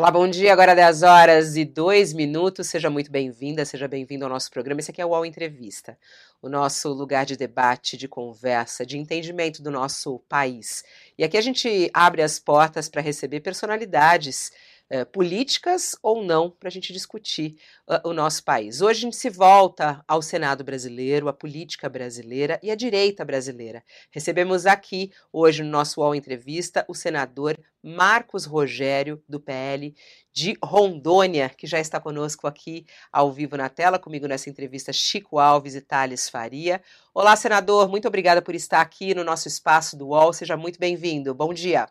Olá, 0.00 0.10
bom 0.10 0.26
dia. 0.26 0.50
Agora 0.50 0.74
10 0.74 1.02
horas 1.02 1.56
e 1.56 1.64
2 1.66 2.14
minutos. 2.14 2.68
Seja 2.68 2.88
muito 2.88 3.10
bem-vinda, 3.10 3.66
seja 3.66 3.86
bem-vindo 3.86 4.24
ao 4.24 4.30
nosso 4.30 4.50
programa. 4.50 4.80
Esse 4.80 4.90
aqui 4.90 5.02
é 5.02 5.04
o 5.04 5.10
UOL 5.10 5.26
Entrevista, 5.26 5.98
o 6.40 6.48
nosso 6.48 6.88
lugar 6.88 7.26
de 7.26 7.36
debate, 7.36 7.98
de 7.98 8.08
conversa, 8.08 8.86
de 8.86 8.96
entendimento 8.96 9.62
do 9.62 9.70
nosso 9.70 10.18
país. 10.20 10.82
E 11.18 11.22
aqui 11.22 11.36
a 11.36 11.42
gente 11.42 11.90
abre 11.92 12.22
as 12.22 12.38
portas 12.38 12.88
para 12.88 13.02
receber 13.02 13.40
personalidades 13.40 14.50
eh, 14.92 15.04
políticas 15.04 15.94
ou 16.02 16.24
não 16.24 16.50
para 16.50 16.68
a 16.68 16.72
gente 16.72 16.92
discutir 16.92 17.56
uh, 17.88 18.08
o 18.08 18.12
nosso 18.12 18.42
país. 18.42 18.80
Hoje 18.80 18.98
a 18.98 19.02
gente 19.02 19.16
se 19.16 19.30
volta 19.30 20.04
ao 20.08 20.20
Senado 20.20 20.64
brasileiro, 20.64 21.28
a 21.28 21.32
política 21.32 21.88
brasileira 21.88 22.58
e 22.60 22.72
a 22.72 22.74
direita 22.74 23.24
brasileira. 23.24 23.84
Recebemos 24.10 24.66
aqui, 24.66 25.12
hoje, 25.32 25.62
no 25.62 25.70
nosso 25.70 26.00
UOL 26.00 26.12
Entrevista, 26.12 26.84
o 26.88 26.94
senador 26.94 27.56
Marcos 27.80 28.44
Rogério, 28.44 29.22
do 29.28 29.38
PL 29.38 29.94
de 30.32 30.58
Rondônia, 30.60 31.48
que 31.50 31.68
já 31.68 31.78
está 31.78 32.00
conosco 32.00 32.48
aqui 32.48 32.84
ao 33.12 33.32
vivo 33.32 33.56
na 33.56 33.68
tela, 33.68 33.96
comigo 33.96 34.26
nessa 34.26 34.50
entrevista, 34.50 34.92
Chico 34.92 35.38
Alves 35.38 35.76
e 35.76 35.80
Thales 35.80 36.28
Faria. 36.28 36.82
Olá, 37.14 37.36
senador, 37.36 37.88
muito 37.88 38.08
obrigada 38.08 38.42
por 38.42 38.56
estar 38.56 38.80
aqui 38.80 39.14
no 39.14 39.22
nosso 39.22 39.46
espaço 39.46 39.96
do 39.96 40.08
UOL, 40.08 40.32
seja 40.32 40.56
muito 40.56 40.80
bem-vindo. 40.80 41.32
Bom 41.32 41.54
dia. 41.54 41.88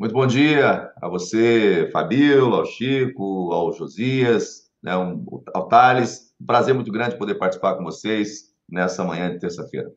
Muito 0.00 0.14
bom 0.14 0.26
dia 0.26 0.90
a 0.96 1.08
você, 1.10 1.90
Fabíola, 1.92 2.60
ao 2.60 2.64
Chico, 2.64 3.52
ao 3.52 3.70
Josias, 3.70 4.72
né, 4.82 4.96
um, 4.96 5.22
ao 5.52 5.68
Thales. 5.68 6.34
Um 6.40 6.46
prazer 6.46 6.74
muito 6.74 6.90
grande 6.90 7.18
poder 7.18 7.34
participar 7.34 7.76
com 7.76 7.84
vocês 7.84 8.50
nessa 8.66 9.04
manhã 9.04 9.30
de 9.30 9.38
terça-feira. 9.38 9.92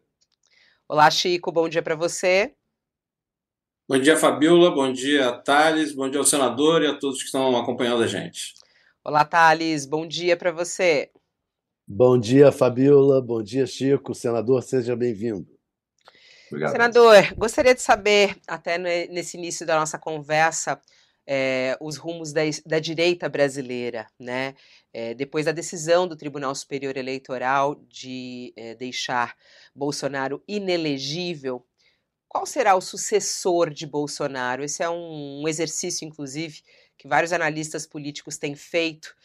Olá, 0.90 1.10
Chico, 1.10 1.54
bom 1.54 1.70
dia 1.70 1.82
para 1.82 1.96
você. 1.96 2.54
Bom 3.88 3.98
dia, 3.98 4.18
Fabíola, 4.18 4.72
bom 4.72 4.92
dia, 4.92 5.32
Thales, 5.38 5.96
bom 5.96 6.10
dia 6.10 6.20
ao 6.20 6.26
senador 6.26 6.82
e 6.82 6.88
a 6.88 7.00
todos 7.00 7.20
que 7.20 7.26
estão 7.28 7.56
acompanhando 7.56 8.04
a 8.04 8.08
gente. 8.08 8.56
Olá, 9.06 9.24
Thales, 9.24 9.86
bom 9.86 10.06
dia 10.06 10.36
para 10.36 10.52
você. 10.52 11.12
Bom 11.88 12.20
dia, 12.20 12.52
Fabíola, 12.52 13.22
bom 13.22 13.42
dia, 13.42 13.66
Chico, 13.66 14.14
senador, 14.14 14.64
seja 14.64 14.98
bem-vindo. 14.98 15.53
Obrigado. 16.54 16.72
Senador, 16.72 17.34
gostaria 17.36 17.74
de 17.74 17.82
saber, 17.82 18.38
até 18.48 18.78
nesse 18.78 19.38
início 19.38 19.66
da 19.66 19.80
nossa 19.80 19.98
conversa, 19.98 20.80
é, 21.26 21.76
os 21.82 21.98
rumos 21.98 22.32
da, 22.32 22.42
da, 22.64 22.78
direita 22.78 23.28
brasileira, 23.28 24.08
né? 24.20 24.54
É, 24.94 25.16
depois 25.16 25.46
da 25.46 25.52
decisão 25.52 26.08
do 26.08 26.16
Tribunal 26.16 26.54
Superior 26.54 26.96
Eleitoral 26.96 27.76
de 27.90 28.54
é, 28.56 28.76
deixar 28.76 29.36
Bolsonaro 29.74 30.44
inelegível, 30.48 31.66
qual 32.28 32.46
será 32.46 32.76
o 32.76 32.82
sucessor 32.82 33.72
de 33.72 33.88
Bolsonaro? 33.88 34.64
Esse 34.64 34.84
é 34.84 34.90
um, 34.90 35.42
um 35.42 35.48
exercício, 35.48 36.06
inclusive, 36.06 36.62
que 36.98 37.08
vários 37.08 37.34
analistas 37.34 37.88
políticos 37.88 38.38
têm 38.38 38.56
feito. 38.56 39.16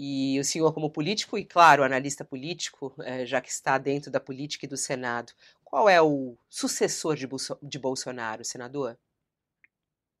E 0.00 0.38
o 0.38 0.44
senhor, 0.44 0.72
como 0.72 0.88
político, 0.90 1.36
e 1.36 1.44
claro, 1.44 1.82
analista 1.82 2.24
político, 2.24 2.94
já 3.26 3.40
que 3.40 3.50
está 3.50 3.76
dentro 3.76 4.12
da 4.12 4.20
política 4.20 4.64
e 4.64 4.68
do 4.68 4.76
Senado, 4.76 5.32
qual 5.64 5.88
é 5.88 6.00
o 6.00 6.36
sucessor 6.48 7.16
de, 7.16 7.28
de 7.60 7.78
Bolsonaro, 7.80 8.44
senador? 8.44 8.96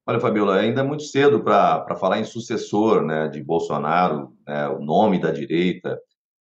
Olha, 0.04 0.18
Fabiola, 0.18 0.56
ainda 0.56 0.80
é 0.80 0.84
muito 0.84 1.04
cedo 1.04 1.44
para 1.44 1.94
falar 1.94 2.18
em 2.18 2.24
sucessor 2.24 3.04
né, 3.04 3.28
de 3.28 3.40
Bolsonaro, 3.40 4.36
né, 4.44 4.68
o 4.68 4.80
nome 4.80 5.20
da 5.20 5.30
direita. 5.30 6.00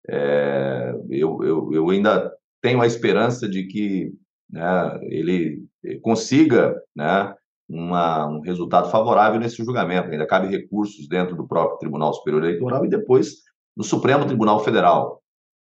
É, 0.08 0.94
eu, 1.10 1.42
eu, 1.42 1.70
eu, 1.74 1.90
ainda 1.90 2.32
tenho 2.62 2.80
a 2.80 2.86
esperança 2.86 3.46
de 3.46 3.64
que 3.64 4.14
né, 4.48 4.98
ele 5.02 5.64
consiga 6.00 6.80
né, 6.94 7.34
uma, 7.68 8.26
um 8.26 8.40
resultado 8.40 8.90
favorável 8.90 9.40
nesse 9.40 9.56
julgamento. 9.64 10.10
Ainda 10.10 10.26
cabe 10.26 10.48
recursos 10.48 11.08
dentro 11.08 11.36
do 11.36 11.46
próprio 11.46 11.78
Tribunal 11.78 12.12
Superior 12.14 12.44
Eleitoral 12.44 12.84
e 12.84 12.88
depois 12.88 13.34
no 13.76 13.84
Supremo 13.84 14.26
Tribunal 14.26 14.60
Federal. 14.60 15.22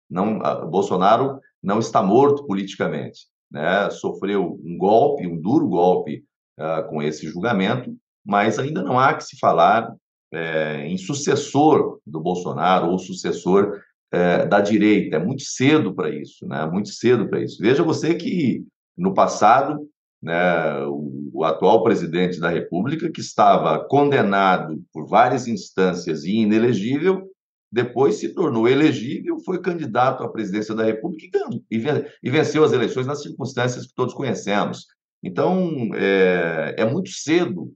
Não, 0.09 0.40
Bolsonaro 0.69 1.40
não 1.62 1.80
está 1.80 2.03
morto 2.03 2.46
politicamente 2.46 3.34
né, 3.53 3.88
sofreu 3.92 4.59
um 4.66 4.75
golpe, 4.75 5.28
um 5.28 5.40
duro 5.40 5.68
golpe 5.68 6.25
uh, 6.59 6.90
com 6.90 7.03
esse 7.03 7.28
julgamento, 7.28 7.96
mas 8.25 8.58
ainda 8.58 8.81
não 8.81 9.00
há 9.00 9.13
que 9.13 9.24
se 9.24 9.38
falar 9.38 9.94
é, 10.31 10.88
em 10.88 10.97
sucessor 10.97 12.00
do 12.08 12.19
Bolsonaro 12.19 12.90
ou 12.90 12.97
sucessor 12.97 13.80
é, 14.12 14.47
da 14.47 14.59
direita. 14.59 15.18
É 15.18 15.19
muito 15.19 15.44
cedo 15.44 15.94
para 15.94 16.09
isso, 16.09 16.47
né? 16.47 16.66
Muito 16.66 16.90
cedo 16.90 17.30
para 17.30 17.44
isso. 17.44 17.62
Veja 17.62 17.84
você 17.84 18.16
que 18.16 18.66
no 18.97 19.13
passado, 19.13 19.88
né, 20.23 20.85
o, 20.88 21.44
atual 21.44 21.84
presidente 21.84 22.39
da 22.39 22.50
República, 22.50 23.11
que 23.11 23.19
estava 23.19 23.84
condenado 23.85 24.81
por 24.94 25.06
várias 25.06 25.47
instâncias 25.47 26.23
e 26.23 26.38
inelegível, 26.38 27.29
depois 27.69 28.16
se 28.16 28.29
tornou 28.33 28.67
elegível, 28.67 29.38
foi 29.44 29.59
candidato 29.59 30.23
à 30.23 30.29
presidência 30.29 30.73
da 30.73 30.85
República 30.85 31.39
e 31.69 32.29
venceu 32.29 32.63
as 32.63 32.72
eleições 32.72 33.06
nas 33.06 33.22
circunstâncias 33.22 33.85
que 33.85 33.94
todos 33.94 34.13
conhecemos. 34.13 34.85
Então, 35.22 35.89
é, 35.95 36.75
é 36.78 36.85
muito 36.85 37.09
cedo 37.09 37.73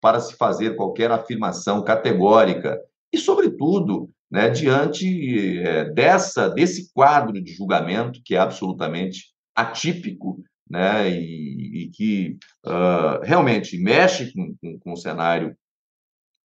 para 0.00 0.20
se 0.20 0.36
fazer 0.36 0.76
qualquer 0.76 1.10
afirmação 1.10 1.84
categórica 1.84 2.80
e, 3.12 3.18
sobretudo, 3.18 4.08
né, 4.30 4.48
diante 4.48 5.58
é, 5.58 5.84
dessa 5.90 6.48
desse 6.48 6.92
quadro 6.94 7.42
de 7.42 7.52
julgamento 7.52 8.20
que 8.24 8.36
é 8.36 8.38
absolutamente 8.38 9.34
atípico 9.54 10.42
né, 10.70 11.10
e, 11.10 11.82
e 11.82 11.90
que 11.90 12.38
uh, 12.64 13.20
realmente 13.24 13.76
mexe 13.76 14.32
com, 14.32 14.54
com, 14.60 14.78
com 14.78 14.92
o 14.92 14.96
cenário 14.96 15.56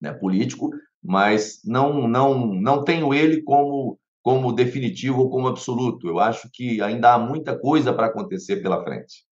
né, 0.01 0.11
político, 0.11 0.71
mas 1.03 1.61
não 1.63 2.07
não 2.07 2.47
não 2.55 2.83
tenho 2.83 3.13
ele 3.13 3.43
como 3.43 3.99
como 4.23 4.51
definitivo 4.51 5.19
ou 5.19 5.29
como 5.29 5.47
absoluto. 5.47 6.07
Eu 6.07 6.17
acho 6.17 6.49
que 6.51 6.81
ainda 6.81 7.13
há 7.13 7.19
muita 7.19 7.55
coisa 7.55 7.93
para 7.93 8.07
acontecer 8.07 8.57
pela 8.57 8.83
frente. 8.83 9.23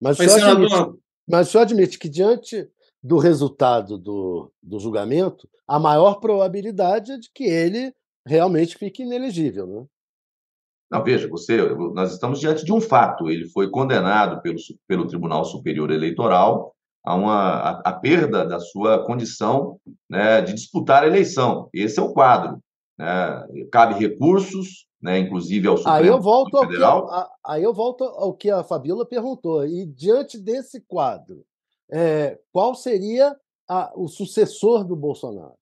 Mas, 0.00 0.16
mas, 0.18 0.32
senhor 0.32 0.50
admite, 0.50 1.00
mas 1.28 1.48
o 1.48 1.50
senhor 1.50 1.62
admite 1.62 1.98
que 1.98 2.08
diante 2.08 2.68
do 3.02 3.18
resultado 3.18 3.98
do, 3.98 4.52
do 4.62 4.78
julgamento, 4.78 5.48
a 5.66 5.80
maior 5.80 6.20
probabilidade 6.20 7.12
é 7.12 7.18
de 7.18 7.28
que 7.34 7.44
ele 7.44 7.92
realmente 8.24 8.76
fique 8.76 9.02
inelegível, 9.02 9.66
né? 9.66 9.86
Não, 10.90 11.02
veja, 11.02 11.28
você, 11.28 11.56
nós 11.92 12.12
estamos 12.12 12.38
diante 12.38 12.64
de 12.64 12.72
um 12.72 12.80
fato. 12.80 13.28
Ele 13.28 13.48
foi 13.48 13.70
condenado 13.70 14.40
pelo, 14.40 14.56
pelo 14.86 15.06
Tribunal 15.06 15.44
Superior 15.44 15.90
Eleitoral 15.90 16.74
a, 17.04 17.14
uma, 17.14 17.54
a, 17.54 17.70
a 17.84 17.92
perda 17.92 18.44
da 18.44 18.60
sua 18.60 19.04
condição 19.04 19.78
né, 20.08 20.40
de 20.42 20.52
disputar 20.52 21.02
a 21.02 21.06
eleição. 21.06 21.68
Esse 21.72 21.98
é 21.98 22.02
o 22.02 22.12
quadro. 22.12 22.58
Né? 22.98 23.66
Cabe 23.72 23.94
recursos, 23.94 24.86
né, 25.02 25.18
inclusive 25.18 25.68
ao 25.68 25.76
Supremo 25.76 25.96
aí 25.96 26.06
eu 26.06 26.20
volto 26.20 26.58
Federal. 26.58 26.98
Ao 26.98 27.06
que, 27.06 27.14
a, 27.14 27.28
aí 27.46 27.62
eu 27.62 27.74
volto 27.74 28.04
ao 28.04 28.34
que 28.34 28.50
a 28.50 28.62
Fabíola 28.62 29.04
perguntou. 29.04 29.66
E 29.66 29.86
diante 29.86 30.38
desse 30.38 30.80
quadro, 30.80 31.44
é, 31.90 32.38
qual 32.52 32.74
seria 32.74 33.36
a, 33.68 33.92
o 33.96 34.08
sucessor 34.08 34.84
do 34.84 34.96
Bolsonaro? 34.96 35.54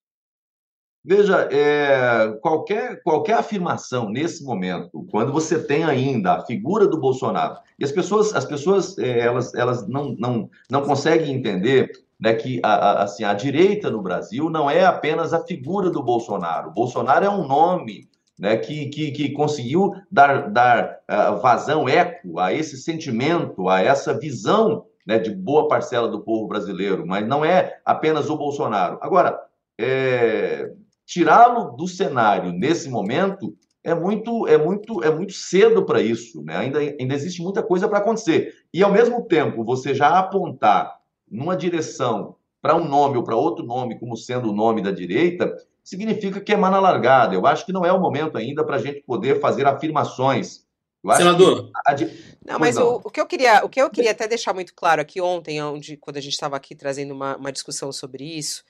Veja, 1.05 1.49
é, 1.53 2.33
qualquer, 2.41 3.03
qualquer 3.03 3.35
afirmação 3.35 4.09
nesse 4.09 4.43
momento, 4.43 5.07
quando 5.11 5.31
você 5.33 5.63
tem 5.63 5.85
ainda 5.85 6.33
a 6.33 6.47
figura 6.47 6.87
do 6.87 6.99
Bolsonaro, 6.99 7.59
e 7.79 7.85
as 7.85 7.93
pessoas, 7.93 8.35
as 8.35 8.47
pessoas 8.47 8.97
é, 8.97 9.21
elas, 9.21 9.55
elas 9.55 9.87
não, 9.87 10.15
não, 10.19 10.49
não 10.71 10.81
conseguem 10.81 11.35
entender 11.35 11.91
né, 12.19 12.33
que 12.33 12.59
a, 12.63 12.75
a, 12.75 13.03
assim, 13.03 13.23
a 13.23 13.35
direita 13.35 13.91
no 13.91 14.01
Brasil 14.01 14.49
não 14.49 14.71
é 14.71 14.87
apenas 14.87 15.35
a 15.35 15.45
figura 15.45 15.91
do 15.91 16.03
Bolsonaro. 16.03 16.71
O 16.71 16.73
Bolsonaro 16.73 17.23
é 17.23 17.29
um 17.29 17.47
nome 17.47 18.09
né, 18.39 18.57
que, 18.57 18.87
que, 18.87 19.11
que 19.11 19.33
conseguiu 19.33 19.93
dar, 20.11 20.51
dar 20.51 21.01
uh, 21.11 21.39
vazão, 21.39 21.87
eco 21.87 22.39
a 22.39 22.51
esse 22.53 22.79
sentimento, 22.79 23.69
a 23.69 23.83
essa 23.83 24.19
visão 24.19 24.87
né, 25.07 25.19
de 25.19 25.31
boa 25.31 25.69
parcela 25.69 26.09
do 26.09 26.23
povo 26.23 26.49
brasileiro, 26.49 27.07
mas 27.07 27.27
não 27.29 27.45
é 27.45 27.79
apenas 27.85 28.31
o 28.31 28.39
Bolsonaro. 28.39 28.99
Agora, 29.03 29.39
é, 29.79 30.71
tirá-lo 31.07 31.77
do 31.77 31.87
cenário 31.87 32.53
nesse 32.53 32.89
momento 32.89 33.57
é 33.83 33.95
muito 33.95 34.49
é 34.49 34.57
muito 34.57 35.03
é 35.03 35.11
muito 35.11 35.33
cedo 35.33 35.85
para 35.85 36.01
isso, 36.01 36.43
né? 36.43 36.57
Ainda 36.57 36.79
ainda 36.79 37.15
existe 37.15 37.43
muita 37.43 37.63
coisa 37.63 37.89
para 37.89 37.99
acontecer. 37.99 38.55
E 38.73 38.83
ao 38.83 38.91
mesmo 38.91 39.23
tempo, 39.27 39.65
você 39.65 39.95
já 39.95 40.19
apontar 40.19 40.99
numa 41.31 41.57
direção 41.57 42.37
para 42.63 42.75
um 42.75 42.89
nome 42.89 43.19
ou 43.19 43.23
para 43.23 43.37
outro 43.37 43.65
nome 43.65 43.99
como 43.99 44.17
sendo 44.17 44.51
o 44.51 44.55
nome 44.55 44.83
da 44.83 44.91
direita, 44.91 45.55
significa 45.83 46.41
que 46.41 46.53
é 46.53 46.57
mana 46.57 46.81
largada. 46.81 47.35
Eu 47.35 47.47
acho 47.47 47.67
que 47.67 47.73
não 47.73 47.85
é 47.85 47.93
o 47.93 48.01
momento 48.01 48.39
ainda 48.39 48.65
para 48.65 48.77
a 48.77 48.81
gente 48.81 49.03
poder 49.03 49.39
fazer 49.39 49.67
afirmações 49.67 50.65
Senador. 51.13 51.71
Que... 51.99 52.11
Não, 52.47 52.59
mas 52.59 52.79
o, 52.79 53.03
o, 53.05 53.11
que 53.11 53.21
eu 53.21 53.27
queria, 53.27 53.63
o 53.63 53.69
que 53.69 53.81
eu 53.81 53.91
queria 53.91 54.13
até 54.13 54.27
deixar 54.27 54.55
muito 54.55 54.75
claro 54.75 55.03
aqui 55.03 55.21
ontem, 55.21 55.63
onde, 55.63 55.99
quando 55.99 56.17
a 56.17 56.21
gente 56.21 56.33
estava 56.33 56.57
aqui 56.57 56.75
trazendo 56.75 57.13
uma, 57.13 57.37
uma 57.37 57.53
discussão 57.53 57.93
sobre 57.93 58.25
isso, 58.25 58.65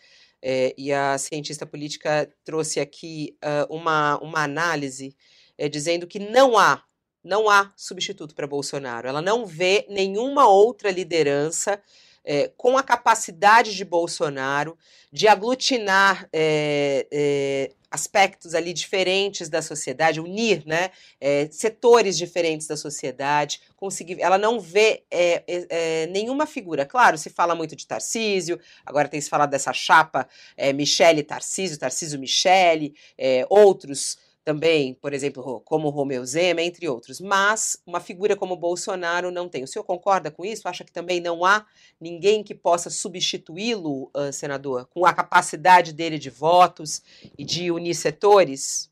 é, 0.47 0.75
e 0.77 0.93
a 0.93 1.17
cientista 1.17 1.65
política 1.65 2.31
trouxe 2.45 2.79
aqui 2.79 3.35
uh, 3.43 3.75
uma, 3.75 4.19
uma 4.19 4.43
análise 4.43 5.17
é, 5.57 5.71
dizendo 5.71 6.07
que 6.07 6.19
não 6.19 6.59
há, 6.59 6.83
não 7.25 7.49
há 7.49 7.73
substituto 7.75 8.35
para 8.35 8.47
Bolsonaro. 8.47 9.09
Ela 9.09 9.23
não 9.23 9.47
vê 9.47 9.87
nenhuma 9.89 10.47
outra 10.47 10.91
liderança 10.91 11.81
é, 12.23 12.49
com 12.59 12.77
a 12.77 12.83
capacidade 12.83 13.75
de 13.75 13.85
Bolsonaro 13.87 14.77
de 15.11 15.27
aglutinar 15.27 16.29
é, 16.31 17.07
é, 17.11 17.73
aspectos 17.95 18.57
ali 18.57 18.73
diferentes 18.73 19.49
da 19.49 19.63
sociedade, 19.63 20.21
unir 20.21 20.65
né, 20.67 20.91
é, 21.21 21.49
setores 21.49 22.19
diferentes 22.19 22.67
da 22.67 22.77
sociedade, 22.77 23.61
conseguir. 23.77 24.21
Ela 24.21 24.37
não 24.37 24.59
vê 24.59 25.05
é, 25.09 25.45
é, 25.47 26.07
nenhuma 26.09 26.45
figura. 26.45 26.85
Claro, 26.85 27.17
se 27.17 27.31
fala 27.31 27.55
muito 27.55 27.77
de 27.77 27.87
Tarcísio, 27.87 28.59
agora 28.85 29.09
tem 29.09 29.21
se 29.21 29.31
falado 29.31 29.51
dessa 29.51 29.73
chapa 29.73 30.29
é, 30.57 30.73
Michele 30.73 31.23
Tarcísio, 31.23 31.79
Tarcísio 31.79 32.19
Michele, 32.19 32.95
outros 33.49 34.19
também, 34.45 34.95
por 34.95 35.15
exemplo, 35.15 35.63
como 35.65 35.89
Romeu 35.89 36.25
Zema, 36.27 36.61
entre 36.61 36.87
outros. 36.87 37.21
Mas 37.21 37.81
uma 37.87 37.99
figura 37.99 38.37
como 38.37 38.57
Bolsonaro 38.57 39.31
não 39.31 39.49
tem. 39.49 39.65
O 39.65 39.67
senhor 39.67 39.85
concorda 39.85 40.31
com 40.31 40.45
isso? 40.45 40.69
Acha 40.69 40.85
que 40.85 40.93
também 40.93 41.19
não 41.21 41.45
há 41.45 41.65
ninguém 41.99 42.43
que 42.43 42.55
possa 42.55 42.91
substituí-lo, 42.91 44.11
senador, 44.33 44.87
com 44.93 45.07
a 45.07 45.15
capacidade 45.15 45.93
dele 45.93 46.19
de 46.19 46.29
votos 46.29 47.03
e 47.39 47.45
de 47.45 47.71
unir 47.71 47.95
setores? 47.95 48.91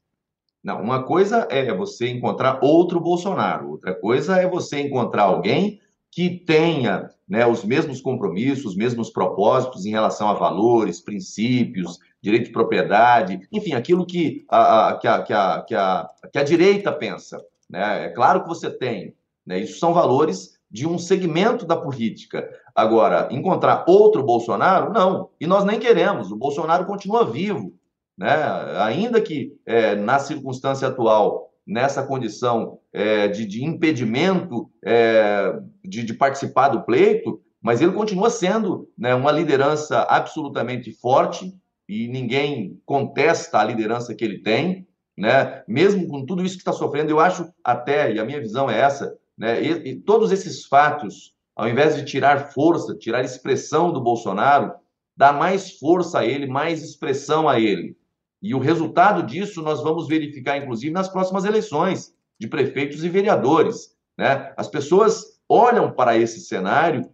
Não, 0.65 0.81
uma 0.81 1.03
coisa 1.03 1.47
é 1.51 1.75
você 1.75 2.09
encontrar 2.09 2.61
outro 2.63 3.01
Bolsonaro, 3.01 3.73
outra 3.73 3.95
coisa 3.95 4.37
é 4.37 4.49
você 4.49 4.81
encontrar 4.81 5.25
alguém 5.25 5.81
que 6.11 6.31
tenha 6.31 7.11
né, 7.32 7.46
os 7.46 7.64
mesmos 7.64 7.99
compromissos, 7.99 8.73
os 8.73 8.76
mesmos 8.76 9.08
propósitos 9.08 9.87
em 9.87 9.90
relação 9.90 10.29
a 10.29 10.34
valores, 10.34 11.00
princípios, 11.00 11.99
direito 12.20 12.44
de 12.44 12.52
propriedade, 12.52 13.49
enfim, 13.50 13.73
aquilo 13.73 14.05
que 14.05 14.44
a, 14.50 14.90
a, 14.90 14.99
que 14.99 15.08
a, 15.08 15.23
que 15.23 15.32
a, 15.32 15.64
que 15.67 15.75
a, 15.75 16.11
que 16.31 16.38
a 16.38 16.43
direita 16.43 16.93
pensa. 16.93 17.43
Né? 17.70 18.05
É 18.05 18.08
claro 18.11 18.43
que 18.43 18.49
você 18.49 18.69
tem. 18.69 19.14
Né? 19.46 19.61
Isso 19.61 19.79
são 19.79 19.94
valores 19.94 20.58
de 20.70 20.87
um 20.87 20.99
segmento 20.99 21.64
da 21.64 21.75
política. 21.75 22.46
Agora, 22.75 23.29
encontrar 23.31 23.87
outro 23.88 24.23
Bolsonaro, 24.23 24.93
não. 24.93 25.31
E 25.40 25.46
nós 25.46 25.64
nem 25.64 25.81
queremos. 25.81 26.31
O 26.31 26.37
Bolsonaro 26.37 26.84
continua 26.84 27.25
vivo. 27.25 27.73
Né? 28.14 28.29
Ainda 28.76 29.23
que 29.23 29.56
é, 29.64 29.94
na 29.94 30.19
circunstância 30.19 30.87
atual, 30.87 31.50
nessa 31.67 32.03
condição 32.03 32.79
é, 32.93 33.29
de, 33.29 33.47
de, 33.47 33.64
impedimento 33.64 34.70
é, 34.85 35.59
de, 35.85 36.03
de, 36.03 36.14
participar 36.14 36.69
do 36.69 36.82
pleito, 36.82 37.41
mas 37.61 37.81
ele 37.81 37.93
continua 37.93 38.31
sendo 38.31 38.91
né, 38.99 39.14
uma 39.14 39.31
liderança 39.31 40.03
absolutamente 40.03 40.93
forte, 40.93 41.55
e 41.88 42.09
ninguém 42.09 42.81
contesta 42.87 43.59
a 43.59 43.64
liderança 43.64 44.14
que 44.14 44.25
ele 44.25 44.38
tem, 44.38 44.87
né? 45.17 45.62
Mesmo 45.69 46.09
com 46.09 46.25
tudo 46.25 46.44
isso 46.44 46.55
que 46.55 46.62
está 46.62 46.73
sofrendo, 46.73 47.11
eu 47.11 47.20
acho 47.20 47.53
até, 47.62 48.12
e 48.12 48.19
a 48.19 48.25
minha 48.25 48.41
visão 48.41 48.70
é 48.70 48.79
essa, 48.81 49.15
né? 49.37 49.62
E, 49.62 49.91
e 49.91 49.97
todos 49.97 50.32
esses 50.32 50.65
fatos, 50.65 51.35
ao 51.55 51.69
invés 51.69 51.94
de 51.97 52.05
tirar 52.05 52.53
força, 52.53 52.97
tirar 52.97 53.23
expressão 53.23 53.93
do 53.93 54.00
Bolsonaro, 54.00 54.73
dá 55.17 55.32
mais 55.32 55.79
força 55.79 56.20
a 56.20 56.26
ele, 56.26 56.47
mais 56.47 56.82
expressão 56.82 57.49
a 57.49 57.61
ele. 57.61 57.97
E 58.43 58.55
o 58.55 58.59
resultado 58.59 59.23
disso 59.23 59.62
nós 59.62 59.83
vamos 59.83 60.09
verificar, 60.09 60.56
inclusive, 60.56 60.93
nas 60.93 61.09
próximas 61.09 61.44
eleições 61.44 62.15
de 62.39 62.49
prefeitos 62.49 63.05
e 63.05 63.09
vereadores. 63.09 63.97
Né? 64.19 64.53
As 64.56 64.69
pessoas 64.69 65.41
olham 65.49 65.93
para 65.93 66.17
esse 66.17 66.41
cenário 66.41 67.09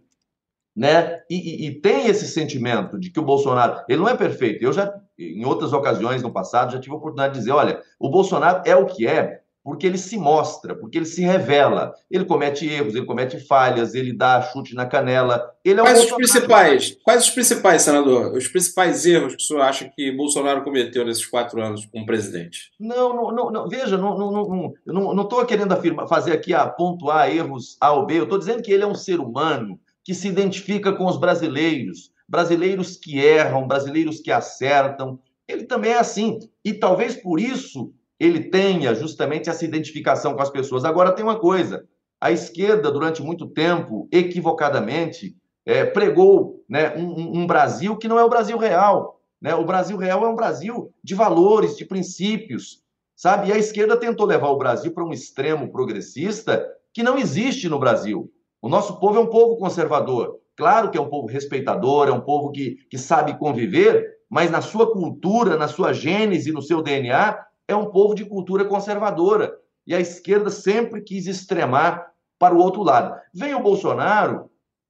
né? 0.79 1.21
E, 1.29 1.35
e, 1.35 1.67
e, 1.67 1.81
tem 1.81 2.07
esse 2.07 2.25
sentimento 2.25 2.97
de 2.97 3.09
que 3.09 3.19
o 3.19 3.25
Bolsonaro, 3.25 3.83
ele 3.89 3.99
não 3.99 4.07
é 4.07 4.15
perfeito. 4.15 4.63
Eu 4.63 4.71
já, 4.71 4.89
em 5.17 5.43
outras 5.43 5.73
ocasiões 5.73 6.21
no 6.21 6.31
passado, 6.31 6.71
já 6.71 6.79
tive 6.79 6.93
a 6.93 6.97
oportunidade 6.97 7.33
de 7.33 7.39
dizer: 7.39 7.51
olha, 7.51 7.81
o 7.99 8.09
Bolsonaro 8.09 8.61
é 8.65 8.73
o 8.75 8.85
que 8.85 9.05
é 9.05 9.41
porque 9.69 9.85
ele 9.85 9.99
se 9.99 10.17
mostra, 10.17 10.73
porque 10.73 10.97
ele 10.97 11.05
se 11.05 11.21
revela. 11.21 11.93
Ele 12.09 12.25
comete 12.25 12.67
erros, 12.67 12.95
ele 12.95 13.05
comete 13.05 13.39
falhas, 13.39 13.93
ele 13.93 14.11
dá 14.11 14.41
chute 14.41 14.73
na 14.73 14.87
canela. 14.87 15.47
Ele 15.63 15.79
é 15.79 15.83
quais 15.83 16.05
os 16.05 16.11
principais? 16.11 16.97
Quais 17.03 17.23
os 17.25 17.29
principais, 17.29 17.83
senador? 17.83 18.35
Os 18.35 18.47
principais 18.47 19.05
erros 19.05 19.35
que 19.35 19.43
o 19.43 19.45
senhor 19.45 19.61
acha 19.61 19.87
que 19.95 20.11
Bolsonaro 20.11 20.63
cometeu 20.63 21.05
nesses 21.05 21.23
quatro 21.23 21.61
anos 21.61 21.85
como 21.85 22.03
presidente? 22.03 22.71
Não, 22.79 23.15
não, 23.15 23.31
não, 23.31 23.51
não 23.51 23.69
veja, 23.69 23.95
não 23.95 24.13
estou 24.13 24.31
não, 24.31 24.73
não, 24.87 25.13
não, 25.13 25.13
não 25.13 25.45
querendo 25.45 25.71
afirmar, 25.71 26.07
fazer 26.07 26.31
aqui 26.31 26.51
a 26.51 26.65
pontuar 26.65 27.29
erros 27.29 27.77
A 27.79 27.91
ou 27.91 28.07
B. 28.07 28.17
Eu 28.17 28.23
estou 28.23 28.39
dizendo 28.39 28.63
que 28.63 28.71
ele 28.71 28.81
é 28.81 28.87
um 28.87 28.95
ser 28.95 29.19
humano 29.19 29.79
que 30.03 30.15
se 30.15 30.27
identifica 30.27 30.93
com 30.93 31.05
os 31.05 31.19
brasileiros, 31.19 32.11
brasileiros 32.27 32.97
que 32.97 33.19
erram, 33.19 33.67
brasileiros 33.67 34.19
que 34.19 34.31
acertam. 34.31 35.19
Ele 35.47 35.65
também 35.65 35.91
é 35.91 35.99
assim. 35.99 36.39
E 36.65 36.73
talvez 36.73 37.15
por 37.15 37.39
isso 37.39 37.93
ele 38.19 38.49
tenha 38.49 38.93
justamente 38.93 39.49
essa 39.49 39.63
identificação 39.63 40.33
com 40.33 40.41
as 40.41 40.49
pessoas. 40.49 40.83
Agora, 40.83 41.11
tem 41.11 41.23
uma 41.23 41.39
coisa: 41.39 41.85
a 42.19 42.31
esquerda, 42.31 42.91
durante 42.91 43.21
muito 43.23 43.47
tempo, 43.47 44.07
equivocadamente, 44.11 45.35
é, 45.65 45.85
pregou 45.85 46.63
né, 46.67 46.95
um, 46.97 47.41
um, 47.41 47.47
Brasil 47.47 47.95
que 47.95 48.07
não 48.07 48.19
é 48.19 48.23
o 48.23 48.29
Brasil 48.29 48.57
real. 48.57 49.21
Né? 49.41 49.55
O 49.55 49.65
Brasil 49.65 49.95
real 49.97 50.25
é 50.25 50.27
um 50.27 50.35
Brasil 50.35 50.91
de 51.03 51.15
valores, 51.15 51.77
de 51.77 51.85
princípios, 51.85 52.83
sabe? 53.15 53.49
E 53.49 53.53
a 53.53 53.57
esquerda 53.57 53.95
tentou 53.95 54.25
levar 54.25 54.49
o 54.49 54.57
Brasil 54.57 54.91
para 54.91 55.05
um 55.05 55.13
extremo 55.13 55.71
progressista 55.71 56.65
que 56.93 57.03
não 57.03 57.17
existe 57.17 57.69
no 57.69 57.79
Brasil. 57.79 58.29
O 58.61 58.67
nosso 58.67 58.99
povo 58.99 59.17
é 59.17 59.21
um 59.21 59.29
povo 59.29 59.57
conservador. 59.57 60.39
Claro 60.57 60.91
que 60.91 60.97
é 60.97 61.01
um 61.01 61.09
povo 61.09 61.27
respeitador, 61.27 62.09
é 62.09 62.11
um 62.11 62.19
povo 62.19 62.51
que, 62.51 62.75
que 62.89 62.97
sabe 62.97 63.37
conviver, 63.37 64.17
mas 64.29 64.51
na 64.51 64.61
sua 64.61 64.91
cultura, 64.91 65.55
na 65.55 65.69
sua 65.69 65.93
gênese, 65.93 66.51
no 66.51 66.61
seu 66.61 66.81
DNA, 66.81 67.37
é 67.69 67.75
um 67.75 67.85
povo 67.85 68.15
de 68.15 68.25
cultura 68.25 68.65
conservadora. 68.65 69.55
E 69.85 69.93
a 69.93 69.99
esquerda 69.99 70.49
sempre 70.49 71.01
quis 71.01 71.27
extremar 71.27 72.11
para 72.39 72.55
o 72.55 72.57
outro 72.57 72.81
lado. 72.81 73.15
Vem 73.31 73.53
o 73.53 73.61
Bolsonaro 73.61 74.49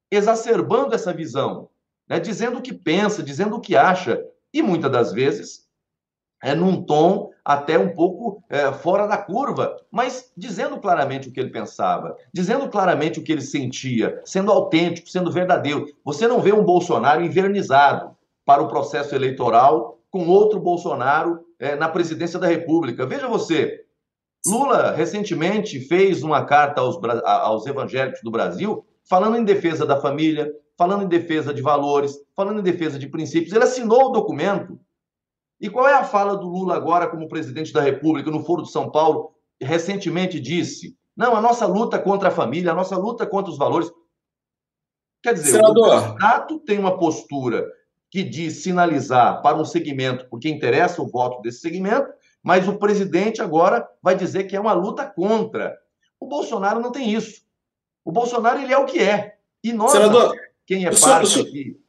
exacerbando 0.09 0.95
essa 0.95 1.13
visão, 1.13 1.69
né? 2.07 2.19
dizendo 2.19 2.59
o 2.59 2.61
que 2.61 2.73
pensa, 2.73 3.21
dizendo 3.21 3.57
o 3.57 3.59
que 3.59 3.75
acha, 3.75 4.23
e 4.53 4.61
muitas 4.61 4.89
das 4.91 5.11
vezes 5.11 5.67
é 6.41 6.55
num 6.55 6.81
tom 6.81 7.31
até 7.43 7.77
um 7.77 7.93
pouco 7.93 8.41
é, 8.49 8.71
fora 8.71 9.05
da 9.07 9.17
curva, 9.17 9.75
mas 9.91 10.31
dizendo 10.37 10.79
claramente 10.79 11.27
o 11.27 11.33
que 11.33 11.39
ele 11.39 11.51
pensava, 11.51 12.15
dizendo 12.33 12.69
claramente 12.69 13.19
o 13.19 13.23
que 13.23 13.31
ele 13.33 13.41
sentia, 13.41 14.21
sendo 14.23 14.51
autêntico, 14.51 15.09
sendo 15.09 15.31
verdadeiro. 15.31 15.85
Você 16.05 16.27
não 16.27 16.39
vê 16.39 16.53
um 16.53 16.63
Bolsonaro 16.63 17.21
invernizado 17.21 18.15
para 18.45 18.63
o 18.63 18.69
processo 18.69 19.13
eleitoral 19.13 19.99
com 20.09 20.27
outro 20.27 20.59
Bolsonaro 20.59 21.45
é, 21.59 21.75
na 21.75 21.89
presidência 21.89 22.39
da 22.39 22.47
República. 22.47 23.05
Veja 23.05 23.27
você, 23.27 23.83
Lula 24.45 24.91
recentemente 24.91 25.79
fez 25.79 26.23
uma 26.23 26.45
carta 26.45 26.81
aos, 26.81 26.97
aos 27.23 27.65
evangélicos 27.67 28.21
do 28.23 28.31
Brasil 28.31 28.85
falando 29.09 29.37
em 29.37 29.43
defesa 29.43 29.85
da 29.85 29.99
família, 29.99 30.51
falando 30.77 31.03
em 31.03 31.07
defesa 31.07 31.51
de 31.51 31.61
valores, 31.61 32.15
falando 32.35 32.59
em 32.59 32.63
defesa 32.63 32.99
de 32.99 33.07
princípios. 33.07 33.51
Ele 33.51 33.63
assinou 33.63 34.05
o 34.05 34.11
documento 34.11 34.79
e 35.59 35.69
qual 35.69 35.87
é 35.87 35.93
a 35.93 36.03
fala 36.03 36.37
do 36.37 36.47
Lula 36.47 36.75
agora 36.75 37.07
como 37.07 37.27
presidente 37.27 37.73
da 37.73 37.81
República 37.81 38.31
no 38.31 38.45
Foro 38.45 38.61
de 38.61 38.71
São 38.71 38.89
Paulo? 38.89 39.33
Recentemente 39.61 40.39
disse: 40.39 40.95
não, 41.17 41.35
a 41.35 41.41
nossa 41.41 41.65
luta 41.65 41.99
contra 41.99 42.29
a 42.29 42.31
família, 42.31 42.71
a 42.71 42.75
nossa 42.75 42.95
luta 42.95 43.25
contra 43.25 43.51
os 43.51 43.57
valores. 43.57 43.91
Quer 45.21 45.33
dizer, 45.33 45.51
Senador. 45.51 45.87
o 45.87 46.01
candidato 46.01 46.59
tem 46.59 46.79
uma 46.79 46.97
postura 46.97 47.67
que 48.09 48.23
diz 48.23 48.63
sinalizar 48.63 49.41
para 49.41 49.57
um 49.57 49.65
segmento, 49.65 50.27
porque 50.29 50.49
interessa 50.49 51.01
o 51.01 51.07
voto 51.07 51.41
desse 51.41 51.59
segmento, 51.59 52.07
mas 52.41 52.67
o 52.67 52.77
presidente 52.77 53.41
agora 53.41 53.87
vai 54.01 54.15
dizer 54.15 54.45
que 54.45 54.55
é 54.55 54.59
uma 54.59 54.73
luta 54.73 55.05
contra. 55.05 55.77
O 56.19 56.25
Bolsonaro 56.25 56.79
não 56.79 56.91
tem 56.91 57.13
isso. 57.13 57.41
O 58.03 58.11
Bolsonaro 58.11 58.59
ele 58.59 58.73
é 58.73 58.77
o 58.77 58.85
que 58.85 58.99
é. 58.99 59.37
E 59.63 59.73
nós, 59.73 59.91
Senador, 59.91 60.35
quem 60.65 60.85
é 60.85 60.91
parte 60.91 61.39
aqui 61.39 61.79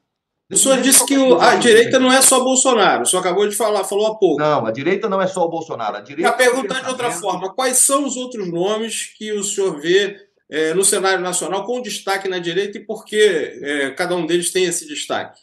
o 0.51 0.57
senhor 0.57 0.81
disse 0.81 1.07
que 1.07 1.17
o, 1.17 1.41
a 1.41 1.55
direita 1.55 2.01
não 2.01 2.13
é 2.13 2.21
só 2.21 2.43
Bolsonaro. 2.43 3.03
O 3.03 3.07
senhor 3.07 3.21
acabou 3.21 3.49
de 3.49 3.55
falar, 3.55 3.85
falou 3.85 4.09
há 4.09 4.17
pouco. 4.17 4.41
Não, 4.41 4.67
a 4.67 4.73
direita 4.73 5.09
não 5.09 5.23
é 5.23 5.27
só 5.29 5.45
o 5.45 5.49
Bolsonaro. 5.49 5.97
A 5.97 6.01
direita. 6.01 6.33
Para 6.33 6.45
perguntar 6.45 6.81
de 6.81 6.89
outra 6.89 7.11
forma, 7.13 7.55
quais 7.55 7.79
são 7.79 8.05
os 8.05 8.17
outros 8.17 8.51
nomes 8.51 9.15
que 9.17 9.33
o 9.33 9.45
senhor 9.45 9.81
vê 9.81 10.17
é, 10.51 10.75
no 10.75 10.85
cenário 10.85 11.21
nacional 11.21 11.65
com 11.65 11.81
destaque 11.81 12.29
na 12.29 12.41
direita 12.41 12.79
e 12.79 12.85
por 12.85 13.05
que 13.05 13.17
é, 13.63 13.91
cada 13.93 14.17
um 14.17 14.27
deles 14.27 14.51
tem 14.51 14.65
esse 14.65 14.89
destaque? 14.89 15.41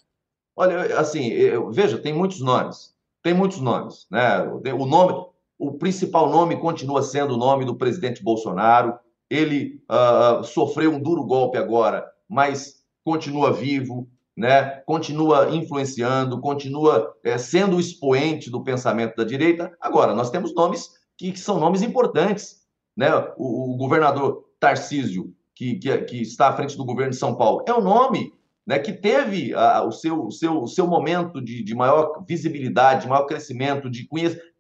Olha, 0.58 1.00
assim, 1.00 1.28
eu, 1.28 1.72
veja, 1.72 1.98
tem 1.98 2.12
muitos 2.12 2.42
nomes. 2.42 2.96
Tem 3.24 3.34
muitos 3.34 3.62
nomes. 3.62 4.08
Né? 4.12 4.42
O 4.74 4.86
nome, 4.86 5.26
o 5.58 5.74
principal 5.74 6.30
nome 6.30 6.58
continua 6.58 7.04
sendo 7.04 7.36
o 7.36 7.38
nome 7.38 7.64
do 7.64 7.78
presidente 7.78 8.24
Bolsonaro. 8.24 8.98
Ele 9.30 9.82
uh, 9.90 10.44
sofreu 10.44 10.92
um 10.92 11.02
duro 11.02 11.24
golpe 11.24 11.58
agora, 11.58 12.06
mas 12.28 12.82
continua 13.04 13.54
vivo 13.54 14.10
né, 14.38 14.82
continua 14.86 15.50
influenciando, 15.50 16.40
continua 16.40 17.12
é, 17.24 17.40
sendo 17.40 17.78
o 17.78 17.80
expoente 17.80 18.52
do 18.52 18.64
pensamento 18.64 19.16
da 19.16 19.24
direita. 19.24 19.76
Agora, 19.82 20.14
nós 20.14 20.30
temos 20.30 20.54
nomes 20.54 20.92
que, 21.18 21.32
que 21.32 21.40
são 21.40 21.60
nomes 21.60 21.82
importantes. 21.82 22.58
né? 22.96 23.10
O, 23.36 23.74
o 23.74 23.78
governador 23.78 24.46
Tarcísio, 24.60 25.34
que, 25.56 25.76
que, 25.76 25.98
que, 26.04 26.22
está 26.22 26.50
à 26.50 26.54
frente 26.54 26.78
do 26.78 26.86
governo 26.86 27.12
de 27.12 27.18
São 27.18 27.36
Paulo, 27.36 27.66
é 27.68 27.74
um 27.74 27.82
nome 27.82 28.32
né, 28.68 28.78
que 28.78 28.92
teve 28.92 29.54
a, 29.56 29.82
o, 29.82 29.92
seu, 29.94 30.30
seu, 30.30 30.68
seu 30.68 30.86
momento 30.86 31.42
de, 31.42 31.64
de 31.64 31.74
maior 31.74 32.26
visibilidade, 32.28 33.04
de 33.04 33.08
maior 33.08 33.26
crescimento, 33.26 33.90
de 33.90 34.10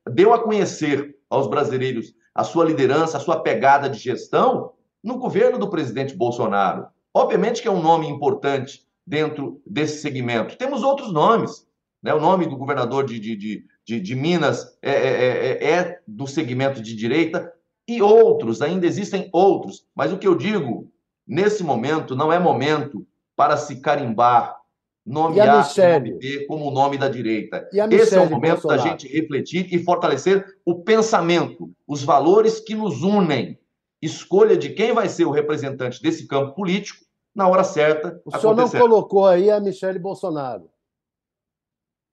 deu 0.09 0.33
a 0.33 0.41
conhecer 0.41 1.17
aos 1.29 1.47
brasileiros 1.47 2.15
a 2.33 2.45
sua 2.45 2.63
liderança, 2.63 3.17
a 3.17 3.19
sua 3.19 3.41
pegada 3.41 3.89
de 3.89 3.99
gestão 3.99 4.71
no 5.03 5.17
governo 5.17 5.59
do 5.59 5.69
presidente 5.69 6.15
Bolsonaro. 6.15 6.87
Obviamente 7.13 7.61
que 7.61 7.67
é 7.67 7.71
um 7.71 7.81
nome 7.81 8.07
importante 8.07 8.87
dentro 9.05 9.61
desse 9.65 10.01
segmento. 10.01 10.57
Temos 10.57 10.83
outros 10.83 11.11
nomes. 11.11 11.67
Né? 12.01 12.13
O 12.13 12.21
nome 12.21 12.47
do 12.47 12.55
governador 12.55 13.05
de, 13.05 13.19
de, 13.19 13.35
de, 13.35 13.65
de, 13.83 13.99
de 13.99 14.15
Minas 14.15 14.77
é, 14.81 14.91
é, 14.91 15.65
é, 15.65 15.73
é 15.73 15.99
do 16.07 16.27
segmento 16.27 16.81
de 16.81 16.95
direita 16.95 17.51
e 17.87 18.01
outros, 18.01 18.61
ainda 18.61 18.85
existem 18.85 19.29
outros. 19.33 19.85
Mas 19.95 20.13
o 20.13 20.17
que 20.17 20.27
eu 20.27 20.35
digo, 20.35 20.91
nesse 21.25 21.63
momento, 21.63 22.15
não 22.15 22.31
é 22.31 22.37
momento 22.37 23.05
para 23.37 23.55
se 23.55 23.79
carimbar 23.79 24.57
nome 25.05 25.39
A, 25.39 25.63
nome 25.63 26.11
B 26.13 26.45
como 26.47 26.65
o 26.65 26.71
nome 26.71 26.97
da 26.97 27.07
direita. 27.07 27.69
Esse 27.91 28.15
é 28.15 28.19
o 28.19 28.29
momento 28.29 28.63
Bolsonaro? 28.63 28.81
da 28.81 28.89
gente 28.89 29.07
refletir 29.07 29.73
e 29.73 29.81
fortalecer 29.81 30.45
o 30.65 30.83
pensamento, 30.83 31.71
os 31.87 32.03
valores 32.03 32.59
que 32.59 32.75
nos 32.75 33.03
unem. 33.03 33.57
Escolha 34.01 34.57
de 34.57 34.71
quem 34.71 34.91
vai 34.91 35.07
ser 35.07 35.25
o 35.25 35.31
representante 35.31 36.01
desse 36.01 36.27
campo 36.27 36.53
político 36.53 37.05
na 37.33 37.47
hora 37.47 37.63
certa. 37.63 38.21
O 38.25 38.37
senhor 38.37 38.55
não 38.55 38.69
colocou 38.69 39.25
aí 39.25 39.49
a 39.49 39.59
Michele 39.59 39.97
Bolsonaro. 39.97 40.69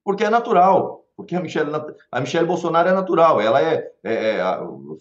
Porque 0.03 0.23
é 0.23 0.29
natural. 0.29 1.03
Porque 1.17 1.35
a 1.35 1.41
Michelle, 1.41 1.71
a 2.11 2.21
Michelle 2.21 2.47
Bolsonaro 2.47 2.89
é 2.89 2.93
natural. 2.93 3.41
Ela 3.41 3.61
é, 3.61 3.91
é, 4.03 4.13
é 4.13 4.43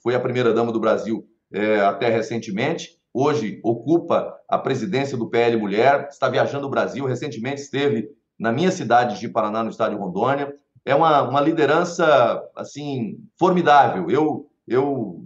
foi 0.03 0.15
a 0.15 0.21
primeira-dama 0.21 0.73
do 0.73 0.81
Brasil 0.81 1.27
é, 1.53 1.81
até 1.81 2.09
recentemente. 2.09 2.99
Hoje 3.17 3.61
ocupa 3.63 4.37
a 4.49 4.59
presidência 4.59 5.17
do 5.17 5.29
PL 5.29 5.57
Mulher. 5.57 6.09
Está 6.11 6.29
viajando 6.29 6.67
o 6.67 6.71
Brasil. 6.71 7.07
Recentemente 7.07 7.61
esteve 7.61 8.11
na 8.37 8.51
minha 8.51 8.73
cidade 8.73 9.21
de 9.21 9.29
Paraná, 9.29 9.63
no 9.63 9.71
estado 9.71 9.95
de 9.95 10.01
Rondônia. 10.01 10.53
É 10.85 10.97
uma, 10.97 11.23
uma 11.23 11.41
liderança 11.41 12.43
assim 12.57 13.17
formidável. 13.39 14.11
Eu, 14.11 14.51
eu 14.67 15.25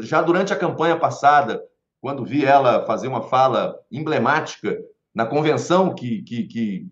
já 0.00 0.20
durante 0.20 0.52
a 0.52 0.56
campanha 0.56 0.98
passada, 0.98 1.62
quando 2.00 2.24
vi 2.24 2.44
ela 2.44 2.84
fazer 2.84 3.06
uma 3.06 3.22
fala 3.22 3.78
emblemática 3.92 4.76
na 5.14 5.24
convenção 5.24 5.94
que, 5.94 6.22
que, 6.22 6.42
que, 6.48 6.88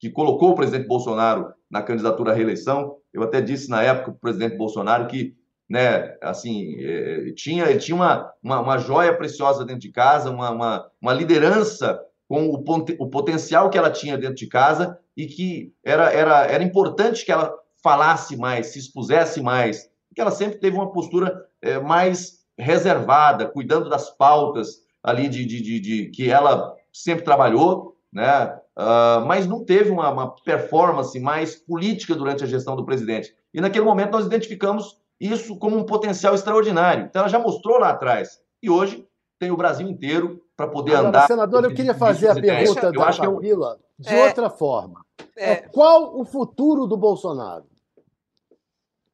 que 0.00 0.10
colocou 0.10 0.52
o 0.52 0.54
presidente 0.54 0.88
Bolsonaro 0.88 1.52
na 1.70 1.82
candidatura 1.82 2.32
à 2.32 2.34
reeleição. 2.34 2.96
Eu 3.12 3.22
até 3.22 3.42
disse 3.42 3.68
na 3.68 3.82
época 3.82 4.12
para 4.12 4.16
o 4.16 4.20
presidente 4.20 4.56
Bolsonaro 4.56 5.06
que 5.08 5.36
né, 5.68 6.16
assim, 6.22 6.76
é, 6.78 7.32
tinha, 7.32 7.64
ele 7.64 7.78
tinha 7.78 7.94
uma, 7.94 8.30
uma, 8.42 8.60
uma, 8.60 8.78
joia 8.78 9.16
preciosa 9.16 9.64
dentro 9.64 9.80
de 9.80 9.90
casa, 9.90 10.30
uma, 10.30 10.50
uma, 10.50 10.90
uma 11.00 11.12
liderança 11.12 12.00
com 12.28 12.48
o, 12.48 12.64
o, 12.98 13.08
potencial 13.08 13.70
que 13.70 13.78
ela 13.78 13.90
tinha 13.90 14.18
dentro 14.18 14.36
de 14.36 14.46
casa 14.46 14.98
e 15.16 15.26
que 15.26 15.72
era, 15.84 16.12
era, 16.12 16.44
era 16.46 16.62
importante 16.62 17.24
que 17.24 17.32
ela 17.32 17.54
falasse 17.82 18.36
mais, 18.36 18.68
se 18.68 18.78
expusesse 18.78 19.40
mais, 19.40 19.90
que 20.14 20.20
ela 20.20 20.30
sempre 20.30 20.58
teve 20.58 20.76
uma 20.76 20.92
postura 20.92 21.46
é, 21.60 21.78
mais 21.78 22.44
reservada, 22.58 23.48
cuidando 23.48 23.90
das 23.90 24.10
pautas 24.10 24.84
ali 25.02 25.28
de, 25.28 25.44
de, 25.44 25.60
de, 25.60 25.80
de 25.80 26.10
que 26.10 26.30
ela 26.30 26.74
sempre 26.92 27.24
trabalhou, 27.24 27.96
né? 28.12 28.58
Uh, 28.76 29.24
mas 29.26 29.46
não 29.46 29.64
teve 29.64 29.90
uma, 29.90 30.10
uma, 30.10 30.34
performance 30.42 31.18
mais 31.20 31.54
política 31.54 32.14
durante 32.14 32.42
a 32.42 32.46
gestão 32.46 32.74
do 32.74 32.84
presidente. 32.84 33.32
E 33.52 33.60
naquele 33.60 33.84
momento 33.84 34.12
nós 34.12 34.26
identificamos 34.26 34.98
isso 35.20 35.58
como 35.58 35.76
um 35.76 35.84
potencial 35.84 36.34
extraordinário. 36.34 37.04
Então 37.04 37.20
ela 37.20 37.28
já 37.28 37.38
mostrou 37.38 37.78
lá 37.78 37.90
atrás. 37.90 38.40
E 38.62 38.70
hoje 38.70 39.06
tem 39.38 39.50
o 39.50 39.56
Brasil 39.56 39.88
inteiro 39.88 40.42
para 40.56 40.66
poder 40.66 40.92
Agora, 40.92 41.08
andar. 41.08 41.26
Senador, 41.26 41.64
eu 41.64 41.74
queria 41.74 41.94
fazer 41.94 42.28
a 42.28 42.34
pergunta 42.34 42.92
da 42.92 43.12
Camila 43.12 43.78
eu... 43.98 44.04
de 44.04 44.14
é... 44.14 44.26
outra 44.26 44.50
forma. 44.50 45.04
É... 45.36 45.52
é... 45.52 45.56
Qual 45.56 46.18
o 46.18 46.24
futuro 46.24 46.86
do 46.86 46.96
Bolsonaro? 46.96 47.64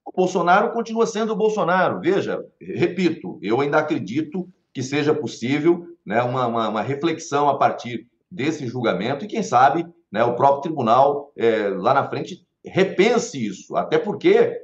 O 0.04 0.12
Bolsonaro 0.12 0.72
continua 0.72 1.06
sendo 1.06 1.32
o 1.32 1.36
Bolsonaro. 1.36 2.00
Veja, 2.00 2.44
repito, 2.60 3.38
eu 3.40 3.60
ainda 3.60 3.78
acredito 3.78 4.48
que 4.72 4.82
seja 4.82 5.14
possível 5.14 5.86
né, 6.04 6.22
uma, 6.22 6.46
uma, 6.46 6.68
uma 6.68 6.82
reflexão 6.82 7.48
a 7.48 7.56
partir 7.56 8.08
desse 8.30 8.66
julgamento 8.66 9.24
e, 9.24 9.28
quem 9.28 9.42
sabe, 9.42 9.86
né, 10.10 10.22
o 10.24 10.34
próprio 10.34 10.62
tribunal 10.62 11.32
é, 11.36 11.68
lá 11.68 11.94
na 11.94 12.08
frente 12.08 12.46
repense 12.64 13.44
isso, 13.44 13.76
até 13.76 13.98
porque, 13.98 14.60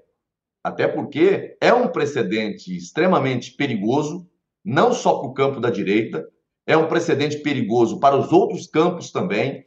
até 0.66 0.88
porque 0.88 1.56
é 1.60 1.72
um 1.72 1.86
precedente 1.86 2.76
extremamente 2.76 3.52
perigoso, 3.52 4.28
não 4.64 4.92
só 4.92 5.20
para 5.20 5.28
o 5.28 5.32
campo 5.32 5.60
da 5.60 5.70
direita, 5.70 6.28
é 6.66 6.76
um 6.76 6.88
precedente 6.88 7.38
perigoso 7.38 8.00
para 8.00 8.16
os 8.16 8.32
outros 8.32 8.66
campos 8.66 9.12
também. 9.12 9.64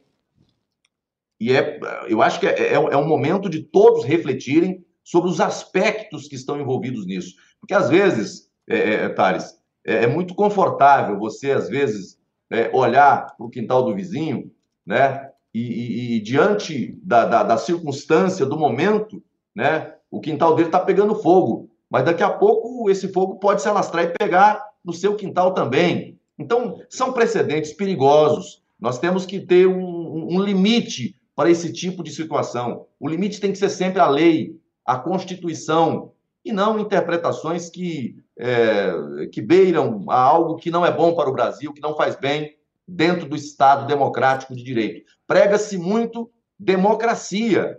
E 1.40 1.56
é, 1.56 1.80
eu 2.06 2.20
acho 2.20 2.38
que 2.38 2.46
é, 2.46 2.74
é, 2.74 2.74
é 2.74 2.96
um 2.98 3.08
momento 3.08 3.48
de 3.48 3.62
todos 3.62 4.04
refletirem 4.04 4.84
sobre 5.02 5.30
os 5.30 5.40
aspectos 5.40 6.28
que 6.28 6.34
estão 6.34 6.60
envolvidos 6.60 7.06
nisso. 7.06 7.34
Porque 7.58 7.72
às 7.72 7.88
vezes, 7.88 8.50
é, 8.68 8.76
é, 8.76 9.08
Thales, 9.08 9.54
é, 9.86 10.04
é 10.04 10.06
muito 10.06 10.34
confortável 10.34 11.18
você, 11.18 11.50
às 11.50 11.70
vezes, 11.70 12.18
é, 12.50 12.70
olhar 12.76 13.34
para 13.38 13.46
o 13.46 13.48
quintal 13.48 13.82
do 13.82 13.94
vizinho, 13.94 14.52
né? 14.84 15.30
E, 15.54 15.62
e, 15.62 16.16
e 16.16 16.20
diante 16.20 16.94
da, 17.02 17.24
da, 17.24 17.42
da, 17.42 17.56
circunstância, 17.56 18.44
do 18.44 18.58
momento, 18.58 19.24
né? 19.56 19.94
O 20.10 20.20
quintal 20.20 20.54
dele 20.54 20.68
está 20.68 20.80
pegando 20.80 21.14
fogo, 21.14 21.70
mas 21.88 22.04
daqui 22.04 22.22
a 22.22 22.30
pouco 22.30 22.90
esse 22.90 23.08
fogo 23.12 23.36
pode 23.36 23.62
se 23.62 23.68
alastrar 23.68 24.04
e 24.04 24.12
pegar 24.18 24.64
no 24.84 24.92
seu 24.92 25.14
quintal 25.14 25.54
também. 25.54 26.18
Então, 26.38 26.80
são 26.88 27.12
precedentes 27.12 27.72
perigosos. 27.72 28.62
Nós 28.78 28.98
temos 28.98 29.26
que 29.26 29.40
ter 29.40 29.66
um, 29.66 30.34
um 30.34 30.42
limite 30.42 31.16
para 31.36 31.50
esse 31.50 31.72
tipo 31.72 32.02
de 32.02 32.10
situação. 32.10 32.86
O 32.98 33.08
limite 33.08 33.40
tem 33.40 33.52
que 33.52 33.58
ser 33.58 33.68
sempre 33.68 34.00
a 34.00 34.08
lei, 34.08 34.58
a 34.84 34.96
Constituição, 34.96 36.12
e 36.44 36.52
não 36.52 36.78
interpretações 36.78 37.68
que, 37.68 38.16
é, 38.38 38.92
que 39.30 39.42
beiram 39.42 40.04
a 40.08 40.18
algo 40.18 40.56
que 40.56 40.70
não 40.70 40.84
é 40.84 40.90
bom 40.90 41.14
para 41.14 41.28
o 41.28 41.32
Brasil, 41.32 41.72
que 41.72 41.82
não 41.82 41.94
faz 41.94 42.16
bem 42.16 42.56
dentro 42.88 43.28
do 43.28 43.36
Estado 43.36 43.86
democrático 43.86 44.54
de 44.54 44.62
direito. 44.62 45.04
Prega-se 45.26 45.76
muito 45.78 46.30
democracia, 46.58 47.78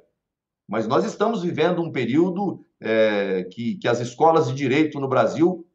mas 0.72 0.88
nós 0.88 1.04
estamos 1.04 1.44
vivendo 1.44 1.82
um 1.82 1.92
período 1.92 2.66
é, 2.80 3.44
que, 3.52 3.76
que 3.76 3.90
as 3.90 4.00
escolas 4.00 4.48
de 4.48 4.54
direito 4.54 5.02
no 5.02 5.08
Brasil 5.10 5.68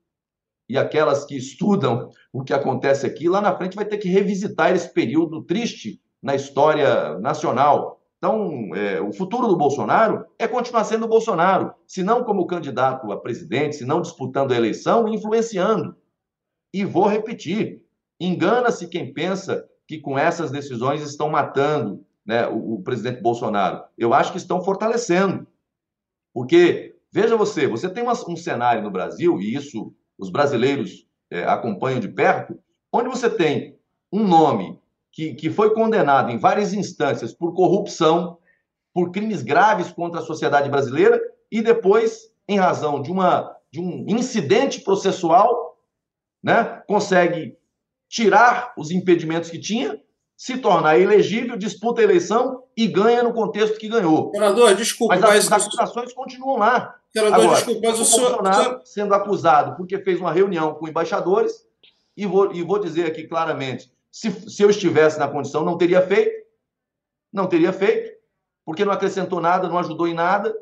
e 0.66 0.78
aquelas 0.78 1.26
que 1.26 1.36
estudam 1.36 2.08
o 2.32 2.42
que 2.42 2.54
acontece 2.54 3.06
aqui, 3.06 3.28
lá 3.28 3.42
na 3.42 3.54
frente 3.54 3.76
vai 3.76 3.84
ter 3.84 3.98
que 3.98 4.08
revisitar 4.08 4.74
esse 4.74 4.90
período 4.90 5.42
triste 5.42 6.00
na 6.22 6.34
história 6.34 7.18
nacional. 7.18 8.00
Então, 8.16 8.74
é, 8.74 8.98
o 8.98 9.12
futuro 9.12 9.46
do 9.46 9.56
Bolsonaro 9.58 10.24
é 10.38 10.48
continuar 10.48 10.84
sendo 10.84 11.04
o 11.04 11.08
Bolsonaro, 11.08 11.74
se 11.86 12.02
não 12.02 12.24
como 12.24 12.46
candidato 12.46 13.12
a 13.12 13.20
presidente, 13.20 13.76
se 13.76 13.84
não 13.84 14.00
disputando 14.00 14.52
a 14.52 14.56
eleição, 14.56 15.06
influenciando. 15.06 15.94
E 16.72 16.86
vou 16.86 17.06
repetir: 17.06 17.82
engana-se 18.18 18.88
quem 18.88 19.12
pensa 19.12 19.62
que 19.86 19.98
com 19.98 20.18
essas 20.18 20.50
decisões 20.50 21.02
estão 21.02 21.28
matando 21.28 22.02
né, 22.26 22.46
o, 22.48 22.74
o 22.74 22.82
presidente 22.82 23.22
Bolsonaro. 23.22 23.84
Eu 23.96 24.12
acho 24.12 24.32
que 24.32 24.38
estão 24.38 24.62
fortalecendo. 24.62 25.46
Porque, 26.34 26.96
veja 27.10 27.36
você, 27.36 27.66
você 27.66 27.88
tem 27.88 28.02
uma, 28.02 28.12
um 28.28 28.36
cenário 28.36 28.82
no 28.82 28.90
Brasil, 28.90 29.40
e 29.40 29.54
isso 29.54 29.94
os 30.18 30.28
brasileiros 30.28 31.06
é, 31.30 31.44
acompanham 31.44 32.00
de 32.00 32.08
perto, 32.08 32.58
onde 32.92 33.08
você 33.08 33.30
tem 33.30 33.78
um 34.12 34.26
nome 34.26 34.78
que, 35.12 35.34
que 35.34 35.50
foi 35.50 35.72
condenado 35.72 36.30
em 36.30 36.38
várias 36.38 36.72
instâncias 36.72 37.32
por 37.32 37.54
corrupção, 37.54 38.38
por 38.92 39.10
crimes 39.10 39.42
graves 39.42 39.92
contra 39.92 40.20
a 40.20 40.24
sociedade 40.24 40.68
brasileira 40.68 41.20
e 41.50 41.62
depois, 41.62 42.32
em 42.48 42.58
razão 42.58 43.00
de, 43.00 43.10
uma, 43.10 43.54
de 43.70 43.80
um 43.80 44.04
incidente 44.08 44.80
processual, 44.80 45.78
né, 46.42 46.82
consegue 46.86 47.56
tirar 48.08 48.72
os 48.76 48.90
impedimentos 48.90 49.50
que 49.50 49.58
tinha, 49.58 50.00
se 50.36 50.58
tornar 50.58 50.98
elegível, 50.98 51.56
disputa 51.56 52.00
a 52.00 52.04
eleição 52.04 52.62
e 52.76 52.86
ganha 52.86 53.22
no 53.22 53.32
contexto 53.32 53.78
que 53.78 53.88
ganhou. 53.88 54.30
Senador, 54.34 54.74
desculpa, 54.74 55.16
mas, 55.18 55.50
as 55.50 55.66
acusações 55.66 56.12
continuam 56.12 56.58
lá. 56.58 56.94
Senador, 57.10 57.34
Agora, 57.34 57.56
desculpa, 57.56 57.80
mas 57.88 58.00
o, 58.00 58.04
senhor... 58.04 58.42
Bolsonaro 58.42 58.80
sendo 58.84 59.14
acusado 59.14 59.76
porque 59.76 59.98
fez 59.98 60.20
uma 60.20 60.32
reunião 60.32 60.74
com 60.74 60.86
embaixadores, 60.86 61.66
e 62.16 62.26
vou, 62.26 62.52
e 62.52 62.62
vou 62.62 62.78
dizer 62.78 63.06
aqui 63.06 63.24
claramente, 63.24 63.90
se, 64.10 64.30
se 64.30 64.62
eu 64.62 64.70
estivesse 64.70 65.18
na 65.18 65.28
condição, 65.28 65.64
não 65.64 65.76
teria 65.76 66.00
feito. 66.00 66.46
Não 67.32 67.46
teria 67.46 67.72
feito, 67.72 68.16
porque 68.64 68.84
não 68.84 68.92
acrescentou 68.92 69.40
nada, 69.40 69.68
não 69.68 69.78
ajudou 69.78 70.08
em 70.08 70.14
nada, 70.14 70.54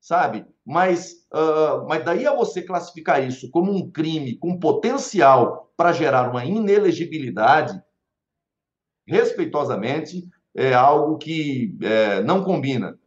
sabe? 0.00 0.46
Mas, 0.64 1.26
uh, 1.32 1.86
mas 1.88 2.04
daí 2.04 2.24
a 2.24 2.34
você 2.34 2.62
classificar 2.62 3.26
isso 3.26 3.50
como 3.50 3.72
um 3.72 3.90
crime 3.90 4.36
com 4.36 4.58
potencial 4.58 5.72
para 5.76 5.92
gerar 5.92 6.30
uma 6.30 6.44
inelegibilidade, 6.44 7.82
respeitosamente, 9.06 10.28
é 10.54 10.74
algo 10.74 11.18
que 11.18 11.76
é, 11.82 12.22
não 12.22 12.42
combina. 12.42 12.98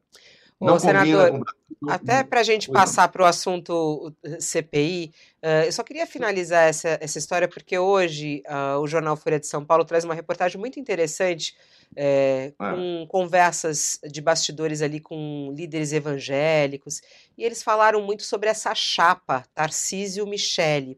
não 0.60 0.80
senador, 0.80 1.32
combina 1.32 1.46
com... 1.46 1.64
Até 1.90 2.24
para 2.24 2.40
a 2.40 2.44
gente 2.44 2.72
passar 2.72 3.10
para 3.10 3.24
o 3.24 3.26
assunto 3.26 4.14
CPI, 4.40 5.12
uh, 5.44 5.66
eu 5.66 5.72
só 5.72 5.84
queria 5.84 6.08
finalizar 6.08 6.70
essa, 6.70 6.98
essa 7.02 7.18
história, 7.18 7.48
porque 7.48 7.78
hoje 7.78 8.42
uh, 8.48 8.80
o 8.80 8.88
jornal 8.88 9.18
Folha 9.18 9.40
de 9.40 9.48
São 9.48 9.66
Paulo 9.66 9.84
traz 9.84 10.06
uma 10.06 10.14
reportagem 10.14 10.60
muito 10.60 10.80
interessante 10.80 11.56
é, 11.96 12.54
com 12.58 13.06
conversas 13.08 14.00
de 14.10 14.22
bastidores 14.22 14.82
ali 14.82 15.00
com 15.00 15.54
líderes 15.56 15.92
evangélicos, 15.94 17.02
e 17.38 17.44
eles 17.44 17.62
falaram 17.62 18.02
muito 18.02 18.24
sobre 18.24 18.50
essa 18.50 18.74
chapa, 18.74 19.44
Tarcísio 19.54 20.26
Michele 20.26 20.98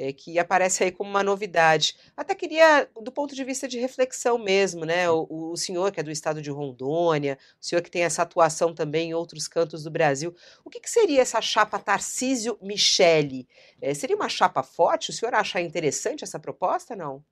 é, 0.00 0.14
que 0.14 0.38
aparece 0.38 0.82
aí 0.82 0.90
como 0.90 1.10
uma 1.10 1.22
novidade. 1.22 1.94
Até 2.16 2.34
queria, 2.34 2.88
do 3.02 3.12
ponto 3.12 3.34
de 3.34 3.44
vista 3.44 3.68
de 3.68 3.78
reflexão 3.78 4.38
mesmo, 4.38 4.86
né? 4.86 5.10
O, 5.10 5.26
o, 5.28 5.56
senhor 5.56 5.92
que 5.92 6.00
é 6.00 6.02
do 6.02 6.10
estado 6.10 6.40
de 6.40 6.50
Rondônia, 6.50 7.36
o 7.60 7.64
senhor 7.64 7.82
que 7.82 7.90
tem 7.90 8.02
essa 8.02 8.22
atuação 8.22 8.74
também 8.74 9.10
em 9.10 9.14
outros 9.14 9.46
cantos 9.46 9.84
do 9.84 9.90
Brasil, 9.90 10.34
o 10.64 10.70
que, 10.70 10.80
que 10.80 10.88
seria 10.88 11.20
essa 11.20 11.42
chapa 11.42 11.78
Tarcísio 11.78 12.58
Michele? 12.62 13.46
É, 13.78 13.92
seria 13.92 14.16
uma 14.16 14.30
chapa 14.30 14.62
forte? 14.62 15.10
O 15.10 15.12
senhor 15.12 15.34
acha 15.34 15.60
interessante 15.60 16.24
essa 16.24 16.38
proposta, 16.38 16.96
não? 16.96 17.22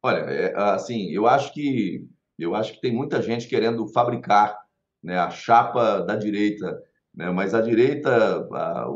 Olha, 0.00 0.20
é, 0.20 0.54
assim, 0.56 1.10
eu 1.10 1.26
acho 1.26 1.52
que 1.52 2.06
eu 2.38 2.54
acho 2.54 2.74
que 2.74 2.80
tem 2.80 2.94
muita 2.94 3.20
gente 3.20 3.48
querendo 3.48 3.88
fabricar 3.88 4.56
né, 5.02 5.18
a 5.18 5.28
chapa 5.28 6.02
da 6.02 6.14
direita, 6.14 6.80
né, 7.12 7.30
mas 7.32 7.52
a 7.52 7.60
direita, 7.60 8.46
a, 8.52 8.86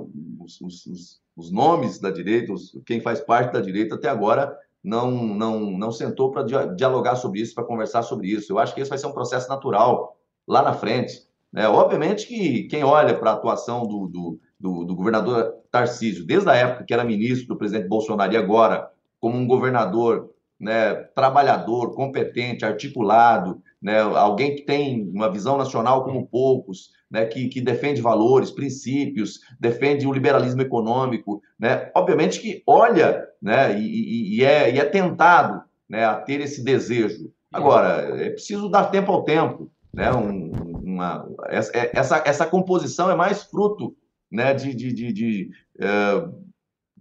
os, 0.43 0.61
os, 0.61 1.21
os 1.37 1.51
nomes 1.51 1.99
da 1.99 2.11
direita, 2.11 2.53
os, 2.53 2.79
quem 2.87 3.01
faz 3.01 3.21
parte 3.21 3.53
da 3.53 3.61
direita 3.61 3.95
até 3.95 4.09
agora 4.09 4.57
não, 4.83 5.11
não, 5.11 5.61
não 5.71 5.93
sentou 5.93 6.31
para 6.31 6.43
dialogar 6.75 7.17
sobre 7.17 7.41
isso, 7.41 7.55
para 7.55 7.65
conversar 7.65 8.03
sobre 8.03 8.29
isso. 8.29 8.53
Eu 8.53 8.59
acho 8.59 8.75
que 8.75 8.81
esse 8.81 8.91
vai 8.91 8.99
ser 8.99 9.07
um 9.07 9.13
processo 9.13 9.49
natural 9.49 10.17
lá 10.47 10.63
na 10.63 10.75
frente. 10.75 11.27
Né? 11.53 11.69
Obviamente 11.69 12.27
que 12.27 12.65
quem 12.65 12.83
olha 12.83 13.17
para 13.17 13.31
a 13.31 13.35
atuação 13.35 13.87
do, 13.87 14.09
do, 14.09 14.41
do, 14.59 14.85
do, 14.85 14.97
governador 14.97 15.55
Tarcísio, 15.71 16.27
desde 16.27 16.49
a 16.49 16.55
época 16.55 16.85
que 16.85 16.93
era 16.93 17.05
ministro 17.05 17.49
do 17.49 17.57
presidente 17.57 17.89
Bolsonaro 17.89 18.33
e 18.33 18.37
agora, 18.37 18.91
como 19.21 19.37
um 19.37 19.47
governador 19.47 20.31
né, 20.63 20.95
trabalhador, 21.15 21.93
competente, 21.93 22.65
articulado, 22.65 23.61
né, 23.83 24.01
alguém 24.01 24.55
que 24.55 24.63
tem 24.63 25.11
uma 25.13 25.29
visão 25.29 25.59
nacional 25.59 26.05
como 26.05 26.25
poucos, 26.29 26.93
né, 27.11 27.27
que, 27.27 27.49
que 27.49 27.61
defende 27.61 28.01
valores, 28.01 28.53
princípios, 28.53 29.41
defende 29.59 30.07
o 30.07 30.13
liberalismo 30.13 30.63
econômico, 30.63 31.43
né, 31.59 31.91
obviamente 31.97 32.41
que 32.41 32.63
olha 32.65 33.27
né, 33.43 33.77
e, 33.77 34.39
e, 34.39 34.45
é, 34.45 34.73
e 34.73 34.79
é 34.79 34.85
tentado 34.85 35.63
né, 35.89 36.05
a 36.05 36.15
ter 36.15 36.41
esse 36.41 36.63
desejo. 36.63 37.33
Agora, 37.53 38.23
é 38.23 38.31
preciso 38.31 38.69
dar 38.69 38.85
tempo 38.85 39.11
ao 39.11 39.25
tempo. 39.25 39.69
Um, 39.95 40.53
uma, 40.85 41.29
essa, 41.49 42.23
essa 42.25 42.47
composição 42.47 43.11
é 43.11 43.15
mais 43.15 43.43
fruto 43.43 43.95
de, 44.31 44.75
de, 44.75 44.93
de, 44.93 45.13
de, 45.13 45.51
eh, 45.79 46.29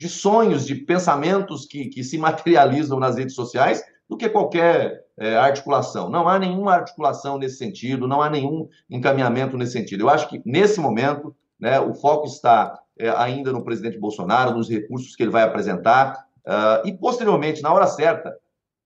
de 0.01 0.09
sonhos, 0.09 0.65
de 0.65 0.73
pensamentos 0.73 1.67
que, 1.67 1.85
que 1.85 2.03
se 2.03 2.17
materializam 2.17 2.99
nas 2.99 3.17
redes 3.17 3.35
sociais 3.35 3.83
do 4.09 4.17
que 4.17 4.27
qualquer 4.27 5.05
é, 5.15 5.37
articulação. 5.37 6.09
Não 6.09 6.27
há 6.27 6.39
nenhuma 6.39 6.73
articulação 6.73 7.37
nesse 7.37 7.57
sentido, 7.57 8.07
não 8.07 8.19
há 8.19 8.27
nenhum 8.27 8.67
encaminhamento 8.89 9.55
nesse 9.55 9.73
sentido. 9.73 10.01
Eu 10.01 10.09
acho 10.09 10.27
que, 10.27 10.41
nesse 10.43 10.79
momento, 10.79 11.35
né, 11.59 11.79
o 11.79 11.93
foco 11.93 12.25
está 12.25 12.79
é, 12.97 13.09
ainda 13.09 13.51
no 13.51 13.63
presidente 13.63 13.99
Bolsonaro, 13.99 14.57
nos 14.57 14.67
recursos 14.67 15.15
que 15.15 15.21
ele 15.21 15.29
vai 15.29 15.43
apresentar, 15.43 16.25
uh, 16.47 16.85
e, 16.85 16.91
posteriormente, 16.93 17.61
na 17.61 17.71
hora 17.71 17.85
certa, 17.85 18.35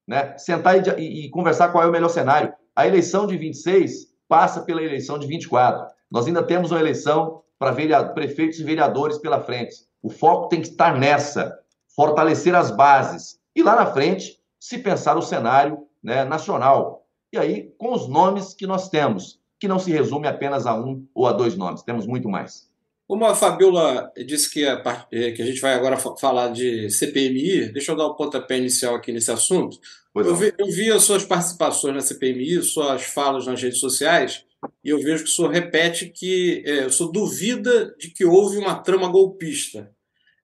né, 0.06 0.38
sentar 0.38 0.76
e, 0.76 1.02
e, 1.02 1.26
e 1.28 1.30
conversar 1.30 1.70
qual 1.70 1.86
é 1.86 1.88
o 1.88 1.92
melhor 1.92 2.10
cenário. 2.10 2.54
A 2.76 2.86
eleição 2.86 3.26
de 3.26 3.38
26 3.38 4.14
passa 4.28 4.64
pela 4.64 4.84
eleição 4.84 5.18
de 5.18 5.26
24. 5.28 5.88
Nós 6.12 6.28
ainda 6.28 6.44
temos 6.44 6.72
uma 6.72 6.80
eleição 6.82 7.42
para 7.58 7.74
prefeitos 8.14 8.60
e 8.60 8.64
vereadores 8.66 9.18
pela 9.18 9.40
frente. 9.40 9.85
O 10.06 10.10
foco 10.12 10.50
tem 10.50 10.62
que 10.62 10.68
estar 10.68 10.96
nessa, 11.00 11.58
fortalecer 11.96 12.54
as 12.54 12.70
bases. 12.70 13.40
E 13.56 13.64
lá 13.64 13.76
na 13.76 13.88
frente, 13.88 14.40
se 14.60 14.78
pensar 14.78 15.18
o 15.18 15.22
cenário 15.24 15.80
né, 16.04 16.24
nacional. 16.24 17.08
E 17.34 17.40
aí, 17.40 17.74
com 17.80 17.92
os 17.92 18.08
nomes 18.08 18.54
que 18.54 18.68
nós 18.68 18.88
temos, 18.88 19.40
que 19.60 19.68
não 19.68 19.80
se 19.80 19.90
resume 19.90 20.28
apenas 20.28 20.68
a 20.68 20.80
um 20.80 21.08
ou 21.12 21.26
a 21.26 21.32
dois 21.32 21.58
nomes, 21.58 21.82
temos 21.82 22.06
muito 22.06 22.30
mais. 22.30 22.70
Como 23.08 23.26
a 23.26 23.34
Fabiola 23.34 24.12
disse 24.28 24.48
que 24.52 24.64
a, 24.64 25.08
é, 25.12 25.32
que 25.32 25.42
a 25.42 25.46
gente 25.46 25.60
vai 25.60 25.74
agora 25.74 25.98
falar 25.98 26.50
de 26.50 26.88
CPMI, 26.88 27.70
deixa 27.70 27.92
eu 27.92 27.96
dar 27.96 28.06
o 28.06 28.14
pontapé 28.14 28.60
inicial 28.60 28.94
aqui 28.94 29.12
nesse 29.12 29.32
assunto. 29.32 29.80
Eu 30.14 30.36
vi, 30.36 30.54
eu 30.56 30.68
vi, 30.68 30.92
as 30.92 31.02
suas 31.02 31.26
participações 31.26 31.96
na 31.96 32.02
CPMI, 32.02 32.62
suas 32.62 33.06
falas 33.06 33.48
nas 33.48 33.60
redes 33.60 33.80
sociais, 33.80 34.46
e 34.84 34.90
eu 34.90 35.00
vejo 35.00 35.24
que 35.24 35.30
o 35.32 35.34
senhor 35.34 35.50
repete 35.50 36.10
que 36.10 36.64
é, 36.64 36.86
o 36.86 36.92
senhor 36.92 37.12
duvida 37.12 37.96
de 37.98 38.12
que 38.12 38.24
houve 38.24 38.58
uma 38.58 38.76
trama 38.76 39.08
golpista. 39.08 39.95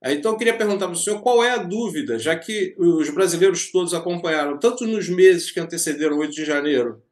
Então, 0.04 0.32
eu 0.32 0.38
queria 0.38 0.58
perguntar 0.58 0.88
para 0.88 0.96
o 0.96 1.00
senhor 1.00 1.22
qual 1.22 1.44
é 1.44 1.52
a 1.52 1.58
dúvida, 1.58 2.18
já 2.18 2.36
que 2.36 2.76
os 2.78 3.10
brasileiros 3.10 3.72
todos 3.72 3.94
acompanharam, 3.94 4.58
tanto 4.58 4.88
nos 4.88 5.08
meses 5.08 5.52
que 5.52 5.60
antecederam 5.60 6.18
o 6.18 6.22
8 6.22 6.34
de 6.34 6.44
janeiro, 6.44 7.04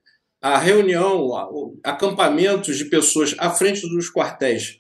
a 0.41 0.57
reunião, 0.57 1.77
acampamentos 1.83 2.77
de 2.77 2.85
pessoas 2.85 3.35
à 3.37 3.51
frente 3.51 3.81
dos 3.81 4.11
quartéis 4.11 4.79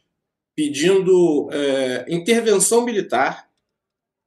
pedindo 0.59 1.47
é, 1.53 2.05
intervenção 2.09 2.83
militar, 2.83 3.47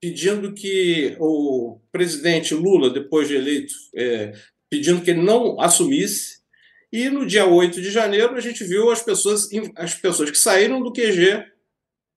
pedindo 0.00 0.54
que 0.54 1.14
o 1.20 1.78
presidente 1.92 2.54
Lula, 2.54 2.88
depois 2.88 3.28
de 3.28 3.34
eleito, 3.34 3.74
é, 3.94 4.32
pedindo 4.70 5.02
que 5.02 5.10
ele 5.10 5.20
não 5.20 5.60
assumisse. 5.60 6.38
E 6.90 7.10
no 7.10 7.26
dia 7.26 7.44
8 7.44 7.82
de 7.82 7.90
janeiro, 7.90 8.34
a 8.34 8.40
gente 8.40 8.64
viu 8.64 8.90
as 8.90 9.02
pessoas, 9.02 9.46
as 9.76 9.94
pessoas 9.94 10.30
que 10.30 10.38
saíram 10.38 10.82
do 10.82 10.90
QG 10.90 11.44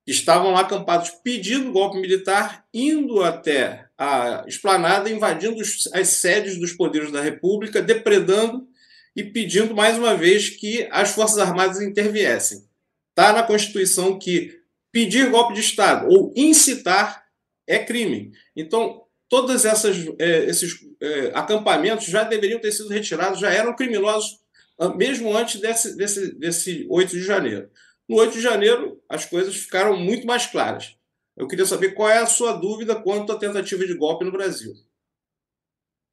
estavam 0.06 0.52
lá 0.52 0.62
acampados 0.62 1.10
pedindo 1.24 1.72
golpe 1.72 1.98
militar, 1.98 2.65
indo 2.74 3.24
até 3.24 3.88
a 3.98 4.44
esplanada, 4.48 5.10
invadindo 5.10 5.62
as 5.94 6.08
sedes 6.10 6.58
dos 6.58 6.74
poderes 6.74 7.12
da 7.12 7.22
República, 7.22 7.82
depredando 7.82 8.68
e 9.15 9.24
pedindo 9.24 9.74
mais 9.74 9.98
uma 9.98 10.15
vez 10.15 10.50
que 10.50 10.88
as 10.91 11.12
Forças 11.12 11.39
Armadas 11.39 11.82
interviessem. 11.82 12.63
Está 13.10 13.34
na 13.34 13.44
Constituição 13.44 14.20
que 14.20 14.60
pedir 14.91 15.30
golpe 15.32 15.54
de 15.54 15.62
Estado 15.62 16.08
ou 16.10 16.34
incitar 16.36 17.24
é 17.65 17.80
crime. 17.80 18.32
Então, 18.56 19.02
todos 19.28 19.65
essas, 19.65 19.98
é, 20.20 20.46
esses 20.46 20.74
é, 21.02 21.32
acampamentos 21.34 22.06
já 22.06 22.24
deveriam 22.24 22.60
ter 22.60 22.72
sido 22.72 22.89
retirados, 22.89 23.39
já 23.39 23.52
eram 23.52 23.76
criminosos 23.76 24.39
ah, 24.78 24.89
mesmo 24.89 25.36
antes 25.36 25.60
desse, 25.60 25.96
desse, 25.96 26.36
desse 26.36 26.86
8 26.89 27.12
de 27.12 27.24
janeiro. 27.24 27.70
No 28.08 28.18
8 28.18 28.34
de 28.34 28.41
janeiro, 28.41 29.02
as 29.10 29.26
coisas 29.26 29.56
ficaram 29.56 29.98
muito 29.98 30.28
mais 30.28 30.46
claras. 30.46 30.96
Eu 31.36 31.48
queria 31.48 31.65
saber 31.65 31.94
qual 31.94 32.10
é 32.10 32.20
a 32.20 32.26
sua 32.26 32.54
dúvida 32.54 33.02
quanto 33.02 33.32
à 33.32 33.38
tentativa 33.38 33.86
de 33.86 33.96
golpe 33.96 34.24
no 34.24 34.32
Brasil. 34.32 34.74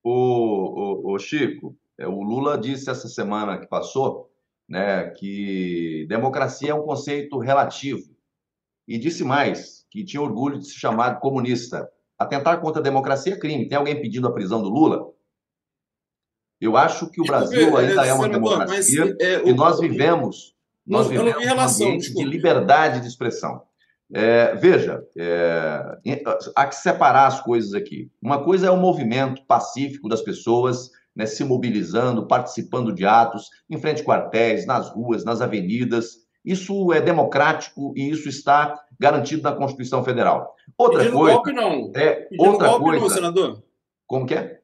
O, 0.03 0.11
o, 0.11 1.15
o 1.15 1.19
Chico, 1.19 1.77
é, 1.99 2.09
o 2.09 2.23
Lula 2.23 2.59
disse 2.59 2.91
essa 2.91 3.09
semana 3.09 3.59
que 3.59 3.69
passou 3.69 4.33
né, 4.69 5.11
que 5.11 6.07
democracia 6.09 6.71
é 6.71 6.75
um 6.75 6.83
conceito 6.83 7.39
relativo. 7.39 8.11
E 8.89 8.99
disse 8.99 9.23
mais, 9.23 9.87
que 9.91 10.05
tinha 10.05 10.23
orgulho 10.23 10.59
de 10.59 10.67
se 10.67 10.75
chamar 10.75 11.21
comunista. 11.21 11.89
Atentar 12.19 12.61
contra 12.61 12.81
a 12.81 12.83
democracia 12.83 13.35
é 13.35 13.39
crime. 13.39 13.69
Tem 13.69 13.79
alguém 13.79 14.01
pedindo 14.01 14.27
a 14.27 14.33
prisão 14.33 14.63
do 14.63 14.69
Lula? 14.69 15.13
Eu 16.61 16.77
acho 16.77 17.11
que 17.11 17.21
o 17.21 17.25
Brasil 17.25 17.77
ainda 17.77 18.07
é 18.07 18.13
uma 18.15 18.29
democracia 18.29 19.17
é, 19.21 19.49
e 19.49 19.53
nós 19.53 19.79
vivemos 19.79 20.55
nós 20.87 21.09
não, 21.09 21.25
vivemos 21.25 21.45
relação, 21.45 21.87
um 21.87 21.89
ambiente 21.91 22.07
desculpa. 22.07 22.29
de 22.29 22.37
liberdade 22.37 23.01
de 23.01 23.07
expressão. 23.07 23.63
É, 24.15 24.55
veja, 24.57 25.03
é, 25.17 25.97
há 26.55 26.67
que 26.67 26.75
separar 26.75 27.27
as 27.27 27.41
coisas 27.41 27.73
aqui. 27.73 28.11
Uma 28.21 28.45
coisa 28.45 28.67
é 28.67 28.71
o 28.71 28.77
movimento 28.77 29.43
pacífico 29.47 30.09
das 30.09 30.21
pessoas 30.21 30.91
né, 31.15 31.27
se 31.27 31.45
mobilizando, 31.45 32.27
participando 32.27 32.93
de 32.93 33.07
atos, 33.07 33.49
em 33.71 33.79
frente 33.79 34.03
a 34.03 34.05
quartéis, 34.05 34.67
nas 34.67 34.91
ruas, 34.91 35.25
nas 35.25 35.41
avenidas. 35.41 36.23
Isso 36.45 36.93
é 36.93 37.01
democrático 37.01 37.93
e 37.97 38.11
isso 38.11 38.29
está 38.29 38.83
garantido 38.99 39.43
na 39.43 39.53
Constituição 39.53 40.05
Federal. 40.05 40.55
Outra 40.77 40.99
Pedindo 40.99 41.17
coisa. 41.17 41.35
golpe, 41.35 41.53
não. 41.53 41.93
É, 41.95 42.11
Pedindo 42.13 42.49
outra 42.49 42.69
golpe, 42.69 42.85
coisa, 42.85 43.01
não, 43.01 43.11
senador. 43.11 43.63
Como 44.07 44.27
que 44.27 44.35
é? 44.35 44.61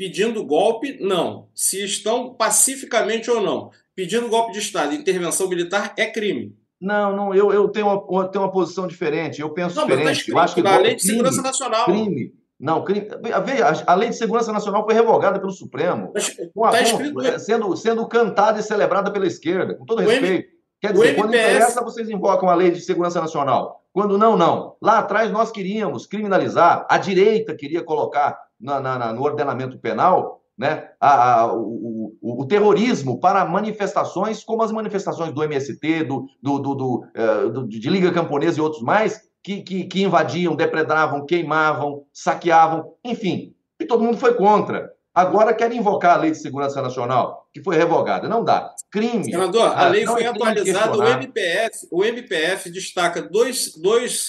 Pedindo 0.00 0.42
golpe, 0.46 0.96
não. 0.98 1.50
Se 1.54 1.84
estão 1.84 2.32
pacificamente 2.32 3.30
ou 3.30 3.38
não 3.42 3.70
pedindo 3.94 4.30
golpe 4.30 4.50
de 4.50 4.58
Estado 4.58 4.94
intervenção 4.94 5.46
militar 5.46 5.92
é 5.94 6.06
crime. 6.06 6.56
Não, 6.80 7.14
não, 7.14 7.34
eu, 7.34 7.52
eu 7.52 7.68
tenho, 7.68 7.86
uma, 7.86 8.26
tenho 8.28 8.42
uma 8.42 8.50
posição 8.50 8.86
diferente. 8.86 9.42
Eu 9.42 9.50
penso 9.50 9.76
não, 9.76 9.86
diferente. 9.86 10.24
Tá 10.24 10.32
eu 10.32 10.38
acho 10.38 10.54
que 10.54 10.62
na 10.62 10.78
Lei 10.78 10.94
de 10.94 11.02
crime, 11.02 11.16
Segurança 11.16 11.42
Nacional. 11.42 11.84
Crime. 11.84 12.32
Não, 12.58 12.82
crime. 12.82 13.08
Veja, 13.44 13.84
a 13.86 13.94
Lei 13.94 14.08
de 14.08 14.16
Segurança 14.16 14.50
Nacional 14.50 14.86
foi 14.86 14.94
revogada 14.94 15.38
pelo 15.38 15.52
Supremo. 15.52 16.14
Com 16.54 16.64
a, 16.64 16.70
tá 16.70 16.80
escrito... 16.80 17.20
É, 17.20 17.38
sendo, 17.38 17.76
sendo 17.76 18.08
cantada 18.08 18.58
e 18.58 18.62
celebrada 18.62 19.12
pela 19.12 19.26
esquerda, 19.26 19.74
com 19.74 19.84
todo 19.84 20.00
respeito. 20.00 20.48
M... 20.48 20.60
Quer 20.80 20.94
dizer, 20.94 21.14
quando 21.14 21.34
interessa, 21.34 21.84
vocês 21.84 22.08
invocam 22.08 22.48
a 22.48 22.54
Lei 22.54 22.70
de 22.70 22.80
Segurança 22.80 23.20
Nacional. 23.20 23.79
Quando 23.92 24.16
não, 24.16 24.36
não. 24.36 24.76
Lá 24.80 24.98
atrás 24.98 25.30
nós 25.30 25.50
queríamos 25.50 26.06
criminalizar, 26.06 26.86
a 26.88 26.98
direita 26.98 27.54
queria 27.54 27.82
colocar 27.82 28.38
na, 28.60 28.80
na, 28.80 29.12
no 29.12 29.22
ordenamento 29.22 29.78
penal 29.78 30.40
né, 30.60 30.90
a, 31.00 31.40
a, 31.40 31.54
o, 31.54 32.14
o, 32.20 32.42
o, 32.42 32.46
terrorismo 32.46 33.18
para 33.18 33.46
manifestações 33.46 34.44
como 34.44 34.62
as 34.62 34.70
manifestações 34.70 35.32
do 35.32 35.42
MST, 35.42 36.04
do, 36.04 36.26
do, 36.42 36.58
do, 36.58 36.98
uh, 36.98 37.50
do 37.50 37.66
de 37.66 37.88
Liga 37.88 38.12
Camponesa 38.12 38.58
e 38.58 38.60
outros 38.60 38.82
mais, 38.82 39.22
que, 39.42 39.62
que, 39.62 39.84
que, 39.84 40.02
invadiam, 40.02 40.54
depredavam, 40.54 41.24
queimavam, 41.24 42.04
saqueavam, 42.12 42.92
enfim. 43.02 43.54
E 43.80 43.86
todo 43.86 44.04
mundo 44.04 44.18
foi 44.18 44.34
contra. 44.34 44.92
Agora 45.20 45.52
querem 45.52 45.78
invocar 45.78 46.16
a 46.16 46.20
Lei 46.20 46.30
de 46.30 46.38
Segurança 46.38 46.80
Nacional, 46.80 47.46
que 47.52 47.62
foi 47.62 47.76
revogada. 47.76 48.26
Não 48.26 48.42
dá. 48.42 48.74
Crime. 48.90 49.22
Senador, 49.24 49.76
a 49.76 49.88
lei 49.88 50.06
foi 50.06 50.22
é 50.22 50.26
atualizada. 50.26 50.96
O 50.96 51.06
MPF, 51.06 51.88
o 51.90 52.04
MPF 52.04 52.70
destaca 52.70 53.20
dois. 53.20 53.76
dois 53.76 54.28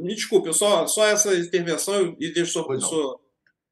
me 0.00 0.14
desculpe, 0.14 0.50
só, 0.54 0.86
só 0.86 1.06
essa 1.06 1.36
intervenção 1.36 2.16
e 2.18 2.32
deixo 2.32 2.58
o 2.58 2.80
senhor 2.80 3.20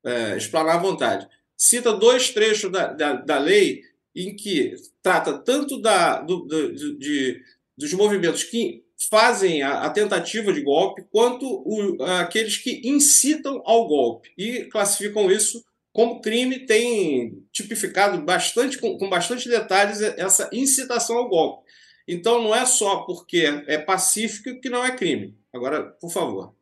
é, 0.05 0.37
explanar 0.37 0.77
à 0.77 0.79
vontade. 0.79 1.27
Cita 1.57 1.91
dois 1.95 2.29
trechos 2.31 2.71
da, 2.71 2.89
da, 2.89 3.15
da 3.15 3.39
lei 3.39 3.81
em 4.15 4.37
que 4.37 4.75
trata 5.03 5.39
tanto 5.39 5.81
da, 5.81 6.21
do, 6.21 6.41
do, 6.41 6.99
de, 6.99 7.41
dos 7.79 7.95
movimentos 7.95 8.45
que 8.45 8.85
fazem 9.09 9.63
a, 9.63 9.85
a, 9.85 9.91
tentativa 9.91 10.53
de 10.53 10.61
golpe, 10.63 11.03
quanto 11.11 11.47
o, 11.47 12.03
aqueles 12.21 12.59
que 12.59 12.83
incitam 12.85 13.63
ao 13.65 13.89
golpe 13.89 14.31
e 14.37 14.65
classificam 14.67 15.31
isso 15.31 15.65
como 15.93 16.21
crime, 16.21 16.61
tem 16.61 17.45
tipificado 17.53 18.21
bastante 18.23 18.79
com, 18.79 18.97
com 18.97 19.11
bastante 19.11 19.49
detalhes 19.49 20.01
essa 20.01 20.49
incitação 20.53 21.17
ao 21.17 21.29
golpe. 21.29 21.71
Então 22.09 22.43
não 22.43 22.55
é 22.55 22.65
só 22.67 23.03
porque 23.03 23.65
é 23.67 23.79
pacífico 23.79 24.61
que 24.61 24.71
não 24.71 24.85
é 24.85 24.97
crime. 24.97 25.37
Agora, 25.53 25.83
por 25.83 26.11
favor. 26.11 26.55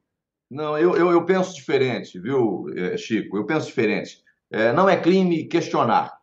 Não, 0.50 0.76
eu, 0.76 0.96
eu, 0.96 1.10
eu 1.12 1.24
penso 1.24 1.54
diferente, 1.54 2.18
viu, 2.18 2.66
eh, 2.76 2.96
Chico? 2.96 3.36
Eu 3.36 3.46
penso 3.46 3.66
diferente. 3.66 4.20
É, 4.50 4.72
não 4.72 4.88
é 4.88 4.96
crime 4.96 5.44
questionar. 5.44 6.18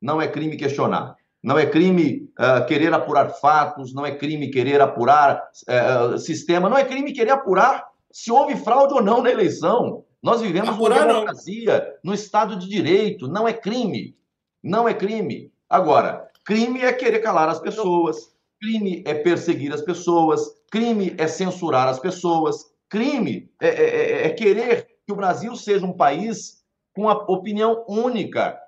Não 0.00 0.20
é 0.20 0.26
crime 0.26 0.56
questionar. 0.56 1.16
Não 1.40 1.58
é 1.58 1.66
crime 1.66 2.28
uh, 2.38 2.64
querer 2.66 2.92
apurar 2.92 3.28
fatos, 3.30 3.92
não 3.92 4.06
é 4.06 4.14
crime 4.14 4.48
querer 4.50 4.80
apurar 4.80 5.42
uh, 5.68 6.16
sistema, 6.16 6.68
não 6.68 6.78
é 6.78 6.84
crime 6.84 7.12
querer 7.12 7.32
apurar 7.32 7.84
se 8.12 8.30
houve 8.30 8.56
fraude 8.56 8.94
ou 8.94 9.02
não 9.02 9.22
na 9.22 9.30
eleição. 9.30 10.04
Nós 10.22 10.40
vivemos 10.40 10.70
apurar, 10.70 11.04
uma 11.04 11.14
democracia, 11.14 11.98
no 12.04 12.14
Estado 12.14 12.56
de 12.56 12.68
Direito, 12.68 13.26
não 13.26 13.48
é 13.48 13.52
crime. 13.52 14.16
Não 14.62 14.88
é 14.88 14.94
crime. 14.94 15.52
Agora, 15.68 16.30
crime 16.44 16.80
é 16.80 16.92
querer 16.92 17.18
calar 17.18 17.48
as 17.48 17.58
pessoas, 17.58 18.32
crime 18.60 19.02
é 19.04 19.14
perseguir 19.14 19.72
as 19.72 19.82
pessoas, 19.82 20.40
crime 20.70 21.14
é 21.18 21.26
censurar 21.26 21.88
as 21.88 21.98
pessoas, 21.98 22.72
crime 22.88 23.50
é, 23.60 23.68
é, 23.68 23.84
é, 23.84 24.26
é 24.26 24.30
querer 24.30 24.86
que 25.04 25.12
o 25.12 25.16
Brasil 25.16 25.56
seja 25.56 25.84
um 25.84 25.92
país 25.92 26.62
com 26.94 27.08
a 27.08 27.14
opinião 27.14 27.84
única. 27.88 28.60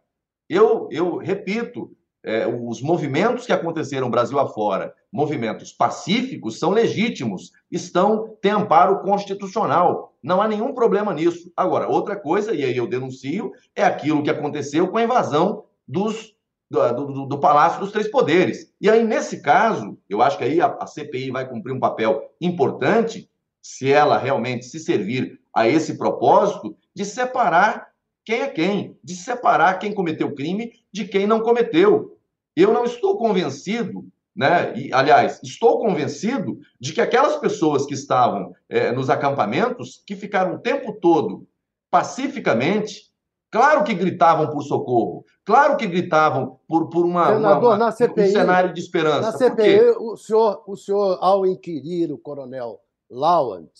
Eu, 0.49 0.89
eu 0.91 1.19
repito, 1.19 1.97
é, 2.25 2.47
os 2.47 2.81
movimentos 2.81 3.45
que 3.45 3.53
aconteceram 3.53 4.11
Brasil 4.11 4.39
afora, 4.41 4.95
movimentos 5.13 5.73
pacíficos, 5.73 6.59
são 6.59 6.71
legítimos, 6.71 7.53
estão 7.71 8.37
têm 8.41 8.51
amparo 8.51 9.01
constitucional. 9.01 10.15
Não 10.23 10.41
há 10.41 10.49
nenhum 10.49 10.73
problema 10.73 11.13
nisso. 11.13 11.53
Agora, 11.55 11.87
outra 11.87 12.17
coisa, 12.17 12.55
e 12.55 12.65
aí 12.65 12.77
eu 12.77 12.89
denuncio, 12.89 13.53
é 13.77 13.85
aquilo 13.85 14.23
que 14.23 14.31
aconteceu 14.31 14.89
com 14.89 14.97
a 14.97 15.03
invasão 15.03 15.65
dos, 15.87 16.35
do, 16.71 16.93
do, 16.95 17.27
do 17.27 17.39
Palácio 17.39 17.81
dos 17.81 17.93
Três 17.93 18.09
Poderes. 18.11 18.73
E 18.81 18.89
aí, 18.89 19.05
nesse 19.05 19.43
caso, 19.43 19.99
eu 20.09 20.23
acho 20.23 20.39
que 20.39 20.45
aí 20.45 20.63
a, 20.63 20.67
a 20.81 20.87
CPI 20.87 21.31
vai 21.31 21.47
cumprir 21.47 21.73
um 21.73 21.81
papel 21.81 22.23
importante, 22.41 23.31
se 23.61 23.93
ela 23.93 24.17
realmente 24.17 24.65
se 24.65 24.79
servir 24.79 25.41
a 25.55 25.69
esse 25.69 25.99
propósito, 25.99 26.75
de 26.95 27.05
separar 27.05 27.95
quem 28.25 28.41
é 28.41 28.49
quem, 28.49 28.99
de 29.05 29.15
separar 29.15 29.79
quem 29.79 29.93
cometeu 29.93 30.35
crime 30.35 30.73
de 30.91 31.05
quem 31.05 31.27
não 31.27 31.41
cometeu. 31.41 32.14
Eu 32.57 32.73
não 32.73 32.85
estou 32.85 33.19
convencido, 33.19 34.07
né? 34.35 34.77
E, 34.77 34.93
aliás, 34.93 35.41
estou 35.43 35.79
convencido 35.79 36.59
de 36.81 36.93
que 36.93 37.01
aquelas 37.01 37.37
pessoas 37.37 37.87
que 37.87 37.95
estavam 37.95 38.55
é, 38.69 38.93
nos 38.93 39.09
acampamentos, 39.11 40.03
que 40.07 40.17
ficaram 40.17 40.55
o 40.55 40.59
tempo 40.59 40.93
todo 41.01 41.47
pacificamente, 41.91 43.13
claro 43.51 43.85
que 43.85 43.95
gritavam 43.95 44.51
por 44.51 44.63
socorro, 44.63 45.25
claro 45.45 45.77
que 45.77 45.87
gritavam 45.87 46.59
por, 46.67 46.89
por 46.89 47.05
uma, 47.05 47.27
Senador, 47.35 47.75
uma, 47.77 47.77
uma 47.77 47.93
CPI, 47.93 48.31
um 48.31 48.33
cenário 48.33 48.75
de 48.75 48.81
esperança. 48.81 49.31
Na 49.31 49.33
CPI, 49.33 49.81
o 49.99 50.17
senhor, 50.17 50.63
o 50.67 50.77
senhor, 50.77 51.19
ao 51.21 51.47
inquirir 51.47 52.13
o 52.13 52.19
coronel 52.19 52.81
Lawand, 53.09 53.71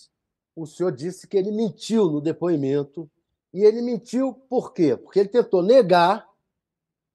o 0.55 0.65
senhor 0.65 0.91
disse 0.91 1.27
que 1.27 1.35
ele 1.35 1.51
mentiu 1.51 2.09
no 2.09 2.21
depoimento 2.21 3.09
e 3.53 3.63
ele 3.63 3.81
mentiu 3.81 4.33
por 4.49 4.73
quê? 4.73 4.95
Porque 4.95 5.19
ele 5.19 5.29
tentou 5.29 5.61
negar 5.61 6.25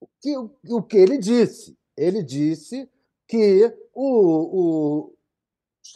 o 0.00 0.08
que, 0.20 0.36
o 0.36 0.82
que 0.82 0.96
ele 0.96 1.18
disse. 1.18 1.76
Ele 1.96 2.22
disse 2.22 2.88
que 3.28 3.72
o, 3.94 4.04
o, 4.60 5.14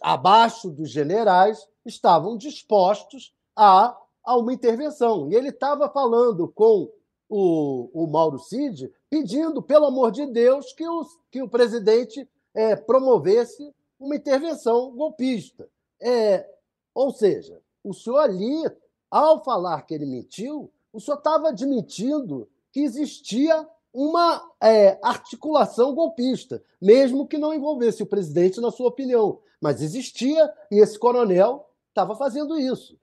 abaixo 0.03 0.71
dos 0.71 0.91
generais 0.91 1.67
estavam 1.85 2.37
dispostos 2.37 3.35
a, 3.57 3.97
a 4.25 4.37
uma 4.37 4.53
intervenção. 4.53 5.31
E 5.31 5.35
ele 5.35 5.49
estava 5.49 5.89
falando 5.89 6.49
com 6.49 6.91
o, 7.29 7.91
o 7.93 8.07
Mauro 8.07 8.39
Cid, 8.39 8.93
pedindo, 9.09 9.63
pelo 9.63 9.87
amor 9.87 10.11
de 10.11 10.27
Deus, 10.27 10.73
que 10.73 10.87
o, 10.87 11.05
que 11.31 11.43
o 11.43 11.49
presidente 11.49 12.29
é, 12.55 12.77
promovesse 12.77 13.75
uma 13.99 14.17
intervenção 14.17 14.95
golpista. 14.95 15.69
É, 16.01 16.49
ou 16.95 17.11
seja, 17.13 17.61
o 17.83 17.93
senhor 17.93 18.19
ali 18.19 18.65
ao 19.11 19.43
falar 19.43 19.83
que 19.83 19.95
ele 19.95 20.07
mentiu, 20.07 20.73
o 20.93 21.01
senhor 21.01 21.19
estava 21.19 21.49
admitindo 21.49 22.49
que 22.73 22.81
existia 22.81 23.69
uma 23.95 24.43
é, 24.61 24.99
articulação 25.01 25.95
golpista, 25.95 26.61
mesmo 26.83 27.29
que 27.29 27.39
não 27.39 27.55
envolvesse 27.55 28.03
o 28.03 28.07
presidente, 28.07 28.61
na 28.61 28.73
sua 28.73 28.89
opinião. 28.89 29.39
Mas 29.63 29.81
existia 29.81 30.53
e 30.71 30.81
esse 30.81 30.99
coronel 30.99 31.71
estava 31.91 32.17
fazendo 32.17 32.59
isso. 32.59 32.99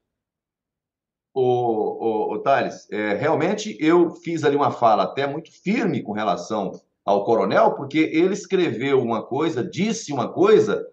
O, 1.34 1.42
o, 1.42 2.34
o 2.34 2.40
Thales, 2.40 2.92
é, 2.92 3.14
realmente 3.14 3.78
eu 3.80 4.12
fiz 4.16 4.44
ali 4.44 4.58
uma 4.58 4.70
fala 4.70 5.04
até 5.04 5.26
muito 5.26 5.50
firme 5.50 6.04
com 6.04 6.12
relação 6.12 6.74
ao 7.06 7.24
coronel, 7.24 7.74
porque 7.76 7.98
ele 7.98 8.34
escreveu 8.34 9.02
uma 9.02 9.24
coisa, 9.24 9.64
disse 9.64 10.12
uma 10.12 10.32
coisa 10.32 10.86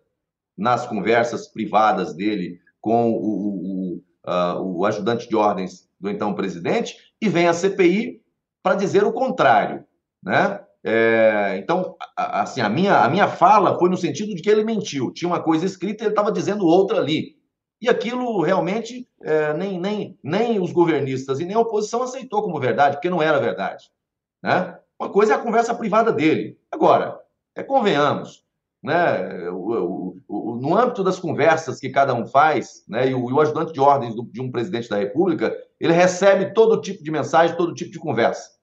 nas 0.56 0.86
conversas 0.86 1.48
privadas 1.48 2.14
dele 2.14 2.60
com 2.80 3.10
o, 3.10 3.16
o, 3.16 4.02
uh, 4.26 4.62
o 4.62 4.86
ajudante 4.86 5.28
de 5.28 5.34
ordens 5.34 5.88
do 6.00 6.08
então 6.08 6.34
presidente, 6.34 6.96
e 7.20 7.28
vem 7.28 7.48
a 7.48 7.52
CPI 7.52 8.22
para 8.62 8.76
dizer 8.76 9.02
o 9.02 9.12
contrário. 9.12 9.84
Né? 10.22 10.60
É, 10.84 11.56
então, 11.58 11.96
assim, 12.16 12.60
a 12.60 12.68
minha, 12.68 13.00
a 13.00 13.08
minha 13.08 13.28
fala 13.28 13.78
foi 13.78 13.90
no 13.90 13.96
sentido 13.96 14.34
de 14.34 14.42
que 14.42 14.50
ele 14.50 14.64
mentiu. 14.64 15.12
Tinha 15.12 15.28
uma 15.28 15.42
coisa 15.42 15.66
escrita 15.66 16.02
e 16.02 16.06
ele 16.06 16.12
estava 16.12 16.32
dizendo 16.32 16.66
outra 16.66 16.98
ali. 16.98 17.36
E 17.80 17.88
aquilo 17.88 18.42
realmente 18.42 19.08
é, 19.22 19.54
nem, 19.54 19.80
nem, 19.80 20.18
nem 20.22 20.60
os 20.60 20.72
governistas 20.72 21.38
e 21.40 21.44
nem 21.44 21.54
a 21.54 21.60
oposição 21.60 22.02
aceitou 22.02 22.42
como 22.42 22.58
verdade, 22.58 22.96
porque 22.96 23.10
não 23.10 23.22
era 23.22 23.38
verdade. 23.38 23.84
Né? 24.42 24.76
Uma 24.98 25.10
coisa 25.10 25.32
é 25.34 25.36
a 25.36 25.40
conversa 25.40 25.74
privada 25.74 26.12
dele. 26.12 26.58
Agora, 26.72 27.20
é, 27.54 27.62
convenhamos, 27.62 28.44
né? 28.82 29.48
O, 29.50 30.16
o, 30.16 30.16
o, 30.28 30.56
no 30.56 30.76
âmbito 30.76 31.04
das 31.04 31.18
conversas 31.18 31.78
que 31.78 31.90
cada 31.90 32.14
um 32.14 32.26
faz, 32.26 32.84
né? 32.88 33.08
e, 33.08 33.14
o, 33.14 33.24
o 33.24 33.40
ajudante 33.40 33.72
de 33.72 33.80
ordens 33.80 34.14
do, 34.14 34.24
de 34.24 34.40
um 34.40 34.50
presidente 34.50 34.88
da 34.88 34.96
República, 34.96 35.56
ele 35.78 35.92
recebe 35.92 36.52
todo 36.52 36.80
tipo 36.80 37.02
de 37.02 37.10
mensagem, 37.10 37.56
todo 37.56 37.74
tipo 37.74 37.92
de 37.92 37.98
conversa. 37.98 38.57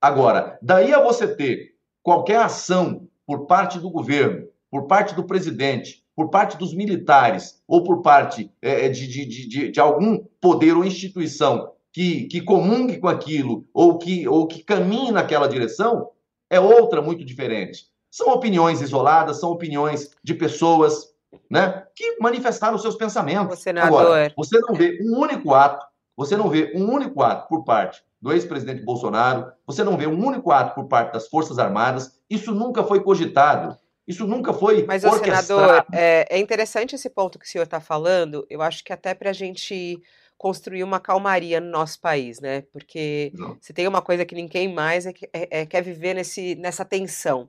Agora, 0.00 0.58
daí 0.62 0.92
a 0.92 1.02
você 1.02 1.26
ter 1.26 1.74
qualquer 2.02 2.38
ação 2.38 3.08
por 3.26 3.46
parte 3.46 3.78
do 3.78 3.90
governo, 3.90 4.48
por 4.70 4.86
parte 4.86 5.14
do 5.14 5.24
presidente, 5.24 6.04
por 6.14 6.30
parte 6.30 6.56
dos 6.56 6.72
militares 6.74 7.62
ou 7.68 7.84
por 7.84 8.00
parte 8.00 8.50
é, 8.62 8.88
de, 8.88 9.06
de, 9.06 9.26
de, 9.26 9.70
de, 9.70 9.80
algum 9.80 10.24
poder 10.40 10.76
ou 10.76 10.84
instituição 10.84 11.72
que, 11.92 12.24
que 12.24 12.40
comungue 12.40 12.98
com 12.98 13.08
aquilo 13.08 13.66
ou 13.72 13.98
que, 13.98 14.26
ou 14.26 14.46
que 14.46 14.62
caminhe 14.62 15.10
naquela 15.12 15.46
direção, 15.46 16.10
é 16.48 16.58
outra 16.58 17.02
muito 17.02 17.24
diferente. 17.24 17.86
São 18.10 18.28
opiniões 18.28 18.80
isoladas, 18.80 19.40
são 19.40 19.50
opiniões 19.50 20.10
de 20.22 20.34
pessoas 20.34 21.14
né, 21.50 21.84
que 21.94 22.16
manifestaram 22.18 22.78
seus 22.78 22.96
pensamentos. 22.96 23.58
senador. 23.58 24.00
Agora, 24.00 24.32
você 24.36 24.58
não 24.60 24.74
vê 24.74 24.98
um 25.02 25.18
único 25.18 25.52
ato, 25.52 25.84
você 26.16 26.36
não 26.36 26.48
vê 26.48 26.72
um 26.74 26.90
único 26.90 27.22
ato 27.22 27.48
por 27.48 27.64
parte 27.64 28.02
do 28.20 28.32
ex-presidente 28.32 28.82
Bolsonaro, 28.82 29.52
você 29.66 29.84
não 29.84 29.96
vê 29.96 30.06
um 30.06 30.24
único 30.24 30.50
ato 30.50 30.74
por 30.74 30.88
parte 30.88 31.12
das 31.12 31.28
Forças 31.28 31.58
Armadas, 31.58 32.18
isso 32.28 32.52
nunca 32.52 32.82
foi 32.82 33.00
cogitado. 33.00 33.76
Isso 34.06 34.24
nunca 34.24 34.52
foi 34.52 34.84
Mas, 34.86 35.02
senador, 35.02 35.84
é, 35.92 36.26
é 36.30 36.38
interessante 36.38 36.94
esse 36.94 37.10
ponto 37.10 37.40
que 37.40 37.44
o 37.44 37.48
senhor 37.48 37.64
está 37.64 37.80
falando. 37.80 38.46
Eu 38.48 38.62
acho 38.62 38.84
que 38.84 38.92
até 38.92 39.12
para 39.14 39.30
a 39.30 39.32
gente 39.32 40.00
construir 40.38 40.84
uma 40.84 41.00
calmaria 41.00 41.60
no 41.60 41.70
nosso 41.70 42.00
país, 42.00 42.40
né? 42.40 42.62
Porque 42.72 43.32
Não. 43.34 43.56
se 43.60 43.72
tem 43.72 43.88
uma 43.88 44.02
coisa 44.02 44.24
que 44.24 44.34
ninguém 44.34 44.72
mais 44.72 45.06
é, 45.06 45.12
é, 45.32 45.60
é, 45.60 45.66
quer 45.66 45.82
viver 45.82 46.14
nesse, 46.14 46.54
nessa 46.56 46.84
tensão. 46.84 47.48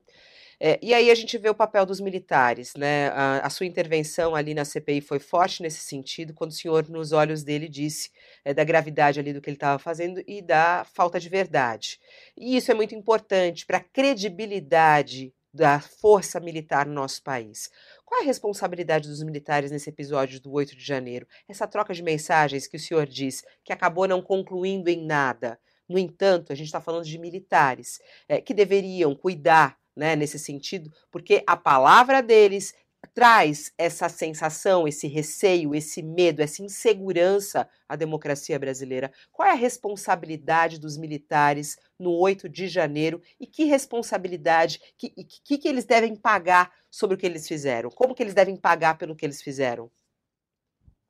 É, 0.60 0.78
e 0.82 0.92
aí 0.92 1.10
a 1.10 1.14
gente 1.14 1.38
vê 1.38 1.48
o 1.48 1.54
papel 1.54 1.86
dos 1.86 2.00
militares, 2.00 2.74
né? 2.74 3.08
A, 3.10 3.46
a, 3.46 3.50
sua 3.50 3.66
intervenção 3.66 4.34
ali 4.34 4.54
na 4.54 4.64
CPI 4.64 5.00
foi 5.00 5.20
forte 5.20 5.62
nesse 5.62 5.80
sentido, 5.80 6.34
quando 6.34 6.50
o 6.50 6.54
senhor, 6.54 6.88
nos 6.88 7.12
olhos 7.12 7.44
dele, 7.44 7.68
disse 7.68 8.10
é, 8.44 8.52
da 8.52 8.64
gravidade 8.64 9.20
ali 9.20 9.32
do 9.32 9.40
que 9.40 9.48
ele 9.48 9.56
estava 9.56 9.78
fazendo 9.78 10.22
e 10.26 10.42
da 10.42 10.84
falta 10.92 11.20
de 11.20 11.28
verdade. 11.28 12.00
E 12.36 12.56
isso 12.56 12.72
é 12.72 12.74
muito 12.74 12.94
importante 12.94 13.64
para 13.64 13.78
a 13.78 13.84
credibilidade 13.84 15.32
da 15.54 15.80
força 15.80 16.40
militar 16.40 16.86
no 16.86 16.92
nosso 16.92 17.22
país. 17.22 17.70
Qual 18.04 18.20
é 18.20 18.24
a 18.24 18.26
responsabilidade 18.26 19.08
dos 19.08 19.22
militares 19.22 19.70
nesse 19.70 19.90
episódio 19.90 20.40
do 20.40 20.52
8 20.52 20.76
de 20.76 20.84
janeiro? 20.84 21.26
Essa 21.48 21.66
troca 21.66 21.94
de 21.94 22.02
mensagens 22.02 22.66
que 22.66 22.76
o 22.76 22.80
senhor 22.80 23.06
diz 23.06 23.44
que 23.64 23.72
acabou 23.72 24.08
não 24.08 24.20
concluindo 24.20 24.90
em 24.90 25.04
nada. 25.04 25.58
No 25.88 25.98
entanto, 25.98 26.52
a 26.52 26.54
gente 26.54 26.66
está 26.66 26.80
falando 26.80 27.04
de 27.04 27.18
militares 27.18 28.00
é, 28.28 28.40
que 28.40 28.52
deveriam 28.52 29.14
cuidar 29.14 29.78
né, 29.98 30.14
nesse 30.14 30.38
sentido, 30.38 30.92
porque 31.10 31.42
a 31.46 31.56
palavra 31.56 32.22
deles 32.22 32.72
traz 33.14 33.72
essa 33.76 34.08
sensação, 34.08 34.86
esse 34.86 35.06
receio, 35.06 35.74
esse 35.74 36.02
medo, 36.02 36.40
essa 36.40 36.62
insegurança 36.62 37.68
à 37.88 37.96
democracia 37.96 38.58
brasileira. 38.58 39.12
Qual 39.32 39.48
é 39.48 39.52
a 39.52 39.56
responsabilidade 39.56 40.78
dos 40.78 40.96
militares 40.96 41.76
no 41.98 42.12
8 42.12 42.48
de 42.48 42.68
janeiro 42.68 43.20
e 43.40 43.46
que 43.46 43.64
responsabilidade, 43.64 44.80
que, 44.96 45.10
que, 45.44 45.58
que 45.58 45.68
eles 45.68 45.84
devem 45.84 46.14
pagar 46.14 46.72
sobre 46.90 47.16
o 47.16 47.18
que 47.18 47.26
eles 47.26 47.46
fizeram? 47.46 47.90
Como 47.90 48.14
que 48.14 48.22
eles 48.22 48.34
devem 48.34 48.56
pagar 48.56 48.98
pelo 48.98 49.16
que 49.16 49.26
eles 49.26 49.42
fizeram? 49.42 49.90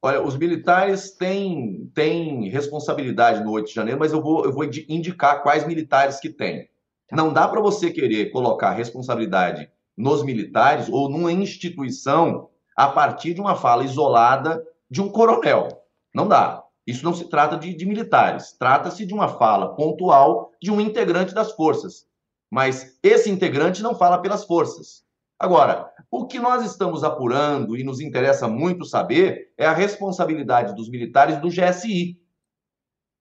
Olha, 0.00 0.22
os 0.22 0.36
militares 0.36 1.10
têm, 1.10 1.90
têm 1.94 2.48
responsabilidade 2.48 3.42
no 3.42 3.50
8 3.50 3.66
de 3.66 3.74
janeiro, 3.74 3.98
mas 3.98 4.12
eu 4.12 4.22
vou, 4.22 4.44
eu 4.44 4.52
vou 4.52 4.64
indicar 4.64 5.42
quais 5.42 5.66
militares 5.66 6.20
que 6.20 6.28
têm. 6.28 6.68
Tá. 7.08 7.16
Não 7.16 7.32
dá 7.32 7.48
para 7.48 7.60
você 7.60 7.90
querer 7.90 8.30
colocar 8.30 8.72
responsabilidade 8.72 9.70
nos 9.96 10.22
militares 10.22 10.88
ou 10.88 11.08
numa 11.08 11.32
instituição 11.32 12.48
a 12.76 12.86
partir 12.88 13.34
de 13.34 13.40
uma 13.40 13.56
fala 13.56 13.84
isolada 13.84 14.62
de 14.90 15.02
um 15.02 15.08
coronel. 15.08 15.68
Não 16.14 16.28
dá. 16.28 16.62
Isso 16.86 17.04
não 17.04 17.12
se 17.12 17.28
trata 17.28 17.56
de, 17.56 17.74
de 17.74 17.84
militares. 17.84 18.52
Trata-se 18.58 19.04
de 19.04 19.12
uma 19.12 19.28
fala 19.28 19.74
pontual 19.74 20.52
de 20.62 20.70
um 20.70 20.80
integrante 20.80 21.34
das 21.34 21.52
forças. 21.52 22.06
Mas 22.50 22.98
esse 23.02 23.28
integrante 23.28 23.82
não 23.82 23.94
fala 23.94 24.18
pelas 24.18 24.44
forças. 24.44 25.02
Agora, 25.38 25.90
o 26.10 26.26
que 26.26 26.38
nós 26.38 26.64
estamos 26.64 27.04
apurando 27.04 27.76
e 27.76 27.84
nos 27.84 28.00
interessa 28.00 28.48
muito 28.48 28.84
saber 28.84 29.52
é 29.56 29.66
a 29.66 29.72
responsabilidade 29.72 30.74
dos 30.74 30.88
militares 30.88 31.38
do 31.38 31.48
GSI, 31.48 32.18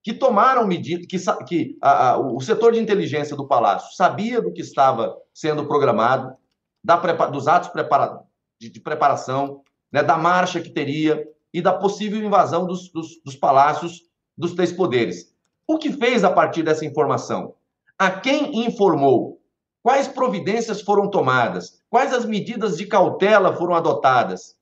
que 0.07 0.13
tomaram 0.13 0.65
medidas, 0.65 1.05
que, 1.05 1.19
que 1.45 1.77
a, 1.81 2.11
a, 2.11 2.17
o 2.17 2.39
setor 2.39 2.71
de 2.71 2.79
inteligência 2.79 3.35
do 3.35 3.45
Palácio 3.45 3.93
sabia 3.93 4.41
do 4.41 4.53
que 4.53 4.61
estava 4.61 5.17
sendo 5.33 5.67
programado, 5.67 6.33
da, 6.81 6.95
dos 7.25 7.45
atos 7.45 7.67
prepara, 7.67 8.21
de, 8.57 8.69
de, 8.69 8.79
preparação, 8.79 9.63
né, 9.91 10.01
da 10.01 10.17
marcha 10.17 10.61
que 10.61 10.69
teria 10.69 11.27
e 11.53 11.61
da 11.61 11.73
possível 11.73 12.23
invasão 12.23 12.65
dos, 12.65 12.89
dos, 12.89 13.21
dos 13.21 13.35
palácios 13.35 14.03
dos 14.37 14.53
três 14.53 14.71
poderes. 14.71 15.35
O 15.67 15.77
que 15.77 15.91
fez 15.91 16.23
a 16.23 16.31
partir 16.31 16.63
dessa 16.63 16.85
informação? 16.85 17.55
A 17.99 18.09
quem 18.09 18.65
informou? 18.65 19.41
Quais 19.83 20.07
providências 20.07 20.81
foram 20.81 21.09
tomadas? 21.09 21.83
Quais 21.89 22.13
as 22.13 22.23
medidas 22.23 22.77
de 22.77 22.85
cautela 22.85 23.57
foram 23.57 23.75
adotadas? 23.75 24.55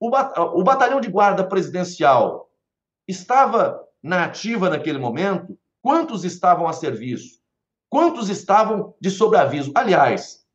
O, 0.00 0.08
o 0.08 0.64
batalhão 0.64 1.02
de 1.02 1.10
guarda 1.10 1.44
presidencial 1.44 2.48
estava 3.06 3.85
na 4.06 4.24
ativa 4.24 4.70
naquele 4.70 4.98
momento, 4.98 5.58
quantos 5.82 6.24
estavam 6.24 6.68
a 6.68 6.72
serviço? 6.72 7.40
Quantos 7.90 8.28
estavam 8.28 8.94
de 9.00 9.10
sobreaviso? 9.10 9.72
Aliás, 9.74 10.46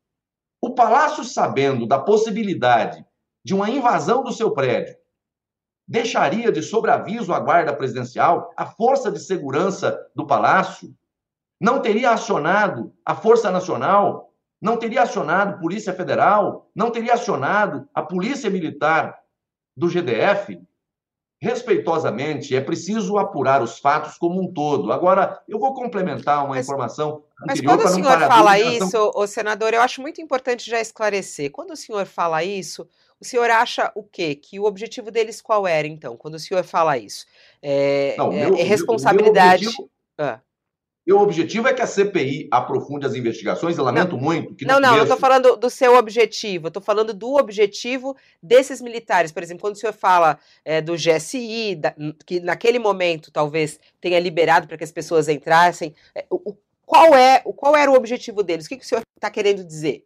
o 0.58 0.70
palácio, 0.70 1.22
sabendo 1.22 1.86
da 1.86 1.98
possibilidade 1.98 3.04
de 3.44 3.54
uma 3.54 3.68
invasão 3.68 4.24
do 4.24 4.32
seu 4.32 4.52
prédio, 4.52 4.96
deixaria 5.86 6.50
de 6.50 6.62
sobreaviso 6.62 7.34
a 7.34 7.40
guarda 7.40 7.76
presidencial, 7.76 8.50
a 8.56 8.64
força 8.64 9.12
de 9.12 9.20
segurança 9.20 10.00
do 10.16 10.26
palácio? 10.26 10.94
Não 11.60 11.78
teria 11.78 12.12
acionado 12.12 12.94
a 13.04 13.14
Força 13.14 13.50
Nacional? 13.50 14.32
Não 14.60 14.78
teria 14.78 15.02
acionado 15.02 15.54
a 15.54 15.58
Polícia 15.58 15.92
Federal? 15.92 16.70
Não 16.74 16.90
teria 16.90 17.14
acionado 17.14 17.86
a 17.92 18.02
Polícia 18.02 18.48
Militar 18.48 19.18
do 19.76 19.90
GDF? 19.90 20.58
Respeitosamente, 21.42 22.54
é 22.54 22.60
preciso 22.60 23.18
apurar 23.18 23.60
os 23.60 23.80
fatos 23.80 24.16
como 24.16 24.40
um 24.40 24.46
todo. 24.46 24.92
Agora, 24.92 25.42
eu 25.48 25.58
vou 25.58 25.74
complementar 25.74 26.44
uma 26.44 26.54
mas, 26.54 26.64
informação. 26.64 27.24
Mas 27.44 27.60
quando 27.60 27.84
o 27.84 27.88
senhor 27.88 28.16
fala 28.20 28.60
isso, 28.60 29.10
o 29.12 29.26
senador, 29.26 29.74
eu 29.74 29.82
acho 29.82 30.00
muito 30.00 30.20
importante 30.20 30.70
já 30.70 30.80
esclarecer. 30.80 31.50
Quando 31.50 31.72
o 31.72 31.76
senhor 31.76 32.06
fala 32.06 32.44
isso, 32.44 32.86
o 33.20 33.24
senhor 33.24 33.50
acha 33.50 33.90
o 33.96 34.04
quê? 34.04 34.36
Que 34.36 34.60
o 34.60 34.64
objetivo 34.64 35.10
deles 35.10 35.42
qual 35.42 35.66
era, 35.66 35.88
então, 35.88 36.16
quando 36.16 36.36
o 36.36 36.38
senhor 36.38 36.62
fala 36.62 36.96
isso? 36.96 37.26
É, 37.60 38.14
Não, 38.16 38.30
é, 38.30 38.46
meu, 38.46 38.56
é 38.56 38.62
responsabilidade. 38.62 39.64
Meu 39.64 39.70
objetivo... 39.70 39.90
ah. 40.18 40.38
E 41.04 41.12
o 41.12 41.18
objetivo 41.18 41.66
é 41.66 41.74
que 41.74 41.82
a 41.82 41.86
CPI 41.86 42.48
aprofunde 42.50 43.04
as 43.04 43.14
investigações. 43.14 43.76
Eu 43.76 43.84
lamento 43.84 44.16
não. 44.16 44.22
muito 44.22 44.54
que. 44.54 44.64
Não, 44.64 44.74
não, 44.74 44.90
começo... 44.90 44.98
eu 44.98 45.02
estou 45.02 45.18
falando 45.18 45.56
do 45.56 45.68
seu 45.68 45.96
objetivo. 45.96 46.66
Eu 46.66 46.68
estou 46.68 46.82
falando 46.82 47.12
do 47.12 47.34
objetivo 47.34 48.16
desses 48.40 48.80
militares. 48.80 49.32
Por 49.32 49.42
exemplo, 49.42 49.62
quando 49.62 49.74
o 49.74 49.78
senhor 49.78 49.92
fala 49.92 50.38
é, 50.64 50.80
do 50.80 50.94
GSI, 50.94 51.74
da, 51.74 51.94
que 52.24 52.38
naquele 52.38 52.78
momento 52.78 53.32
talvez 53.32 53.80
tenha 54.00 54.20
liberado 54.20 54.68
para 54.68 54.78
que 54.78 54.84
as 54.84 54.92
pessoas 54.92 55.28
entrassem, 55.28 55.92
é, 56.14 56.24
o, 56.30 56.54
qual, 56.86 57.14
é, 57.14 57.40
qual 57.40 57.74
era 57.74 57.90
o 57.90 57.94
objetivo 57.94 58.42
deles? 58.42 58.66
O 58.66 58.68
que, 58.68 58.76
que 58.76 58.84
o 58.84 58.88
senhor 58.88 59.02
está 59.16 59.28
querendo 59.30 59.64
dizer? 59.64 60.04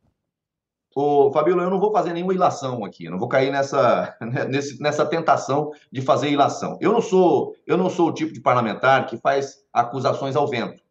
Ô, 0.95 1.31
Fabíola, 1.31 1.65
eu 1.65 1.69
não 1.69 1.79
vou 1.79 1.93
fazer 1.93 2.15
nenhuma 2.15 2.33
ilação 2.33 2.83
aqui, 2.83 3.11
não 3.11 3.19
vou 3.19 3.29
cair 3.29 3.53
nessa, 3.53 4.17
nesse, 4.49 4.81
nessa 4.81 5.05
tentação 5.05 5.73
de 5.93 6.01
fazer 6.01 6.31
ilação. 6.31 6.79
Eu 6.81 6.91
não 6.91 7.03
sou, 7.03 7.55
eu 7.67 7.77
não 7.77 7.91
sou 7.91 8.09
o 8.09 8.15
tipo 8.15 8.33
de 8.33 8.41
parlamentar 8.41 9.05
que 9.05 9.19
faz 9.19 9.59
acusações 9.71 10.37
ao 10.37 10.49
vento. 10.49 10.86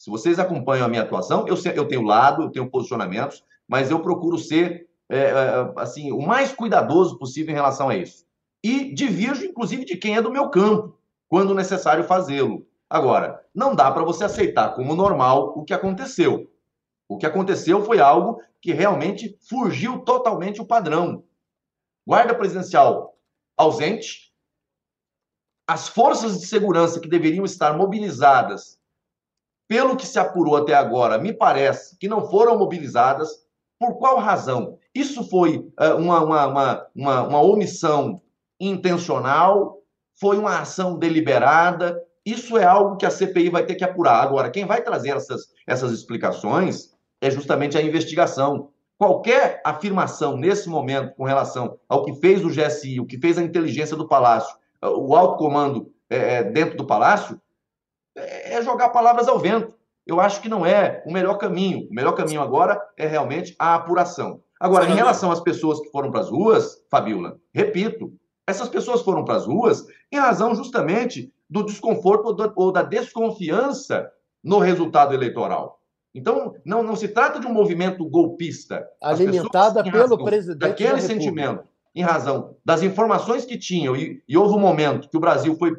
Se 0.00 0.08
vocês 0.08 0.38
acompanham 0.38 0.86
a 0.86 0.88
minha 0.88 1.02
atuação, 1.02 1.46
eu, 1.46 1.54
eu 1.74 1.86
tenho 1.86 2.00
lado, 2.00 2.42
eu 2.42 2.48
tenho 2.48 2.70
posicionamentos, 2.70 3.44
mas 3.68 3.90
eu 3.90 4.00
procuro 4.00 4.38
ser 4.38 4.88
é, 5.10 5.18
é, 5.18 5.72
assim 5.76 6.10
o 6.10 6.22
mais 6.22 6.54
cuidadoso 6.54 7.18
possível 7.18 7.52
em 7.52 7.54
relação 7.54 7.90
a 7.90 7.94
isso. 7.94 8.24
E 8.64 8.94
divirjo, 8.94 9.44
inclusive, 9.44 9.84
de 9.84 9.98
quem 9.98 10.16
é 10.16 10.22
do 10.22 10.32
meu 10.32 10.48
campo, 10.48 10.98
quando 11.28 11.54
necessário 11.54 12.02
fazê-lo. 12.04 12.66
Agora, 12.88 13.44
não 13.54 13.74
dá 13.74 13.92
para 13.92 14.02
você 14.02 14.24
aceitar 14.24 14.74
como 14.74 14.94
normal 14.94 15.52
o 15.54 15.64
que 15.64 15.74
aconteceu. 15.74 16.50
O 17.06 17.18
que 17.18 17.26
aconteceu 17.26 17.84
foi 17.84 18.00
algo 18.00 18.42
que 18.58 18.72
realmente 18.72 19.36
fugiu 19.50 19.98
totalmente 19.98 20.62
o 20.62 20.66
padrão. 20.66 21.24
Guarda 22.06 22.34
presidencial 22.34 23.18
ausente, 23.54 24.32
as 25.68 25.88
forças 25.88 26.40
de 26.40 26.46
segurança 26.46 26.98
que 26.98 27.08
deveriam 27.08 27.44
estar 27.44 27.76
mobilizadas 27.76 28.79
pelo 29.70 29.94
que 29.94 30.04
se 30.04 30.18
apurou 30.18 30.56
até 30.56 30.74
agora, 30.74 31.16
me 31.16 31.32
parece 31.32 31.96
que 31.96 32.08
não 32.08 32.28
foram 32.28 32.58
mobilizadas. 32.58 33.28
Por 33.78 33.98
qual 33.98 34.18
razão? 34.18 34.76
Isso 34.92 35.22
foi 35.30 35.58
uh, 35.58 35.94
uma, 35.96 36.24
uma, 36.24 36.88
uma, 36.92 37.22
uma, 37.22 37.40
omissão 37.40 38.20
intencional? 38.58 39.78
Foi 40.18 40.36
uma 40.38 40.58
ação 40.58 40.98
deliberada? 40.98 42.02
Isso 42.26 42.58
é 42.58 42.64
algo 42.64 42.96
que 42.96 43.06
a 43.06 43.10
CPI 43.12 43.48
vai 43.48 43.64
ter 43.64 43.76
que 43.76 43.84
apurar. 43.84 44.20
Agora, 44.24 44.50
quem 44.50 44.66
vai 44.66 44.82
trazer 44.82 45.10
essas, 45.10 45.42
essas 45.64 45.92
explicações 45.92 46.90
é 47.20 47.30
justamente 47.30 47.78
a 47.78 47.82
investigação. 47.82 48.70
Qualquer 48.98 49.62
afirmação 49.64 50.36
nesse 50.36 50.68
momento 50.68 51.14
com 51.14 51.22
relação 51.22 51.78
ao 51.88 52.04
que 52.04 52.16
fez 52.16 52.44
o 52.44 52.48
GSI, 52.48 52.98
o 52.98 53.06
que 53.06 53.20
fez 53.20 53.38
a 53.38 53.42
inteligência 53.42 53.96
do 53.96 54.08
Palácio, 54.08 54.52
o 54.82 55.14
alto 55.14 55.38
comando 55.38 55.92
é, 56.08 56.42
dentro 56.42 56.76
do 56.76 56.84
Palácio, 56.84 57.40
é, 58.16 58.54
é 58.54 58.62
jogar 58.62 58.90
palavras 58.90 59.28
ao 59.28 59.38
vento. 59.38 59.74
Eu 60.06 60.20
acho 60.20 60.40
que 60.40 60.48
não 60.48 60.66
é 60.66 61.02
o 61.06 61.12
melhor 61.12 61.34
caminho. 61.38 61.86
O 61.90 61.94
melhor 61.94 62.12
caminho 62.12 62.40
agora 62.40 62.80
é 62.96 63.06
realmente 63.06 63.54
a 63.58 63.74
apuração. 63.74 64.42
Agora, 64.58 64.86
em 64.90 64.94
relação 64.94 65.30
às 65.30 65.40
pessoas 65.40 65.80
que 65.80 65.90
foram 65.90 66.10
para 66.10 66.20
as 66.20 66.28
ruas, 66.28 66.84
Fabiola, 66.90 67.38
repito, 67.54 68.12
essas 68.46 68.68
pessoas 68.68 69.00
foram 69.02 69.24
para 69.24 69.36
as 69.36 69.46
ruas 69.46 69.86
em 70.12 70.18
razão 70.18 70.54
justamente 70.54 71.32
do 71.48 71.64
desconforto 71.64 72.36
ou 72.56 72.70
da 72.70 72.82
desconfiança 72.82 74.10
no 74.42 74.58
resultado 74.58 75.14
eleitoral. 75.14 75.80
Então, 76.14 76.54
não, 76.64 76.82
não 76.82 76.96
se 76.96 77.08
trata 77.08 77.38
de 77.38 77.46
um 77.46 77.52
movimento 77.52 78.04
golpista. 78.08 78.86
Alimentada 79.00 79.82
pelo 79.84 80.24
presidente. 80.24 80.58
Daquele 80.58 81.00
sentimento, 81.00 81.64
em 81.94 82.02
razão 82.02 82.56
das 82.64 82.82
informações 82.82 83.44
que 83.44 83.56
tinham, 83.56 83.96
e, 83.96 84.22
e 84.28 84.36
houve 84.36 84.54
um 84.54 84.60
momento 84.60 85.08
que 85.08 85.16
o 85.16 85.20
Brasil 85.20 85.56
foi 85.56 85.74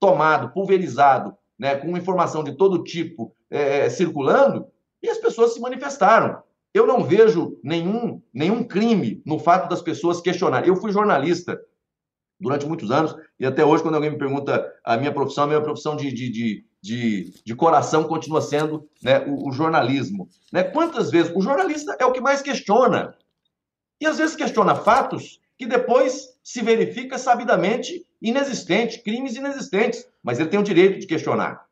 tomado, 0.00 0.52
pulverizado 0.52 1.36
né, 1.60 1.76
com 1.76 1.94
informação 1.94 2.42
de 2.42 2.56
todo 2.56 2.82
tipo 2.82 3.36
é, 3.50 3.80
é, 3.80 3.90
circulando, 3.90 4.66
e 5.02 5.10
as 5.10 5.18
pessoas 5.18 5.52
se 5.52 5.60
manifestaram. 5.60 6.42
Eu 6.72 6.86
não 6.86 7.04
vejo 7.04 7.58
nenhum, 7.62 8.22
nenhum 8.32 8.64
crime 8.64 9.22
no 9.26 9.38
fato 9.38 9.68
das 9.68 9.82
pessoas 9.82 10.22
questionarem. 10.22 10.68
Eu 10.68 10.76
fui 10.76 10.90
jornalista 10.90 11.60
durante 12.40 12.64
muitos 12.64 12.90
anos, 12.90 13.14
e 13.38 13.44
até 13.44 13.62
hoje, 13.62 13.82
quando 13.82 13.96
alguém 13.96 14.10
me 14.10 14.16
pergunta 14.16 14.66
a 14.82 14.96
minha 14.96 15.12
profissão, 15.12 15.44
a 15.44 15.48
minha 15.48 15.60
profissão 15.60 15.94
de, 15.94 16.10
de, 16.10 16.30
de, 16.30 16.64
de, 16.80 17.34
de 17.44 17.54
coração 17.54 18.04
continua 18.04 18.40
sendo 18.40 18.88
né, 19.02 19.26
o, 19.26 19.48
o, 19.48 19.52
jornalismo. 19.52 20.30
Né? 20.50 20.62
Quantas 20.62 21.10
vezes 21.10 21.30
o 21.36 21.42
jornalista 21.42 21.94
é 22.00 22.06
o 22.06 22.12
que 22.12 22.22
mais 22.22 22.40
questiona? 22.40 23.14
E 24.00 24.06
às 24.06 24.16
vezes 24.16 24.34
questiona 24.34 24.74
fatos 24.74 25.38
que 25.58 25.66
depois 25.66 26.38
se 26.42 26.62
verifica 26.62 27.18
sabidamente 27.18 28.06
inexistente, 28.20 29.02
crimes 29.02 29.36
inexistentes. 29.36 30.06
Mas 30.22 30.38
ele 30.38 30.48
tem 30.48 30.60
o 30.60 30.62
direito 30.64 30.98
de 30.98 31.06
questionar. 31.06 31.64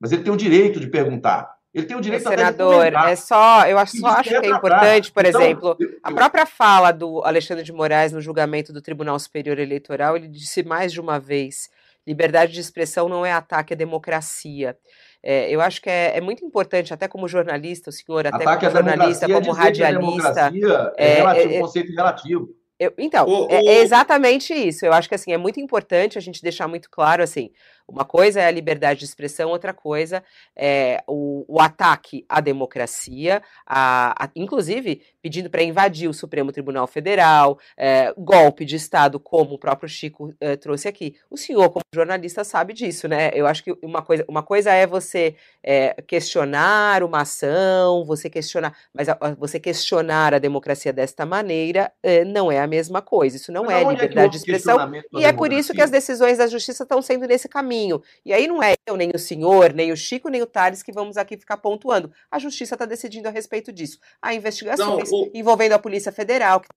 Mas 0.00 0.12
ele 0.12 0.22
tem 0.22 0.32
o 0.32 0.36
direito 0.36 0.78
de 0.78 0.88
perguntar. 0.88 1.54
Ele 1.74 1.86
tem 1.86 1.96
o 1.96 2.00
direito 2.00 2.26
Senador, 2.26 2.86
é 2.86 3.16
só, 3.16 3.66
eu 3.66 3.76
acho, 3.76 3.98
só 3.98 4.06
acho 4.06 4.30
que 4.30 4.46
é 4.46 4.48
importante, 4.48 5.12
por 5.12 5.26
então, 5.26 5.42
exemplo, 5.42 5.76
eu, 5.78 5.86
eu, 5.86 5.98
a 6.02 6.10
própria 6.10 6.46
fala 6.46 6.90
do 6.90 7.22
Alexandre 7.22 7.62
de 7.62 7.70
Moraes 7.70 8.12
no 8.12 8.20
julgamento 8.20 8.72
do 8.72 8.80
Tribunal 8.80 9.18
Superior 9.18 9.58
Eleitoral, 9.58 10.16
ele 10.16 10.26
disse 10.26 10.62
mais 10.62 10.90
de 10.90 11.02
uma 11.02 11.20
vez 11.20 11.68
Liberdade 12.06 12.52
de 12.52 12.60
expressão 12.60 13.08
não 13.08 13.26
é 13.26 13.32
ataque 13.32 13.74
à 13.74 13.76
democracia. 13.76 14.78
É, 15.20 15.50
eu 15.50 15.60
acho 15.60 15.82
que 15.82 15.90
é, 15.90 16.16
é, 16.16 16.20
muito 16.20 16.44
importante, 16.44 16.94
até 16.94 17.08
como 17.08 17.26
jornalista, 17.26 17.90
o 17.90 17.92
senhor, 17.92 18.28
até 18.28 18.44
ataque 18.44 18.66
como 18.66 18.76
jornalista, 18.76 19.26
como 19.26 19.50
radialista. 19.50 20.52
É, 20.96 21.08
é, 21.08 21.14
relativo, 21.16 21.52
é, 21.52 21.56
um 21.56 21.60
conceito 21.62 21.92
relativo. 21.92 22.48
Eu, 22.78 22.92
então, 22.98 23.26
o, 23.26 23.50
é, 23.50 23.60
o... 23.60 23.68
é, 23.68 23.78
exatamente 23.80 24.52
isso. 24.52 24.84
Eu 24.84 24.92
acho 24.92 25.08
que 25.08 25.14
assim 25.14 25.32
é 25.32 25.38
muito 25.38 25.60
importante 25.60 26.18
a 26.18 26.20
gente 26.20 26.42
deixar 26.42 26.68
muito 26.68 26.90
claro 26.90 27.22
assim. 27.22 27.50
Uma 27.88 28.04
coisa 28.04 28.40
é 28.40 28.46
a 28.46 28.50
liberdade 28.50 29.00
de 29.00 29.04
expressão, 29.04 29.50
outra 29.50 29.72
coisa 29.72 30.22
é 30.56 31.04
o, 31.06 31.44
o 31.46 31.60
ataque 31.60 32.24
à 32.28 32.40
democracia, 32.40 33.40
a, 33.64 34.24
a 34.24 34.30
inclusive 34.34 35.02
pedindo 35.22 35.48
para 35.48 35.62
invadir 35.62 36.08
o 36.08 36.14
Supremo 36.14 36.50
Tribunal 36.50 36.86
Federal, 36.88 37.58
é, 37.76 38.12
golpe 38.18 38.64
de 38.64 38.74
Estado, 38.74 39.20
como 39.20 39.54
o 39.54 39.58
próprio 39.58 39.88
Chico 39.88 40.34
é, 40.40 40.56
trouxe 40.56 40.88
aqui. 40.88 41.14
O 41.30 41.36
senhor, 41.36 41.70
como 41.70 41.82
jornalista, 41.94 42.42
sabe 42.42 42.72
disso, 42.72 43.06
né? 43.06 43.30
Eu 43.34 43.46
acho 43.46 43.62
que 43.62 43.72
uma 43.82 44.02
coisa, 44.02 44.24
uma 44.26 44.42
coisa 44.42 44.72
é 44.72 44.84
você 44.84 45.36
é, 45.62 45.94
questionar 46.06 47.04
uma 47.04 47.20
ação, 47.20 48.04
você 48.04 48.28
questionar, 48.28 48.76
mas 48.92 49.08
a, 49.08 49.16
você 49.38 49.60
questionar 49.60 50.34
a 50.34 50.38
democracia 50.38 50.92
desta 50.92 51.24
maneira 51.24 51.92
é, 52.02 52.24
não 52.24 52.50
é 52.50 52.58
a 52.58 52.66
mesma 52.66 53.00
coisa. 53.00 53.36
Isso 53.36 53.52
não 53.52 53.64
mas 53.64 53.86
é 53.86 53.90
liberdade 53.90 54.32
de 54.32 54.38
expressão. 54.38 54.90
E 55.12 55.24
é 55.24 55.32
por 55.32 55.52
isso 55.52 55.72
que 55.72 55.80
as 55.80 55.90
decisões 55.90 56.38
da 56.38 56.48
justiça 56.48 56.82
estão 56.82 57.00
sendo 57.00 57.26
nesse 57.26 57.48
caminho 57.48 57.75
caminho. 57.76 58.02
E 58.24 58.32
aí 58.32 58.46
não 58.46 58.62
é 58.62 58.74
eu, 58.86 58.96
nem 58.96 59.10
o 59.14 59.18
senhor, 59.18 59.72
nem 59.72 59.92
o 59.92 59.96
Chico, 59.96 60.28
nem 60.28 60.42
o 60.42 60.46
Tales 60.46 60.82
que 60.82 60.92
vamos 60.92 61.16
aqui 61.16 61.36
ficar 61.36 61.58
pontuando. 61.58 62.10
A 62.30 62.38
justiça 62.38 62.74
está 62.74 62.86
decidindo 62.86 63.28
a 63.28 63.30
respeito 63.30 63.72
disso. 63.72 63.98
Há 64.20 64.34
investigações 64.34 65.10
não, 65.10 65.18
o... 65.18 65.30
envolvendo 65.34 65.72
a 65.72 65.78
Polícia 65.78 66.10
Federal, 66.10 66.60
que 66.60 66.68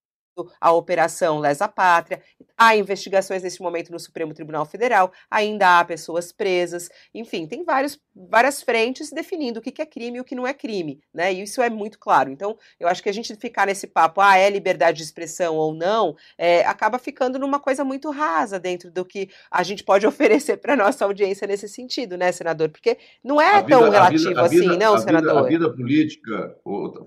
a 0.59 0.71
Operação 0.71 1.39
Lesa 1.39 1.67
Pátria. 1.67 2.21
Há 2.57 2.75
investigações 2.75 3.41
nesse 3.41 3.61
momento 3.61 3.91
no 3.91 3.99
Supremo 3.99 4.33
Tribunal 4.33 4.65
Federal, 4.65 5.11
ainda 5.31 5.79
há 5.79 5.85
pessoas 5.85 6.31
presas, 6.31 6.89
enfim, 7.13 7.47
tem 7.47 7.63
vários, 7.63 7.99
várias 8.13 8.61
frentes 8.61 9.11
definindo 9.11 9.59
o 9.59 9.61
que 9.61 9.81
é 9.81 9.85
crime 9.85 10.17
e 10.17 10.21
o 10.21 10.25
que 10.25 10.35
não 10.35 10.45
é 10.45 10.53
crime, 10.53 10.99
né? 11.13 11.33
E 11.33 11.41
isso 11.41 11.61
é 11.61 11.69
muito 11.69 11.97
claro. 11.97 12.29
Então, 12.29 12.57
eu 12.79 12.87
acho 12.87 13.01
que 13.01 13.09
a 13.09 13.13
gente 13.13 13.35
ficar 13.35 13.65
nesse 13.65 13.87
papo, 13.87 14.21
ah, 14.21 14.37
é 14.37 14.49
liberdade 14.49 14.97
de 14.97 15.03
expressão 15.03 15.55
ou 15.55 15.73
não, 15.73 16.15
é, 16.37 16.65
acaba 16.65 16.99
ficando 16.99 17.39
numa 17.39 17.59
coisa 17.59 17.83
muito 17.83 18.11
rasa 18.11 18.59
dentro 18.59 18.91
do 18.91 19.05
que 19.05 19.29
a 19.49 19.63
gente 19.63 19.83
pode 19.83 20.05
oferecer 20.07 20.57
para 20.57 20.75
nossa 20.75 21.05
audiência 21.05 21.47
nesse 21.47 21.67
sentido, 21.67 22.17
né, 22.17 22.31
senador? 22.31 22.69
Porque 22.69 22.97
não 23.23 23.39
é 23.39 23.61
vida, 23.61 23.67
tão 23.69 23.89
relativo 23.89 24.29
vida, 24.29 24.41
assim, 24.41 24.59
vida, 24.61 24.77
não, 24.77 24.97
senador? 24.97 25.37
a 25.37 25.41
vida 25.43 25.73
política, 25.73 26.55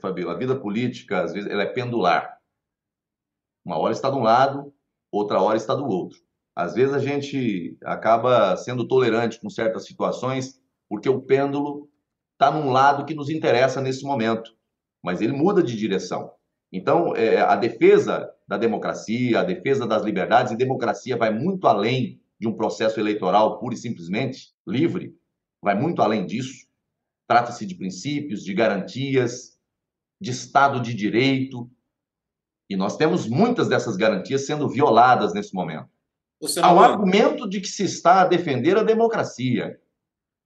Fabíola, 0.00 0.34
a 0.34 0.38
vida 0.38 0.56
política, 0.56 1.22
às 1.22 1.32
vezes, 1.32 1.50
ela 1.50 1.62
é 1.62 1.66
pendular. 1.66 2.41
Uma 3.64 3.78
hora 3.78 3.92
está 3.92 4.10
de 4.10 4.16
um 4.16 4.22
lado, 4.22 4.72
outra 5.10 5.40
hora 5.40 5.56
está 5.56 5.74
do 5.74 5.86
outro. 5.86 6.18
Às 6.54 6.74
vezes 6.74 6.94
a 6.94 6.98
gente 6.98 7.76
acaba 7.84 8.56
sendo 8.56 8.86
tolerante 8.86 9.40
com 9.40 9.48
certas 9.48 9.84
situações, 9.84 10.60
porque 10.88 11.08
o 11.08 11.22
pêndulo 11.22 11.88
está 12.32 12.50
num 12.50 12.70
lado 12.70 13.04
que 13.04 13.14
nos 13.14 13.30
interessa 13.30 13.80
nesse 13.80 14.04
momento, 14.04 14.52
mas 15.02 15.20
ele 15.20 15.32
muda 15.32 15.62
de 15.62 15.76
direção. 15.76 16.32
Então, 16.70 17.14
é, 17.14 17.40
a 17.40 17.54
defesa 17.54 18.30
da 18.48 18.56
democracia, 18.56 19.40
a 19.40 19.44
defesa 19.44 19.86
das 19.86 20.02
liberdades, 20.02 20.52
e 20.52 20.56
democracia 20.56 21.16
vai 21.16 21.30
muito 21.30 21.66
além 21.66 22.20
de 22.40 22.48
um 22.48 22.56
processo 22.56 22.98
eleitoral 22.98 23.58
pura 23.58 23.74
e 23.74 23.78
simplesmente 23.78 24.52
livre, 24.66 25.14
vai 25.62 25.74
muito 25.74 26.02
além 26.02 26.26
disso. 26.26 26.66
Trata-se 27.28 27.64
de 27.64 27.74
princípios, 27.74 28.42
de 28.42 28.52
garantias, 28.52 29.58
de 30.20 30.30
Estado 30.30 30.80
de 30.80 30.92
Direito, 30.92 31.70
e 32.72 32.76
nós 32.76 32.96
temos 32.96 33.28
muitas 33.28 33.68
dessas 33.68 33.98
garantias 33.98 34.46
sendo 34.46 34.66
violadas 34.66 35.34
nesse 35.34 35.54
momento. 35.54 35.88
Há 36.62 36.72
o 36.72 36.80
argumento 36.80 37.46
de 37.46 37.60
que 37.60 37.68
se 37.68 37.84
está 37.84 38.22
a 38.22 38.26
defender 38.26 38.78
a 38.78 38.82
democracia. 38.82 39.78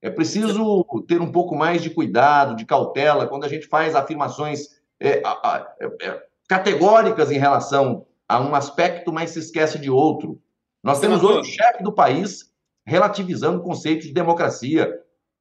É 0.03 0.11
preciso 0.11 0.85
ter 1.07 1.21
um 1.21 1.31
pouco 1.31 1.55
mais 1.55 1.81
de 1.83 1.89
cuidado, 1.89 2.57
de 2.57 2.67
cautela, 2.67 3.29
quando 3.29 3.45
a 3.45 3.49
gente 3.49 3.69
faz 3.69 3.95
afirmações 3.95 4.81
é, 4.99 5.23
é, 5.23 5.87
é, 6.03 6.23
categóricas 6.49 7.31
em 7.31 7.39
relação 7.39 8.05
a 8.29 8.41
um 8.41 8.55
aspecto, 8.57 9.12
mas 9.12 9.31
se 9.31 9.39
esquece 9.39 9.79
de 9.79 9.89
outro. 9.89 10.43
Nós 10.83 10.99
temos 10.99 11.23
hoje 11.23 11.39
o 11.39 11.45
chefe 11.45 11.83
do 11.83 11.93
país 11.93 12.53
relativizando 12.85 13.61
o 13.61 13.62
conceito 13.62 14.03
de 14.03 14.12
democracia, 14.12 15.01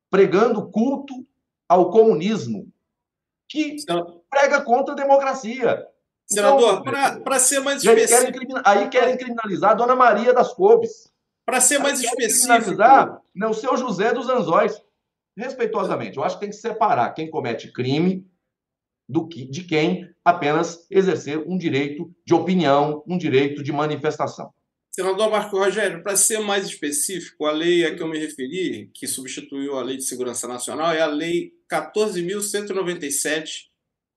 pregando 0.10 0.70
culto 0.70 1.14
ao 1.68 1.90
comunismo, 1.90 2.72
que 3.50 3.76
prega 4.30 4.62
contra 4.62 4.94
a 4.94 4.98
democracia. 4.98 5.88
Senador, 6.28 6.84
então, 6.86 7.22
para 7.22 7.40
ser 7.40 7.60
mais 7.60 7.84
específico. 7.84 8.32
Querem 8.32 8.62
aí 8.66 8.90
querem 8.90 9.18
criminalizar 9.18 9.72
a 9.72 9.76
Dona 9.76 9.96
Maria 9.96 10.34
das 10.34 10.54
Couves. 10.54 11.14
Para 11.46 11.62
ser 11.62 11.78
mais 11.78 12.00
aí 12.00 12.06
específico. 12.06 12.48
criminalizar 12.48 13.22
né, 13.36 13.48
o 13.48 13.54
seu 13.54 13.78
José 13.78 14.12
dos 14.14 14.30
Anzóis. 14.30 14.82
Respeitosamente, 15.38 16.18
eu 16.18 16.24
acho 16.24 16.36
que 16.36 16.42
tem 16.42 16.50
que 16.50 16.56
separar 16.56 17.14
quem 17.14 17.30
comete 17.30 17.72
crime 17.72 18.26
do 19.08 19.28
que, 19.28 19.46
de 19.46 19.64
quem 19.64 20.10
apenas 20.24 20.88
exercer 20.90 21.44
um 21.46 21.58
direito 21.58 22.12
de 22.26 22.34
opinião, 22.34 23.04
um 23.06 23.18
direito 23.18 23.62
de 23.62 23.72
manifestação. 23.72 24.52
Senador 24.92 25.30
Marco 25.30 25.58
Rogério, 25.58 26.02
para 26.02 26.16
ser 26.16 26.40
mais 26.40 26.66
específico, 26.66 27.46
a 27.46 27.52
lei 27.52 27.86
a 27.86 27.94
que 27.94 28.02
eu 28.02 28.08
me 28.08 28.18
referi, 28.18 28.90
que 28.94 29.06
substituiu 29.06 29.78
a 29.78 29.84
Lei 29.84 29.98
de 29.98 30.06
Segurança 30.06 30.48
Nacional, 30.48 30.94
é 30.94 31.02
a 31.02 31.06
Lei 31.06 31.52
14.197 31.70 33.66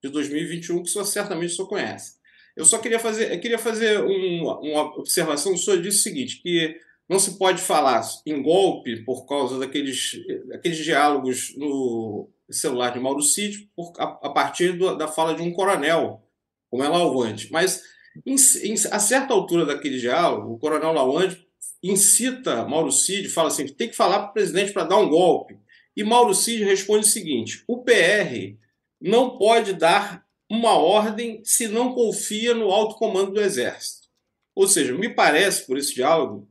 de 0.03 0.11
2021, 0.11 0.83
que 0.83 0.89
o 0.89 0.93
senhor 0.93 1.05
certamente 1.05 1.53
só 1.53 1.65
conhece. 1.67 2.19
Eu 2.57 2.65
só 2.65 2.79
queria 2.79 2.99
fazer, 2.99 3.39
queria 3.39 3.59
fazer 3.59 4.03
um, 4.03 4.43
uma 4.43 4.99
observação. 4.99 5.55
O 5.55 5.57
senhor 5.59 5.81
disse 5.81 5.99
o 5.99 6.03
seguinte, 6.03 6.43
que 6.43 6.77
não 7.09 7.19
se 7.19 7.39
pode 7.39 7.63
falar 7.63 8.03
em 8.27 8.43
golpe 8.43 9.05
por 9.05 9.27
causa 9.27 9.59
daqueles, 9.59 10.21
daqueles 10.49 10.79
diálogos 10.79 11.55
no 11.57 12.29
celular 12.51 12.91
de 12.91 13.01
Mauro 13.01 13.23
Cid 13.23 13.71
por, 13.75 13.93
a, 13.99 14.05
a, 14.05 14.31
partir 14.31 14.73
do, 14.73 14.97
da 14.97 15.09
fala 15.09 15.35
de 15.35 15.43
um 15.43 15.53
coronel, 15.53 16.23
como 16.71 16.83
é 16.83 16.89
Lalvante. 16.89 17.51
Mas, 17.53 17.83
em, 18.27 18.35
em, 18.35 18.75
a 18.75 18.99
certa 18.99 19.33
altura 19.33 19.65
daquele 19.65 19.99
diálogo, 19.99 20.55
o 20.55 20.59
coronel 20.59 20.93
Lalvante 20.93 21.47
incita 21.83 22.67
Mauro 22.67 22.91
Cid, 22.91 23.29
fala 23.29 23.49
assim, 23.49 23.67
tem 23.69 23.89
que 23.89 23.97
falar 23.97 24.19
para 24.21 24.31
o 24.31 24.33
presidente 24.35 24.73
para 24.73 24.85
dar 24.85 24.99
um 24.99 25.09
golpe. 25.09 25.57
E 25.97 26.05
Mauro 26.05 26.35
Cid 26.35 26.65
responde 26.65 27.07
o 27.07 27.09
seguinte, 27.09 27.63
o 27.67 27.83
PR 27.83 28.57
não 29.01 29.39
pode 29.39 29.73
dar 29.73 30.25
uma 30.51 30.73
ordem 30.77 31.43
se 31.45 31.69
não 31.69 31.95
confia 31.95 32.55
no 32.55 32.71
alto 32.71 32.97
comando 32.97 33.33
do 33.33 33.41
Exército. 33.41 34.09
Ou 34.55 34.67
seja, 34.67 34.95
me 34.95 35.09
parece, 35.09 35.67
por 35.67 35.77
esse 35.77 35.95
diálogo, 35.95 36.49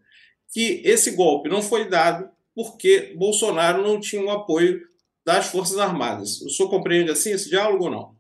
que 0.53 0.81
esse 0.85 1.11
golpe 1.11 1.49
não 1.49 1.61
foi 1.61 1.89
dado 1.89 2.29
porque 2.55 3.13
Bolsonaro 3.17 3.83
não 3.83 3.99
tinha 3.99 4.23
o 4.23 4.29
apoio 4.29 4.81
das 5.25 5.47
Forças 5.47 5.77
Armadas. 5.77 6.41
O 6.41 6.49
senhor 6.49 6.69
compreende 6.69 7.11
assim 7.11 7.31
esse 7.31 7.49
diálogo 7.49 7.85
ou 7.85 7.91
não? 7.91 8.17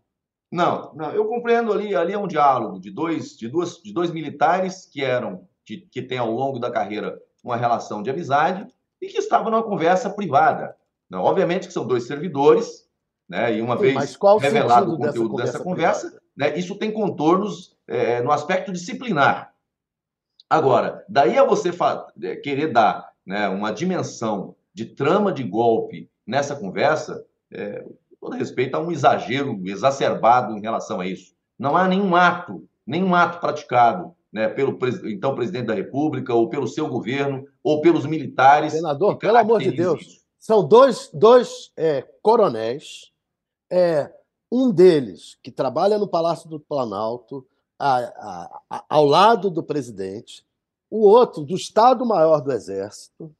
Não, 0.51 0.93
não, 0.93 1.11
eu 1.11 1.25
compreendo 1.25 1.73
ali, 1.73 1.95
ali 1.95 2.13
é 2.13 2.17
um 2.17 2.27
diálogo 2.27 2.79
de 2.79 2.91
dois, 2.91 3.37
de 3.37 3.47
duas, 3.47 3.81
de 3.81 3.93
dois 3.93 4.11
militares 4.11 4.85
que 4.85 5.03
eram, 5.03 5.47
que 5.65 6.01
têm 6.01 6.17
ao 6.17 6.31
longo 6.31 6.59
da 6.59 6.71
carreira 6.71 7.21
uma 7.43 7.57
relação 7.57 8.01
de 8.01 8.09
amizade 8.09 8.67
e 9.01 9.07
que 9.07 9.17
estavam 9.17 9.51
numa 9.51 9.63
conversa 9.63 10.09
privada. 10.09 10.75
Não, 11.09 11.21
obviamente 11.21 11.67
que 11.67 11.73
são 11.73 11.87
dois 11.87 12.03
servidores, 12.05 12.86
né? 13.27 13.57
E 13.57 13.61
uma 13.61 13.75
Sim, 13.77 13.83
vez 13.83 14.17
revelado 14.39 14.93
o 14.93 14.97
conteúdo 14.97 15.35
dessa, 15.35 15.53
dessa 15.53 15.63
conversa, 15.63 16.19
né, 16.35 16.57
isso 16.57 16.75
tem 16.75 16.91
contornos 16.91 17.75
é, 17.87 18.21
no 18.21 18.31
aspecto 18.31 18.71
disciplinar. 18.71 19.53
Agora, 20.49 21.03
daí 21.09 21.37
a 21.37 21.43
você 21.43 21.71
é, 22.21 22.35
querer 22.35 22.71
dar 22.71 23.11
né, 23.25 23.49
uma 23.49 23.71
dimensão 23.71 24.55
de 24.73 24.85
trama 24.85 25.31
de 25.31 25.43
golpe 25.43 26.09
nessa 26.25 26.55
conversa, 26.55 27.25
é, 27.51 27.83
todo 28.19 28.37
respeito 28.37 28.75
a 28.75 28.79
um 28.79 28.91
exagero 28.91 29.59
exacerbado 29.65 30.55
em 30.55 30.61
relação 30.61 31.01
a 31.01 31.07
isso. 31.07 31.33
Não 31.59 31.75
há 31.75 31.87
nenhum 31.87 32.15
ato, 32.15 32.67
nenhum 32.85 33.13
ato 33.13 33.39
praticado 33.39 34.15
né, 34.31 34.47
pelo 34.47 34.77
então 35.05 35.35
presidente 35.35 35.65
da 35.65 35.73
República, 35.73 36.33
ou 36.33 36.47
pelo 36.47 36.67
seu 36.67 36.87
governo, 36.87 37.45
ou 37.63 37.81
pelos 37.81 38.05
militares. 38.05 38.73
Senador, 38.73 39.17
pelo 39.17 39.37
amor 39.37 39.59
de 39.59 39.71
Deus, 39.71 40.23
são 40.37 40.65
dois, 40.65 41.09
dois 41.13 41.71
é, 41.75 42.05
coronéis 42.21 43.11
é 43.71 44.13
um 44.51 44.71
deles 44.71 45.37
que 45.43 45.51
trabalha 45.51 45.97
no 45.97 46.07
Palácio 46.07 46.49
do 46.49 46.59
Planalto, 46.59 47.45
a, 47.77 47.97
a, 47.97 48.61
a, 48.69 48.85
ao 48.89 49.05
lado 49.05 49.49
do 49.49 49.61
presidente, 49.61 50.45
o 50.89 51.01
outro 51.01 51.43
do 51.43 51.55
Estado-Maior 51.55 52.41
do 52.41 52.51
Exército, 52.51 53.33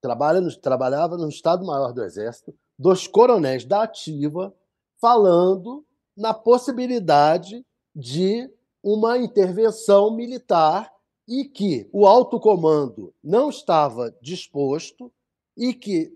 trabalha 0.00 0.40
no, 0.40 0.54
trabalhava 0.56 1.16
no 1.16 1.28
Estado-Maior 1.28 1.92
do 1.92 2.02
Exército, 2.02 2.54
dos 2.78 3.06
coronéis 3.06 3.64
da 3.64 3.82
ativa, 3.82 4.54
falando 5.00 5.84
na 6.16 6.34
possibilidade 6.34 7.64
de 7.94 8.50
uma 8.82 9.18
intervenção 9.18 10.10
militar 10.10 10.92
e 11.26 11.44
que 11.44 11.88
o 11.92 12.06
alto 12.06 12.40
comando 12.40 13.14
não 13.22 13.50
estava 13.50 14.14
disposto 14.20 15.12
e 15.56 15.74
que, 15.74 16.12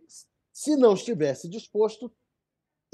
se 0.53 0.77
não 0.77 0.95
estivesse 0.95 1.49
disposto, 1.49 2.11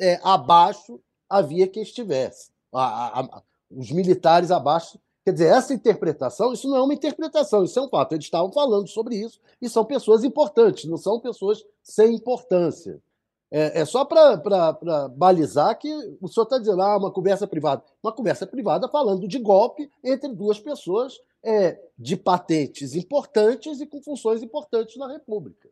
é, 0.00 0.18
abaixo 0.22 1.00
havia 1.28 1.68
que 1.68 1.80
estivesse. 1.80 2.50
A, 2.72 2.82
a, 2.82 3.20
a, 3.20 3.42
os 3.70 3.90
militares 3.92 4.50
abaixo. 4.50 4.98
Quer 5.24 5.32
dizer, 5.32 5.46
essa 5.46 5.74
interpretação, 5.74 6.52
isso 6.52 6.68
não 6.68 6.78
é 6.78 6.82
uma 6.82 6.94
interpretação, 6.94 7.62
isso 7.62 7.78
é 7.78 7.82
um 7.82 7.88
fato. 7.88 8.14
Eles 8.14 8.24
estavam 8.24 8.50
falando 8.50 8.88
sobre 8.88 9.16
isso 9.16 9.38
e 9.60 9.68
são 9.68 9.84
pessoas 9.84 10.24
importantes, 10.24 10.86
não 10.86 10.96
são 10.96 11.20
pessoas 11.20 11.62
sem 11.82 12.14
importância. 12.14 13.00
É, 13.50 13.80
é 13.80 13.84
só 13.84 14.04
para 14.04 15.08
balizar 15.08 15.76
que 15.78 15.92
o 16.20 16.28
senhor 16.28 16.44
está 16.44 16.58
dizendo, 16.58 16.80
ah, 16.80 16.96
uma 16.96 17.10
conversa 17.10 17.46
privada. 17.46 17.82
Uma 18.02 18.12
conversa 18.12 18.46
privada 18.46 18.88
falando 18.88 19.28
de 19.28 19.38
golpe 19.38 19.90
entre 20.02 20.32
duas 20.32 20.58
pessoas 20.58 21.20
é, 21.42 21.78
de 21.98 22.16
patentes 22.16 22.94
importantes 22.94 23.80
e 23.80 23.86
com 23.86 24.00
funções 24.02 24.42
importantes 24.42 24.96
na 24.96 25.08
República. 25.08 25.68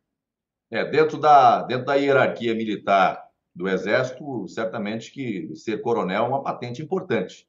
É, 0.71 0.85
dentro 0.85 1.19
da, 1.19 1.63
dentro 1.63 1.87
da 1.87 1.95
hierarquia 1.95 2.55
militar 2.55 3.28
do 3.59 3.69
Exército, 3.69 4.47
certamente 4.47 5.11
que 5.11 5.51
ser 5.57 5.83
coronel 5.83 6.27
é 6.27 6.29
uma 6.29 6.45
patente 6.45 6.81
importante. 6.81 7.45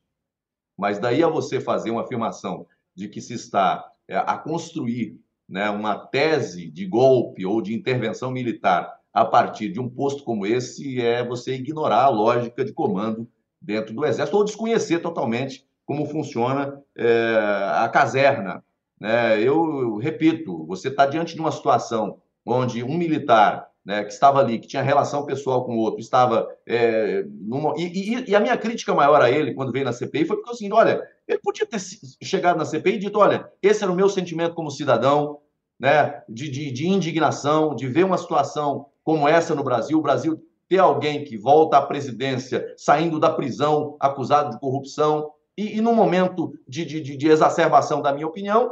Mas 0.75 0.97
daí 0.97 1.21
a 1.21 1.27
você 1.27 1.61
fazer 1.61 1.91
uma 1.91 2.01
afirmação 2.01 2.65
de 2.95 3.07
que 3.07 3.21
se 3.21 3.35
está 3.35 3.87
é, 4.07 4.17
a 4.17 4.35
construir 4.35 5.21
né, 5.47 5.69
uma 5.69 5.95
tese 5.95 6.67
de 6.67 6.87
golpe 6.87 7.45
ou 7.45 7.61
de 7.61 7.75
intervenção 7.75 8.31
militar 8.31 8.91
a 9.13 9.23
partir 9.23 9.69
de 9.69 9.79
um 9.79 9.87
posto 9.87 10.23
como 10.23 10.47
esse, 10.47 10.99
é 10.99 11.23
você 11.23 11.53
ignorar 11.53 12.05
a 12.05 12.09
lógica 12.09 12.65
de 12.65 12.73
comando 12.73 13.29
dentro 13.61 13.93
do 13.93 14.03
Exército 14.03 14.35
ou 14.35 14.43
desconhecer 14.43 14.99
totalmente 14.99 15.63
como 15.85 16.07
funciona 16.07 16.81
é, 16.97 17.37
a 17.75 17.87
caserna. 17.87 18.63
Né? 18.99 19.39
Eu, 19.39 19.79
eu 19.79 19.97
repito, 19.97 20.65
você 20.65 20.87
está 20.87 21.05
diante 21.05 21.35
de 21.35 21.39
uma 21.39 21.51
situação 21.51 22.19
onde 22.43 22.83
um 22.83 22.97
militar 22.97 23.68
né, 23.85 24.03
que 24.03 24.11
estava 24.11 24.39
ali, 24.39 24.59
que 24.59 24.67
tinha 24.67 24.81
relação 24.81 25.25
pessoal 25.25 25.65
com 25.65 25.75
o 25.75 25.79
outro, 25.79 25.99
estava. 25.99 26.47
É, 26.67 27.23
numa... 27.41 27.73
e, 27.77 27.85
e, 27.85 28.29
e, 28.29 28.35
a 28.35 28.39
minha 28.39 28.57
crítica 28.57 28.93
maior 28.93 29.21
a 29.21 29.31
ele, 29.31 29.53
quando 29.53 29.71
veio 29.71 29.85
na 29.85 29.93
CPI, 29.93 30.25
foi 30.25 30.37
porque 30.37 30.51
assim: 30.51 30.71
olha, 30.71 31.01
ele 31.27 31.39
podia 31.39 31.65
ter 31.65 31.79
chegado 32.21 32.57
na 32.57 32.65
CPI 32.65 32.95
e 32.95 32.99
dito: 32.99 33.19
olha, 33.19 33.49
esse 33.61 33.83
era 33.83 33.91
o 33.91 33.95
meu 33.95 34.09
sentimento 34.09 34.53
como 34.53 34.71
cidadão, 34.71 35.39
né, 35.79 36.21
de, 36.27 36.49
de, 36.49 36.71
de 36.71 36.87
indignação, 36.87 37.73
de 37.73 37.87
ver 37.87 38.05
uma 38.05 38.17
situação 38.17 38.87
como 39.03 39.27
essa 39.27 39.55
no 39.55 39.63
Brasil, 39.63 39.97
o 39.97 40.03
Brasil 40.03 40.39
ter 40.67 40.77
alguém 40.77 41.23
que 41.23 41.35
volta 41.35 41.77
à 41.77 41.81
presidência 41.81 42.63
saindo 42.77 43.19
da 43.19 43.31
prisão 43.31 43.97
acusado 43.99 44.51
de 44.51 44.59
corrupção, 44.59 45.31
e, 45.57 45.77
e 45.77 45.81
no 45.81 45.95
momento 45.95 46.53
de, 46.67 46.85
de, 46.85 47.01
de 47.01 47.27
exacerbação 47.27 48.01
da 48.01 48.13
minha 48.13 48.27
opinião, 48.27 48.71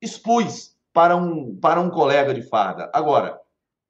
expus 0.00 0.76
para 0.92 1.16
um, 1.16 1.56
para 1.56 1.80
um 1.80 1.90
colega 1.90 2.34
de 2.34 2.42
farda. 2.42 2.90
Agora, 2.92 3.37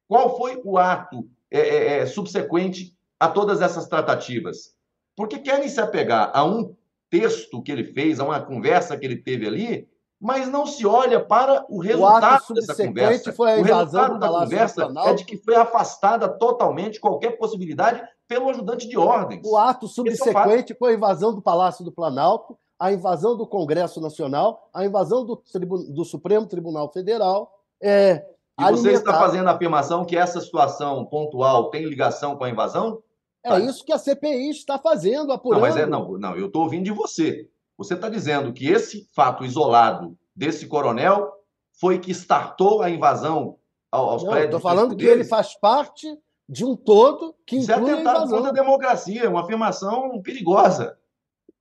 qual 0.09 0.35
foi 0.35 0.59
o 0.65 0.79
ato 0.79 1.29
é, 1.51 1.59
é, 1.59 1.97
é, 1.99 2.05
subsequente 2.07 2.97
a 3.19 3.27
todas 3.27 3.61
essas 3.61 3.87
tratativas? 3.87 4.73
Porque 5.15 5.37
querem 5.37 5.69
se 5.69 5.79
apegar 5.79 6.31
a 6.33 6.43
um 6.43 6.75
texto 7.11 7.61
que 7.61 7.71
ele 7.71 7.83
fez, 7.83 8.19
a 8.19 8.23
uma 8.23 8.41
conversa 8.41 8.97
que 8.97 9.05
ele 9.05 9.17
teve 9.17 9.45
ali, 9.45 9.87
mas 10.19 10.49
não 10.49 10.65
se 10.65 10.85
olha 10.85 11.23
para 11.23 11.63
o 11.69 11.79
resultado 11.79 12.43
o 12.49 12.53
dessa 12.55 12.75
conversa. 12.75 13.31
Foi 13.31 13.53
a 13.53 13.57
o 13.57 13.61
resultado 13.61 14.19
da 14.19 14.27
conversa 14.27 14.91
é 15.05 15.13
de 15.13 15.23
que 15.23 15.37
foi 15.37 15.55
afastada 15.55 16.27
totalmente 16.27 16.99
qualquer 16.99 17.37
possibilidade 17.37 18.01
pelo 18.27 18.49
ajudante 18.49 18.87
de 18.87 18.97
ordens. 18.97 19.45
O 19.45 19.57
ato 19.57 19.85
é 19.85 19.89
subsequente 19.89 20.73
é 20.73 20.75
foi 20.75 20.93
a 20.93 20.95
invasão 20.95 21.35
do 21.35 21.41
Palácio 21.41 21.85
do 21.85 21.91
Planalto, 21.91 22.57
a 22.79 22.91
invasão 22.91 23.37
do 23.37 23.45
Congresso 23.45 24.01
Nacional, 24.01 24.69
a 24.73 24.85
invasão 24.85 25.23
do, 25.23 25.41
do 25.89 26.03
Supremo 26.03 26.47
Tribunal 26.47 26.91
Federal, 26.91 27.53
é, 27.81 28.25
e 28.59 28.71
você 28.71 28.91
está 28.91 29.13
fazendo 29.13 29.47
a 29.47 29.51
afirmação 29.51 30.05
que 30.05 30.17
essa 30.17 30.41
situação 30.41 31.05
pontual 31.05 31.69
tem 31.69 31.85
ligação 31.85 32.35
com 32.35 32.43
a 32.43 32.49
invasão? 32.49 33.01
É 33.43 33.49
tá. 33.49 33.59
isso 33.59 33.85
que 33.85 33.93
a 33.93 33.97
CPI 33.97 34.49
está 34.49 34.77
fazendo, 34.77 35.31
apurando. 35.31 35.61
Não, 35.61 35.67
mas 35.67 35.77
é, 35.77 35.85
não, 35.85 36.17
não 36.17 36.35
eu 36.35 36.47
estou 36.47 36.63
ouvindo 36.63 36.83
de 36.83 36.91
você. 36.91 37.47
Você 37.77 37.93
está 37.93 38.09
dizendo 38.09 38.51
que 38.51 38.67
esse 38.67 39.07
fato 39.15 39.45
isolado 39.45 40.17
desse 40.35 40.67
coronel 40.67 41.31
foi 41.79 41.99
que 41.99 42.11
startou 42.11 42.81
a 42.81 42.89
invasão 42.89 43.57
aos 43.91 44.23
não, 44.23 44.31
prédios. 44.31 44.55
Estou 44.55 44.69
falando 44.69 44.95
que 44.95 45.05
ele 45.05 45.23
faz 45.23 45.57
parte 45.57 46.07
de 46.47 46.65
um 46.65 46.75
todo 46.75 47.35
que 47.45 47.57
Isso 47.57 47.71
é 47.71 47.75
inclui 47.75 47.91
é 47.91 47.93
atentado 47.93 48.29
contra 48.29 48.49
a 48.49 48.53
democracia, 48.53 49.29
uma 49.29 49.41
afirmação 49.41 50.21
perigosa. 50.21 50.97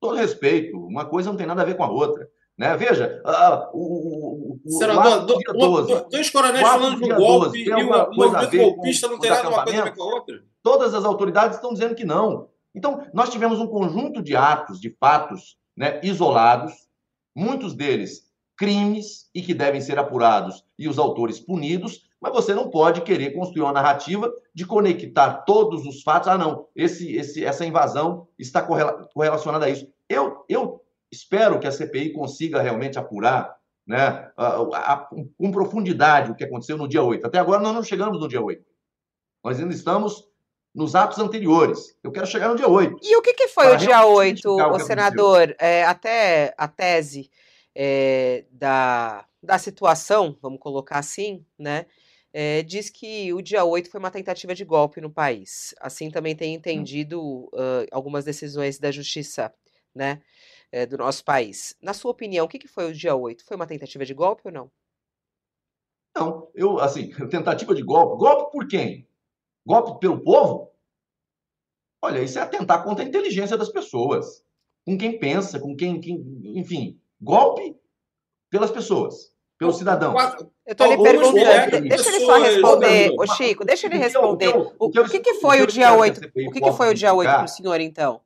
Todo 0.01 0.16
respeito, 0.16 0.78
uma 0.78 1.05
coisa 1.05 1.30
não 1.30 1.36
tem 1.36 1.46
nada 1.46 1.62
a 1.62 1.64
ver 1.64 1.76
com 1.76 1.84
a 1.84 1.90
outra. 1.90 2.28
Né? 2.59 2.76
Veja, 2.76 3.22
uh, 3.24 3.70
o, 3.72 4.59
o, 4.64 4.70
Senador, 4.72 5.24
do, 5.24 5.38
dia 5.38 5.52
12, 5.52 6.06
dois 6.11 6.28
coronéis 6.28 6.66
falando 6.68 7.00
de 7.00 7.12
um 7.12 7.16
golpe 7.16 7.62
e 7.62 7.72
uma 7.72 8.11
movimento 8.11 8.56
golpista 8.56 9.06
não 9.06 9.18
tem 9.20 9.30
nada 9.30 9.48
uma 9.48 9.62
coisa 9.62 9.80
a 9.80 9.84
ver 9.84 9.94
com 9.94 10.02
a 10.02 10.06
outra? 10.06 10.42
Todas 10.61 10.92
as 10.92 11.04
autoridades 11.04 11.56
estão 11.56 11.72
dizendo 11.72 11.94
que 11.94 12.04
não. 12.04 12.48
Então, 12.74 13.06
nós 13.14 13.30
tivemos 13.30 13.61
um 13.61 13.68
conjunto 13.68 14.20
de 14.20 14.34
atos, 14.34 14.80
de 14.80 14.90
fatos 14.90 15.56
né, 15.76 16.00
isolados, 16.02 16.72
muitos 17.34 17.74
deles 17.74 18.28
crimes 18.56 19.30
e 19.32 19.40
que 19.40 19.54
devem 19.54 19.80
ser 19.80 20.00
apurados 20.00 20.64
e 20.76 20.88
os 20.88 20.98
autores 20.98 21.38
punidos, 21.38 22.09
mas 22.20 22.32
você 22.32 22.52
não 22.52 22.68
pode 22.68 23.02
querer 23.02 23.30
construir 23.30 23.62
uma 23.62 23.72
narrativa 23.72 24.32
de 24.52 24.66
conectar 24.66 25.44
todos 25.44 25.86
os 25.86 26.02
fatos. 26.02 26.26
Ah, 26.26 26.36
não, 26.36 26.66
esse, 26.74 27.14
esse, 27.14 27.44
essa 27.44 27.64
invasão 27.64 28.26
está 28.36 28.61
correlacionada 28.61 29.66
a 29.66 29.70
isso. 29.70 29.86
Eu, 30.09 30.44
eu 30.48 30.82
espero 31.11 31.59
que 31.59 31.66
a 31.66 31.72
CPI 31.72 32.12
consiga 32.12 32.61
realmente 32.61 32.98
apurar 32.98 33.56
né, 33.86 34.30
com 35.36 35.50
profundidade 35.50 36.30
o 36.30 36.34
que 36.34 36.44
aconteceu 36.44 36.76
no 36.76 36.86
dia 36.86 37.02
8. 37.02 37.26
Até 37.26 37.38
agora 37.38 37.62
nós 37.62 37.74
não 37.74 37.82
chegamos 37.82 38.20
no 38.20 38.28
dia 38.28 38.42
8. 38.42 38.62
Nós 39.42 39.59
ainda 39.59 39.74
estamos 39.74 40.28
nos 40.74 40.94
atos 40.94 41.18
anteriores. 41.18 41.96
Eu 42.04 42.12
quero 42.12 42.26
chegar 42.26 42.48
no 42.48 42.56
dia 42.56 42.68
8. 42.68 42.98
E 43.02 43.16
o 43.16 43.22
que, 43.22 43.32
que 43.32 43.48
foi 43.48 43.74
o 43.74 43.76
dia 43.78 44.04
8, 44.04 44.48
o 44.48 44.78
senador? 44.78 45.54
É, 45.59 45.84
até 45.84 46.54
a 46.59 46.68
tese 46.68 47.30
é, 47.74 48.44
da, 48.50 49.24
da 49.42 49.59
situação, 49.59 50.36
vamos 50.42 50.61
colocar 50.61 50.98
assim, 50.98 51.44
né? 51.59 51.86
É, 52.30 52.62
diz 52.62 52.90
que 52.90 53.32
o 53.32 53.40
dia 53.40 53.64
8 53.64 53.90
foi 53.90 53.98
uma 53.98 54.11
tentativa 54.11 54.54
de 54.54 54.64
golpe 54.64 55.00
no 55.00 55.11
país. 55.11 55.74
Assim 55.80 56.11
também 56.11 56.36
tem 56.36 56.52
hum. 56.52 56.56
entendido 56.56 57.20
uh, 57.22 57.86
algumas 57.90 58.24
decisões 58.24 58.78
da 58.78 58.90
justiça, 58.90 59.52
né? 59.94 60.20
É, 60.70 60.86
do 60.86 60.98
nosso 60.98 61.24
país. 61.24 61.76
Na 61.80 61.94
sua 61.94 62.10
opinião, 62.10 62.46
o 62.46 62.48
que, 62.48 62.58
que 62.58 62.68
foi 62.68 62.90
o 62.90 62.94
dia 62.94 63.14
8? 63.14 63.44
Foi 63.44 63.56
uma 63.56 63.66
tentativa 63.66 64.04
de 64.04 64.14
golpe 64.14 64.42
ou 64.44 64.52
não? 64.52 64.70
Não, 66.16 66.50
eu, 66.54 66.78
assim, 66.78 67.10
tentativa 67.30 67.74
de 67.74 67.82
golpe. 67.82 68.18
Golpe 68.18 68.52
por 68.52 68.66
quem? 68.66 69.06
Golpe 69.66 70.00
pelo 70.00 70.22
povo? 70.22 70.72
Olha, 72.02 72.22
isso 72.22 72.38
é 72.38 72.42
atentar 72.42 72.84
contra 72.84 73.04
a 73.04 73.08
inteligência 73.08 73.56
das 73.56 73.68
pessoas. 73.68 74.44
Com 74.86 74.96
quem 74.96 75.18
pensa, 75.18 75.60
com 75.60 75.76
quem, 75.76 76.00
quem 76.00 76.24
enfim, 76.54 76.98
golpe 77.20 77.76
pelas 78.48 78.70
pessoas, 78.70 79.32
pelo 79.58 79.72
cidadão. 79.72 80.14
Eu 80.66 80.72
estou 80.72 80.86
lhe 80.86 81.02
perguntando, 81.02 81.88
deixa 81.88 82.08
ele 82.08 82.24
só 82.24 82.38
responder, 82.38 83.14
ô 83.18 83.26
Chico, 83.26 83.64
deixa 83.64 83.86
ele 83.86 83.98
responder. 83.98 84.54
O 84.78 84.90
que, 84.90 85.20
que 85.20 85.34
foi 85.34 85.60
o 85.60 85.66
dia 85.66 85.92
8? 85.92 86.20
O 86.48 86.50
que, 86.52 86.60
que 86.60 86.72
foi 86.72 86.90
o 86.90 86.94
dia 86.94 87.12
8 87.12 87.28
para 87.28 87.44
o 87.44 87.48
senhor, 87.48 87.80
então? 87.80 88.22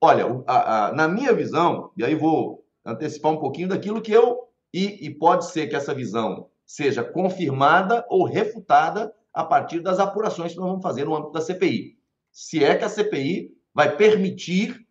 Olha, 0.00 0.42
a, 0.46 0.86
a, 0.86 0.92
na 0.92 1.06
minha 1.06 1.32
visão, 1.32 1.92
e 1.96 2.04
aí 2.04 2.14
vou 2.14 2.64
antecipar 2.84 3.32
um 3.32 3.40
pouquinho 3.40 3.68
daquilo 3.68 4.00
que 4.00 4.12
eu. 4.12 4.48
E, 4.72 5.06
e 5.06 5.10
pode 5.12 5.50
ser 5.50 5.66
que 5.66 5.74
essa 5.74 5.92
visão 5.92 6.48
seja 6.64 7.02
confirmada 7.02 8.06
ou 8.08 8.24
refutada 8.24 9.12
a 9.34 9.44
partir 9.44 9.80
das 9.80 9.98
apurações 9.98 10.52
que 10.52 10.58
nós 10.58 10.68
vamos 10.68 10.82
fazer 10.82 11.04
no 11.04 11.14
âmbito 11.14 11.32
da 11.32 11.40
CPI. 11.40 11.98
Se 12.32 12.64
é 12.64 12.76
que 12.76 12.84
a 12.84 12.88
CPI 12.88 13.52
vai 13.74 13.96
permitir 13.96 14.86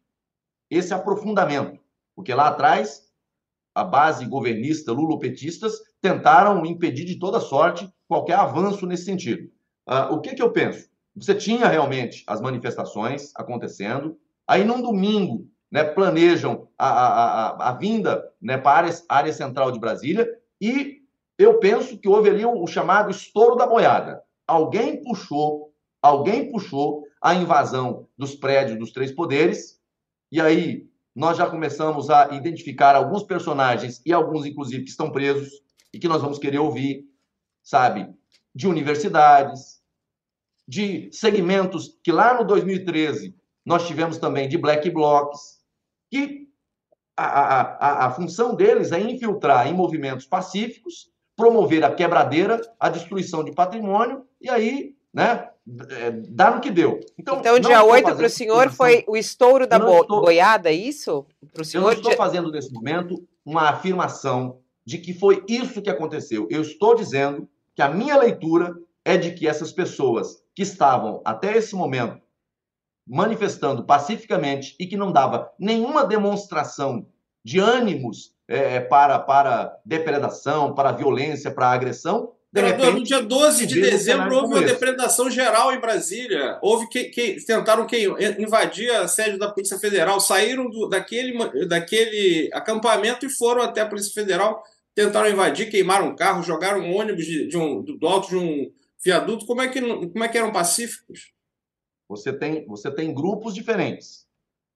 esse 0.70 0.93
aprofundamento. 0.93 1.80
Porque 2.16 2.34
lá 2.34 2.49
atrás, 2.49 3.10
a 3.74 3.84
base 3.84 4.26
governista 4.26 4.91
lulopetistas 4.91 5.74
tentaram 6.01 6.66
impedir 6.66 7.05
de 7.05 7.18
toda 7.18 7.39
sorte 7.39 7.89
qualquer 8.07 8.36
avanço 8.36 8.86
nesse 8.86 9.05
sentido. 9.05 9.49
Uh, 9.88 10.14
o 10.14 10.22
que, 10.22 10.36
que 10.36 10.41
eu 10.41 10.51
penso? 10.51 10.89
Você 11.16 11.34
tinha 11.34 11.68
realmente 11.68 12.24
as 12.28 12.41
manifestações 12.41 13.32
acontecendo, 13.36 14.18
Aí, 14.50 14.64
num 14.64 14.82
domingo, 14.82 15.47
né, 15.72 15.84
planejam 15.84 16.68
a, 16.76 16.88
a, 16.88 17.50
a, 17.50 17.70
a 17.70 17.74
vinda 17.74 18.28
né, 18.41 18.58
para 18.58 18.89
a 18.89 19.16
área, 19.16 19.32
central 19.32 19.72
de 19.72 19.80
Brasília 19.80 20.28
e 20.60 21.04
eu 21.38 21.60
penso 21.60 22.00
que 22.00 22.10
houve 22.10 22.32
ali 22.32 22.43
o, 22.43 22.64
o 22.64 22.66
chamado 22.66 23.12
estouro 23.12 23.56
da 23.56 23.68
boiada. 23.68 24.24
Alguém 24.47 25.04
puxou, 25.04 25.72
alguém 26.02 26.52
puxou 26.52 27.04
a 27.22 27.36
invasão 27.36 28.08
dos 28.18 28.34
prédios 28.34 28.80
dos 28.80 28.91
três 28.91 29.12
poderes 29.12 29.80
e 30.32 30.41
aí 30.41 30.89
nós 31.16 31.38
já 31.38 31.47
começamos 31.47 32.10
a 32.10 32.34
identificar 32.34 32.95
alguns 32.95 33.22
personagens 33.22 34.02
e 34.04 34.12
alguns, 34.12 34.47
inclusive, 34.47 34.84
que 34.84 34.89
estão 34.89 35.12
presos 35.12 35.50
e 35.93 36.00
que 36.00 36.08
nós 36.08 36.24
vamos 36.24 36.39
querer 36.39 36.58
ouvir, 36.58 37.06
sabe? 37.62 38.10
de 38.56 38.68
universidades, 38.68 39.80
de 40.68 41.10
segmentos 41.12 42.00
que 42.04 42.12
lá 42.12 42.34
no 42.34 42.45
2013 42.45 43.39
nós 43.70 43.86
tivemos 43.86 44.17
também 44.17 44.49
de 44.49 44.57
black 44.57 44.89
blocs, 44.89 45.59
que 46.09 46.47
a, 47.15 47.26
a, 47.26 48.05
a, 48.07 48.11
função 48.11 48.55
deles 48.55 48.91
é 48.91 48.99
infiltrar 48.99 49.67
em 49.67 49.74
movimentos 49.74 50.26
pacíficos, 50.26 51.11
promover 51.38 51.84
a 51.84 51.93
quebradeira, 51.93 52.59
a 52.80 52.89
destruição 52.89 53.43
de 53.43 53.51
patrimônio, 53.51 54.26
e 54.41 54.49
aí, 54.49 54.95
né, 55.13 55.49
é, 55.91 56.09
dá 56.30 56.49
no 56.49 56.61
que 56.61 56.72
deu. 56.72 56.99
Então, 57.15 57.41
então 57.41 57.59
dia 57.59 57.84
8 57.84 58.15
para 58.15 58.26
o 58.26 58.30
senhor 58.30 58.72
foi 58.72 59.03
o 59.07 59.15
estouro 59.15 59.67
da 59.67 59.78
bo 59.78 60.01
estou, 60.01 60.22
boiada, 60.22 60.70
é 60.72 60.74
isso? 60.74 61.28
Pro 61.53 61.63
senhor, 61.63 61.84
eu 61.84 61.91
não 61.91 61.93
estou 61.93 62.13
fazendo 62.13 62.49
nesse 62.49 62.74
momento 62.74 63.24
uma 63.45 63.70
afirmação 63.70 64.61
de 64.84 64.97
que 64.97 65.13
foi 65.13 65.43
isso 65.47 65.80
que 65.80 65.91
aconteceu. 65.91 66.47
Eu 66.49 66.63
estou 66.63 66.95
dizendo 66.95 67.47
que 67.76 67.84
a 67.84 67.89
minha 67.89 68.17
leitura 68.17 68.76
é 69.05 69.15
de 69.15 69.32
que 69.32 69.47
essas 69.47 69.72
pessoas 69.72 70.41
que 70.55 70.63
estavam 70.63 71.22
até 71.24 71.55
esse 71.55 71.76
momento 71.76 72.20
manifestando 73.10 73.84
pacificamente 73.84 74.76
e 74.80 74.86
que 74.86 74.95
não 74.95 75.12
dava 75.12 75.51
nenhuma 75.60 76.05
demonstração 76.05 77.07
de 77.43 77.60
ânimos 77.60 78.36
é, 78.47 78.80
para, 78.80 79.18
para 79.18 79.76
depredação, 79.84 80.76
para 80.76 80.91
violência, 80.91 81.49
para 81.49 81.72
agressão. 81.72 82.34
De 82.51 82.62
repente, 82.62 82.91
no 82.91 83.03
dia 83.03 83.22
12 83.22 83.66
de 83.66 83.82
dezembro 83.82 84.36
houve 84.36 84.53
uma 84.53 84.62
depredação 84.62 85.30
geral 85.30 85.74
em 85.74 85.80
Brasília. 85.80 86.60
Houve 86.62 86.88
que, 86.89 87.05
que 87.05 87.43
tentaram 87.45 87.86
que, 87.86 88.07
invadir 88.39 88.91
a 88.91 89.07
sede 89.07 89.38
da 89.38 89.51
Polícia 89.51 89.78
Federal, 89.80 90.20
saíram 90.20 90.70
do, 90.70 90.88
daquele, 90.88 91.66
daquele 91.68 92.49
acampamento 92.53 93.26
e 93.26 93.30
foram 93.30 93.62
até 93.62 93.82
a 93.82 93.86
Polícia 93.88 94.14
Federal, 94.14 94.64
tentaram 94.95 95.30
invadir, 95.30 95.70
queimaram 95.70 96.10
um 96.10 96.16
carro, 96.16 96.43
jogaram 96.43 96.82
um 96.82 96.95
ônibus 96.95 97.26
de, 97.26 97.47
de 97.47 97.57
um, 97.57 97.84
do 97.84 98.07
alto 98.07 98.30
de 98.30 98.38
um 98.38 98.72
viaduto. 99.03 99.45
Como 99.45 99.62
é 99.62 99.68
que, 99.68 99.82
como 99.82 100.24
é 100.24 100.28
que 100.28 100.38
eram 100.38 100.51
pacíficos? 100.51 101.32
Você 102.10 102.34
tem, 102.34 102.66
você 102.66 102.89
tem 102.89 103.14
grupos 103.14 103.53
diferentes. 103.53 104.28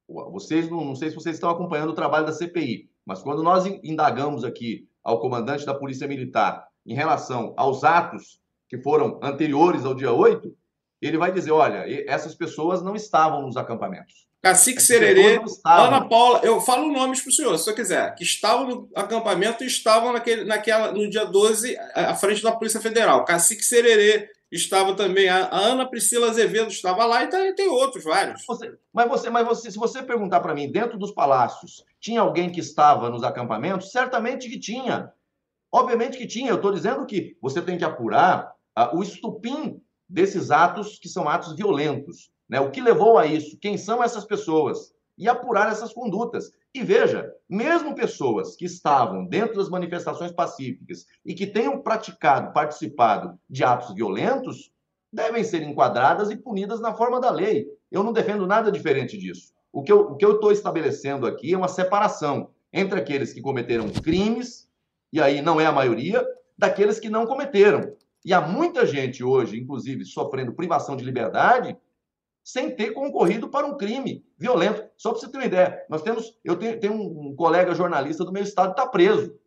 Vocês 0.07 0.69
não, 0.69 0.85
não 0.85 0.95
sei 0.95 1.09
se 1.09 1.15
vocês 1.15 1.35
estão 1.35 1.49
acompanhando 1.49 1.89
o 1.89 1.95
trabalho 1.95 2.27
da 2.27 2.31
CPI, 2.31 2.89
mas 3.03 3.23
quando 3.23 3.41
nós 3.41 3.65
indagamos 3.83 4.43
aqui 4.43 4.87
ao 5.03 5.19
comandante 5.19 5.65
da 5.65 5.73
Polícia 5.73 6.07
Militar 6.07 6.67
em 6.85 6.93
relação 6.93 7.53
aos 7.57 7.83
atos 7.83 8.39
que 8.69 8.77
foram 8.77 9.19
anteriores 9.23 9.83
ao 9.83 9.95
dia 9.95 10.11
8, 10.11 10.55
ele 11.01 11.17
vai 11.17 11.31
dizer: 11.31 11.51
olha, 11.51 11.83
essas 12.07 12.35
pessoas 12.35 12.83
não 12.83 12.95
estavam 12.95 13.41
nos 13.41 13.57
acampamentos. 13.57 14.27
Cacique 14.41 14.81
Sererê, 14.81 15.39
Ana 15.65 16.07
Paula, 16.07 16.41
eu 16.43 16.59
falo 16.59 16.91
nomes 16.91 17.21
para 17.21 17.29
o 17.29 17.33
senhor, 17.33 17.55
se 17.55 17.61
o 17.61 17.63
senhor 17.63 17.75
quiser, 17.77 18.13
que 18.13 18.23
estavam 18.25 18.67
no 18.67 18.89
acampamento 18.93 19.63
e 19.63 19.67
estavam 19.67 20.11
naquele, 20.11 20.43
naquela, 20.43 20.91
no 20.91 21.09
dia 21.09 21.23
12 21.23 21.77
à 21.95 22.13
frente 22.13 22.43
da 22.43 22.51
Polícia 22.51 22.81
Federal. 22.81 23.23
Cacique 23.23 23.63
Sererê, 23.63 24.29
estava 24.55 24.95
também 24.95 25.27
a, 25.29 25.49
Ana 25.51 25.85
Priscila 25.85 26.29
Azevedo 26.29 26.69
estava 26.69 27.05
lá 27.05 27.23
e 27.23 27.27
tem, 27.27 27.55
tem 27.55 27.67
outros 27.67 28.03
vários. 28.03 28.45
Você, 28.45 28.77
mas 28.93 29.09
você, 29.09 29.29
mas 29.29 29.47
você, 29.47 29.71
se 29.71 29.77
você 29.77 30.03
perguntar 30.03 30.41
para 30.41 30.53
mim, 30.53 30.71
dentro 30.71 30.97
dos 30.97 31.11
palácios, 31.11 31.83
tinha 31.99 32.21
alguém 32.21 32.51
que 32.51 32.59
estava 32.59 33.09
nos 33.09 33.23
acampamentos? 33.23 33.91
Certamente 33.91 34.47
que 34.47 34.59
tinha. 34.59 35.11
Obviamente 35.71 36.17
que 36.17 36.27
tinha. 36.27 36.51
Eu 36.51 36.57
estou 36.57 36.71
dizendo 36.71 37.05
que 37.05 37.35
você 37.41 37.61
tem 37.61 37.77
que 37.77 37.83
apurar 37.83 38.53
uh, 38.77 38.95
o 38.95 39.01
estupim 39.01 39.81
desses 40.07 40.51
atos 40.51 40.99
que 40.99 41.09
são 41.09 41.27
atos 41.27 41.55
violentos. 41.55 42.31
Né? 42.47 42.59
O 42.59 42.69
que 42.69 42.81
levou 42.81 43.17
a 43.17 43.25
isso? 43.25 43.57
Quem 43.59 43.77
são 43.77 44.03
essas 44.03 44.23
pessoas? 44.23 44.93
E 45.17 45.29
apurar 45.29 45.71
essas 45.71 45.93
condutas. 45.93 46.51
E 46.73 46.81
veja, 46.81 47.31
mesmo 47.47 47.93
pessoas 47.93 48.55
que 48.55 48.65
estavam 48.65 49.25
dentro 49.25 49.57
das 49.57 49.69
manifestações 49.69 50.31
pacíficas 50.31 51.05
e 51.23 51.33
que 51.35 51.45
tenham 51.45 51.79
praticado, 51.79 52.51
participado 52.51 53.37
de 53.49 53.63
atos 53.63 53.93
violentos, 53.93 54.71
devem 55.11 55.43
ser 55.43 55.61
enquadradas 55.61 56.31
e 56.31 56.35
punidas 56.35 56.79
na 56.79 56.93
forma 56.93 57.21
da 57.21 57.29
lei. 57.29 57.67
Eu 57.91 58.03
não 58.03 58.11
defendo 58.11 58.47
nada 58.47 58.71
diferente 58.71 59.17
disso. 59.17 59.53
O 59.71 59.83
que 59.83 59.91
eu 59.91 60.17
estou 60.19 60.51
estabelecendo 60.51 61.27
aqui 61.27 61.53
é 61.53 61.57
uma 61.57 61.67
separação 61.67 62.49
entre 62.71 62.99
aqueles 62.99 63.31
que 63.31 63.41
cometeram 63.41 63.89
crimes, 63.89 64.67
e 65.11 65.21
aí 65.21 65.41
não 65.41 65.61
é 65.61 65.67
a 65.67 65.71
maioria, 65.71 66.25
daqueles 66.57 66.99
que 66.99 67.09
não 67.09 67.27
cometeram. 67.27 67.95
E 68.25 68.33
há 68.33 68.41
muita 68.41 68.85
gente 68.85 69.23
hoje, 69.23 69.59
inclusive, 69.59 70.05
sofrendo 70.05 70.53
privação 70.53 70.95
de 70.95 71.03
liberdade, 71.03 71.77
sem 72.43 72.75
ter 72.75 72.91
concorrido 72.91 73.49
para 73.49 73.65
um 73.65 73.77
crime 73.77 74.25
violento. 74.37 74.83
Só 74.97 75.11
para 75.11 75.19
você 75.19 75.31
ter 75.31 75.37
uma 75.37 75.45
ideia, 75.45 75.85
nós 75.89 76.01
temos, 76.01 76.37
eu 76.43 76.57
tenho, 76.57 76.79
tenho 76.79 76.93
um 76.93 77.35
colega 77.35 77.73
jornalista 77.73 78.25
do 78.25 78.33
meu 78.33 78.43
estado 78.43 78.71
está 78.71 78.85
preso. 78.85 79.39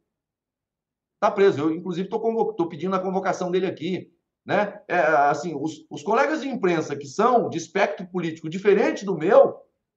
Está 1.14 1.30
preso. 1.30 1.60
Eu, 1.60 1.70
inclusive, 1.70 2.08
estou 2.08 2.68
pedindo 2.68 2.96
a 2.96 3.00
convocação 3.00 3.50
dele 3.50 3.66
aqui. 3.66 4.12
Né? 4.44 4.80
É, 4.86 4.98
assim, 4.98 5.54
os, 5.60 5.84
os 5.90 6.02
colegas 6.02 6.40
de 6.40 6.48
imprensa 6.48 6.96
que 6.96 7.06
são 7.06 7.50
de 7.50 7.58
espectro 7.58 8.06
político 8.06 8.48
diferente 8.48 9.04
do 9.04 9.18
meu 9.18 9.56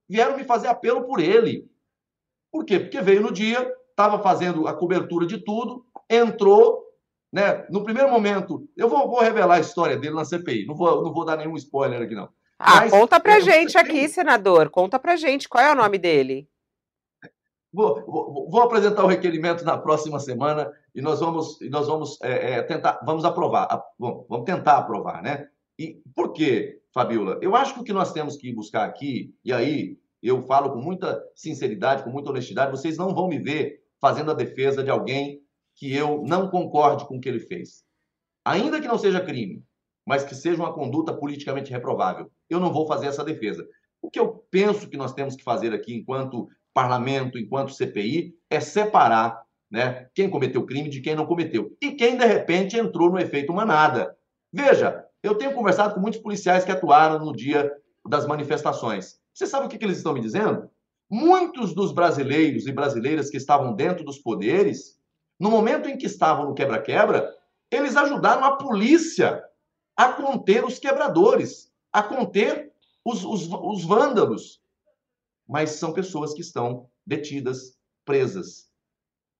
vieram 0.10 0.36
me 0.36 0.44
fazer 0.44 0.68
apelo 0.68 1.06
por 1.06 1.20
ele. 1.20 1.70
Por 2.52 2.66
quê? 2.66 2.80
Porque 2.80 3.00
veio 3.00 3.22
no 3.22 3.32
dia, 3.32 3.72
estava 3.92 4.22
fazendo 4.24 4.68
a 4.68 4.74
cobertura 4.74 5.28
de 5.28 5.38
tudo, 5.38 5.86
entrou, 6.10 6.84
né? 7.32 7.68
No 7.70 7.84
primeiro 7.84 8.10
momento, 8.10 8.68
eu 8.76 8.90
vou, 8.90 9.08
vou, 9.08 9.20
revelar 9.20 9.56
a 9.56 9.60
história 9.60 9.96
dele 9.96 10.16
na 10.16 10.26
CPI, 10.26 10.66
não 10.66 10.76
vou, 10.76 11.04
não 11.04 11.14
vou 11.14 11.24
dar 11.24 11.38
nenhum 11.38 11.56
spoiler 11.56 12.02
aqui, 12.02 12.16
não. 12.16 12.28
Ah, 12.60 12.82
Mas, 12.82 12.92
conta 12.92 13.20
pra 13.22 13.40
gente 13.40 13.78
aqui, 13.78 14.10
senador. 14.10 14.70
Conta 14.70 15.00
pra 15.00 15.16
gente. 15.16 15.48
Qual 15.48 15.64
é 15.64 15.72
o 15.72 15.76
nome 15.76 15.98
dele? 15.98 16.46
Vou, 17.72 18.04
vou, 18.06 18.50
vou 18.50 18.62
apresentar 18.62 19.06
o 19.06 19.08
requerimento 19.08 19.64
na 19.64 19.78
próxima 19.78 20.20
semana 20.20 20.70
e 20.94 21.02
nós 21.02 21.20
vamos, 21.20 21.62
e 21.62 21.70
nós 21.70 21.88
vamos 21.88 22.20
é, 22.22 22.54
é, 22.54 22.62
tentar, 22.64 23.00
vamos 23.06 23.24
aprovar, 23.24 23.68
vamos, 23.98 24.26
vamos 24.28 24.46
tentar 24.46 24.78
aprovar, 24.78 25.22
né? 25.22 25.48
E 25.78 26.02
por 26.16 26.34
quê, 26.34 26.82
Fabiola? 26.94 27.40
Eu 27.42 27.56
acho 27.56 27.76
que 27.76 27.80
o 27.80 27.84
que 27.84 27.94
nós 27.94 28.12
temos 28.12 28.36
que 28.36 28.52
buscar 28.52 28.86
aqui, 28.86 29.36
e 29.46 29.54
aí 29.54 29.98
eu 30.22 30.42
falo 30.48 30.74
com 30.74 30.80
muita 30.80 31.24
sinceridade, 31.36 32.04
com 32.04 32.10
muita 32.10 32.32
honestidade, 32.32 32.72
vocês 32.72 32.98
não 32.98 33.14
vão 33.14 33.28
me 33.28 33.38
ver 33.38 33.84
fazendo 34.02 34.32
a 34.32 34.34
defesa 34.36 34.84
de 34.84 34.90
alguém 34.90 35.42
que 35.76 35.96
eu 35.96 36.24
não 36.26 36.50
concorde 36.50 37.06
com 37.08 37.18
o 37.18 37.22
que 37.22 37.30
ele 37.30 37.40
fez. 37.40 37.84
Ainda 38.44 38.82
que 38.82 38.88
não 38.88 38.98
seja 38.98 39.24
crime, 39.24 39.64
mas 40.10 40.24
que 40.24 40.34
seja 40.34 40.60
uma 40.60 40.74
conduta 40.74 41.14
politicamente 41.14 41.70
reprovável. 41.70 42.32
Eu 42.50 42.60
não 42.60 42.74
vou 42.74 42.88
fazer 42.88 43.06
essa 43.06 43.24
defesa. 43.24 43.64
O 44.02 44.10
que 44.10 44.20
eu 44.20 44.44
penso 44.50 44.90
que 44.90 44.98
nós 44.98 45.14
temos 45.14 45.36
que 45.36 45.44
fazer 45.44 45.72
aqui, 45.72 45.94
enquanto 45.94 46.50
parlamento, 46.74 47.38
enquanto 47.38 47.76
CPI, 47.76 48.34
é 48.50 48.60
separar 48.60 49.40
né, 49.70 50.08
quem 50.16 50.28
cometeu 50.28 50.66
crime 50.66 50.90
de 50.90 51.00
quem 51.00 51.14
não 51.14 51.28
cometeu. 51.28 51.78
E 51.80 51.92
quem, 51.92 52.18
de 52.18 52.26
repente, 52.26 52.76
entrou 52.76 53.12
no 53.12 53.20
efeito 53.20 53.54
manada. 53.54 54.18
Veja, 54.52 55.06
eu 55.22 55.36
tenho 55.36 55.54
conversado 55.54 55.94
com 55.94 56.00
muitos 56.00 56.20
policiais 56.20 56.66
que 56.66 56.72
atuaram 56.72 57.24
no 57.24 57.32
dia 57.32 57.72
das 58.04 58.26
manifestações. 58.26 59.20
Você 59.32 59.46
sabe 59.46 59.68
o 59.68 59.70
que, 59.70 59.78
que 59.78 59.86
eles 59.86 59.98
estão 59.98 60.14
me 60.14 60.22
dizendo? 60.22 60.72
Muitos 61.08 61.76
dos 61.76 61.92
brasileiros 61.92 62.66
e 62.66 62.72
brasileiras 62.72 63.30
que 63.30 63.38
estavam 63.38 63.76
dentro 63.76 64.04
dos 64.04 64.18
poderes, 64.18 64.98
no 65.40 65.52
momento 65.52 65.88
em 65.88 66.00
que 66.00 66.08
estavam 66.08 66.48
no 66.48 66.56
quebra-quebra, 66.56 67.32
eles 67.70 67.96
ajudaram 67.96 68.44
a 68.44 68.56
polícia 68.56 69.44
a 70.00 70.14
conter 70.14 70.64
os 70.64 70.80
quebradores, 70.80 71.70
a 71.92 72.02
conter 72.02 72.72
os, 73.04 73.26
os, 73.26 73.50
os 73.52 73.84
vândalos. 73.84 74.62
Mas 75.46 75.72
são 75.72 75.92
pessoas 75.92 76.34
que 76.34 76.40
estão 76.40 76.88
detidas, 77.06 77.78
presas. 78.06 78.70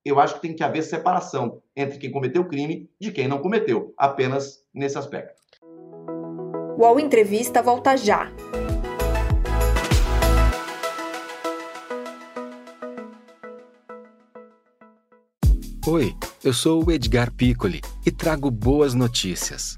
Eu 0.04 0.20
acho 0.20 0.36
que 0.36 0.42
tem 0.42 0.54
que 0.54 0.62
haver 0.62 0.84
separação 0.84 1.64
entre 1.74 1.98
quem 1.98 2.12
cometeu 2.12 2.42
o 2.42 2.48
crime 2.50 2.92
de 3.00 3.10
quem 3.10 3.26
não 3.26 3.42
cometeu, 3.42 3.94
apenas 3.98 4.62
nesse 4.74 4.98
aspecto. 4.98 5.42
O 5.62 6.82
UOL 6.82 7.00
Entrevista 7.00 7.62
volta 7.62 7.96
já. 7.96 8.30
Oi, 15.88 16.14
eu 16.44 16.54
sou 16.54 16.86
o 16.86 16.92
Edgar 16.92 17.34
Piccoli 17.34 17.80
e 18.06 18.12
trago 18.12 18.52
boas 18.52 18.94
notícias. 18.94 19.78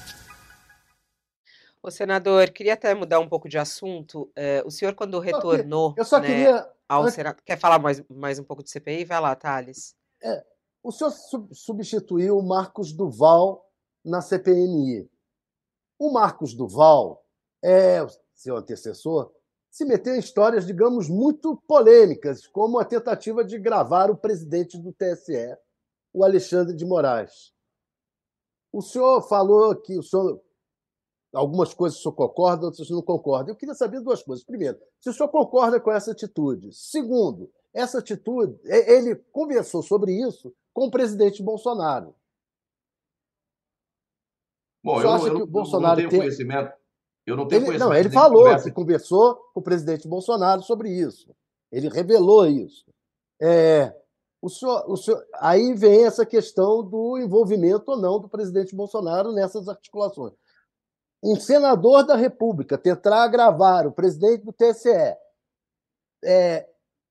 O 1.83 1.89
senador, 1.89 2.51
queria 2.51 2.75
até 2.75 2.93
mudar 2.93 3.19
um 3.19 3.27
pouco 3.27 3.49
de 3.49 3.57
assunto. 3.57 4.31
É, 4.35 4.61
o 4.65 4.69
senhor, 4.69 4.93
quando 4.93 5.19
retornou. 5.19 5.95
Eu 5.97 6.05
só 6.05 6.19
né, 6.19 6.27
queria. 6.27 6.71
Ao 6.87 7.09
Senado, 7.09 7.41
quer 7.43 7.57
falar 7.57 7.79
mais, 7.79 8.03
mais 8.09 8.37
um 8.37 8.43
pouco 8.43 8.61
de 8.61 8.69
CPI? 8.69 9.05
Vai 9.05 9.19
lá, 9.19 9.35
Thales. 9.35 9.95
É, 10.21 10.43
o 10.83 10.91
senhor 10.91 11.11
sub 11.11 11.55
substituiu 11.55 12.37
o 12.37 12.43
Marcos 12.43 12.91
Duval 12.91 13.65
na 14.03 14.21
CPMI. 14.21 15.09
O 15.97 16.11
Marcos 16.11 16.53
Duval 16.53 17.25
é 17.63 18.05
seu 18.33 18.57
antecessor, 18.57 19.31
se 19.69 19.85
meteu 19.85 20.15
em 20.15 20.19
histórias, 20.19 20.65
digamos, 20.65 21.07
muito 21.07 21.55
polêmicas, 21.67 22.45
como 22.45 22.79
a 22.79 22.85
tentativa 22.85 23.43
de 23.43 23.57
gravar 23.57 24.09
o 24.09 24.17
presidente 24.17 24.77
do 24.77 24.91
TSE, 24.91 25.55
o 26.13 26.25
Alexandre 26.25 26.75
de 26.75 26.83
Moraes. 26.83 27.53
O 28.73 28.81
senhor 28.81 29.21
falou 29.21 29.75
que 29.75 29.97
o 29.97 30.03
senhor 30.03 30.41
algumas 31.33 31.73
coisas 31.73 31.99
o 31.99 32.01
senhor 32.01 32.13
concorda, 32.13 32.65
outras 32.65 32.89
não 32.89 33.01
concorda. 33.01 33.51
Eu 33.51 33.55
queria 33.55 33.75
saber 33.75 34.01
duas 34.01 34.21
coisas. 34.21 34.45
Primeiro, 34.45 34.77
se 34.99 35.09
o 35.09 35.13
senhor 35.13 35.29
concorda 35.29 35.79
com 35.79 35.91
essa 35.91 36.11
atitude. 36.11 36.69
Segundo, 36.73 37.49
essa 37.73 37.99
atitude, 37.99 38.59
ele 38.65 39.15
conversou 39.31 39.81
sobre 39.81 40.13
isso 40.13 40.53
com 40.73 40.87
o 40.87 40.91
presidente 40.91 41.41
Bolsonaro. 41.41 42.13
Bom, 44.83 45.01
eu, 45.01 45.11
acha 45.11 45.27
eu, 45.27 45.35
que 45.35 45.41
o 45.43 45.47
Bolsonaro 45.47 46.01
não 46.01 46.09
tenho 46.09 46.21
conhecimento. 46.21 46.73
Eu 47.25 47.37
não 47.37 47.47
tenho 47.47 47.59
ele, 47.59 47.65
conhecimento. 47.67 47.93
Não, 47.93 47.99
ele 47.99 48.09
falou 48.09 48.61
que 48.61 48.71
conversou 48.71 49.35
com 49.53 49.59
o 49.59 49.63
presidente 49.63 50.07
Bolsonaro 50.07 50.63
sobre 50.63 50.89
isso. 50.89 51.33
Ele 51.71 51.87
revelou 51.87 52.45
isso. 52.47 52.85
É, 53.39 53.95
o 54.41 54.49
senhor, 54.49 54.83
o 54.89 54.97
senhor, 54.97 55.23
aí 55.35 55.73
vem 55.75 56.05
essa 56.05 56.25
questão 56.25 56.83
do 56.83 57.17
envolvimento 57.19 57.91
ou 57.91 58.01
não 58.01 58.19
do 58.19 58.27
presidente 58.27 58.75
Bolsonaro 58.75 59.31
nessas 59.31 59.67
articulações. 59.69 60.33
Um 61.23 61.35
senador 61.35 62.03
da 62.05 62.15
República 62.15 62.77
tentar 62.77 63.27
gravar 63.27 63.85
o 63.85 63.91
presidente 63.91 64.43
do 64.43 64.51
TSE, 64.51 64.89
é, 66.23 66.67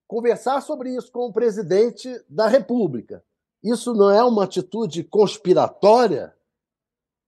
conversar 0.07 0.61
sobre 0.61 0.95
isso 0.95 1.13
com 1.13 1.27
o 1.27 1.33
presidente 1.33 2.09
da 2.29 2.49
República, 2.49 3.23
isso 3.63 3.95
não 3.95 4.11
é 4.11 4.25
uma 4.25 4.45
atitude 4.45 5.05
conspiratória? 5.05 6.35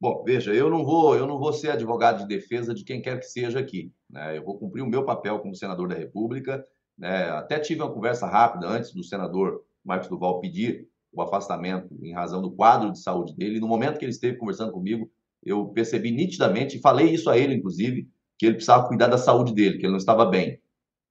Bom, 0.01 0.25
veja, 0.25 0.53
eu 0.53 0.69
não 0.69 0.85
vou, 0.85 1.15
eu 1.15 1.27
não 1.27 1.39
vou 1.39 1.53
ser 1.53 1.71
advogado 1.71 2.19
de 2.19 2.27
defesa 2.27 2.75
de 2.75 2.83
quem 2.83 3.01
quer 3.01 3.21
que 3.21 3.27
seja 3.27 3.61
aqui. 3.61 3.93
Né? 4.11 4.37
Eu 4.37 4.45
vou 4.45 4.59
cumprir 4.59 4.83
o 4.83 4.89
meu 4.89 5.05
papel 5.05 5.39
como 5.39 5.55
senador 5.55 5.87
da 5.87 5.95
República. 5.95 6.67
Né? 6.99 7.31
Até 7.31 7.61
tive 7.61 7.83
uma 7.83 7.93
conversa 7.93 8.27
rápida 8.27 8.67
antes 8.67 8.93
do 8.93 9.05
senador 9.05 9.63
Marcos 9.85 10.09
Duval 10.09 10.41
pedir 10.41 10.89
o 11.13 11.23
afastamento 11.23 11.95
em 12.03 12.13
razão 12.13 12.43
do 12.43 12.51
quadro 12.51 12.91
de 12.91 12.99
saúde 12.99 13.37
dele. 13.37 13.61
No 13.61 13.69
momento 13.69 13.99
que 13.99 14.05
ele 14.05 14.13
esteve 14.13 14.39
conversando 14.39 14.73
comigo, 14.73 15.09
eu 15.45 15.67
percebi 15.67 16.11
nitidamente, 16.11 16.77
e 16.77 16.81
falei 16.81 17.11
isso 17.11 17.29
a 17.29 17.37
ele, 17.37 17.55
inclusive, 17.55 18.09
que 18.39 18.47
ele 18.47 18.55
precisava 18.55 18.87
cuidar 18.87 19.09
da 19.09 19.19
saúde 19.19 19.55
dele, 19.55 19.79
que 19.79 19.85
ele 19.85 19.93
não 19.93 19.99
estava 19.99 20.25
bem. 20.25 20.61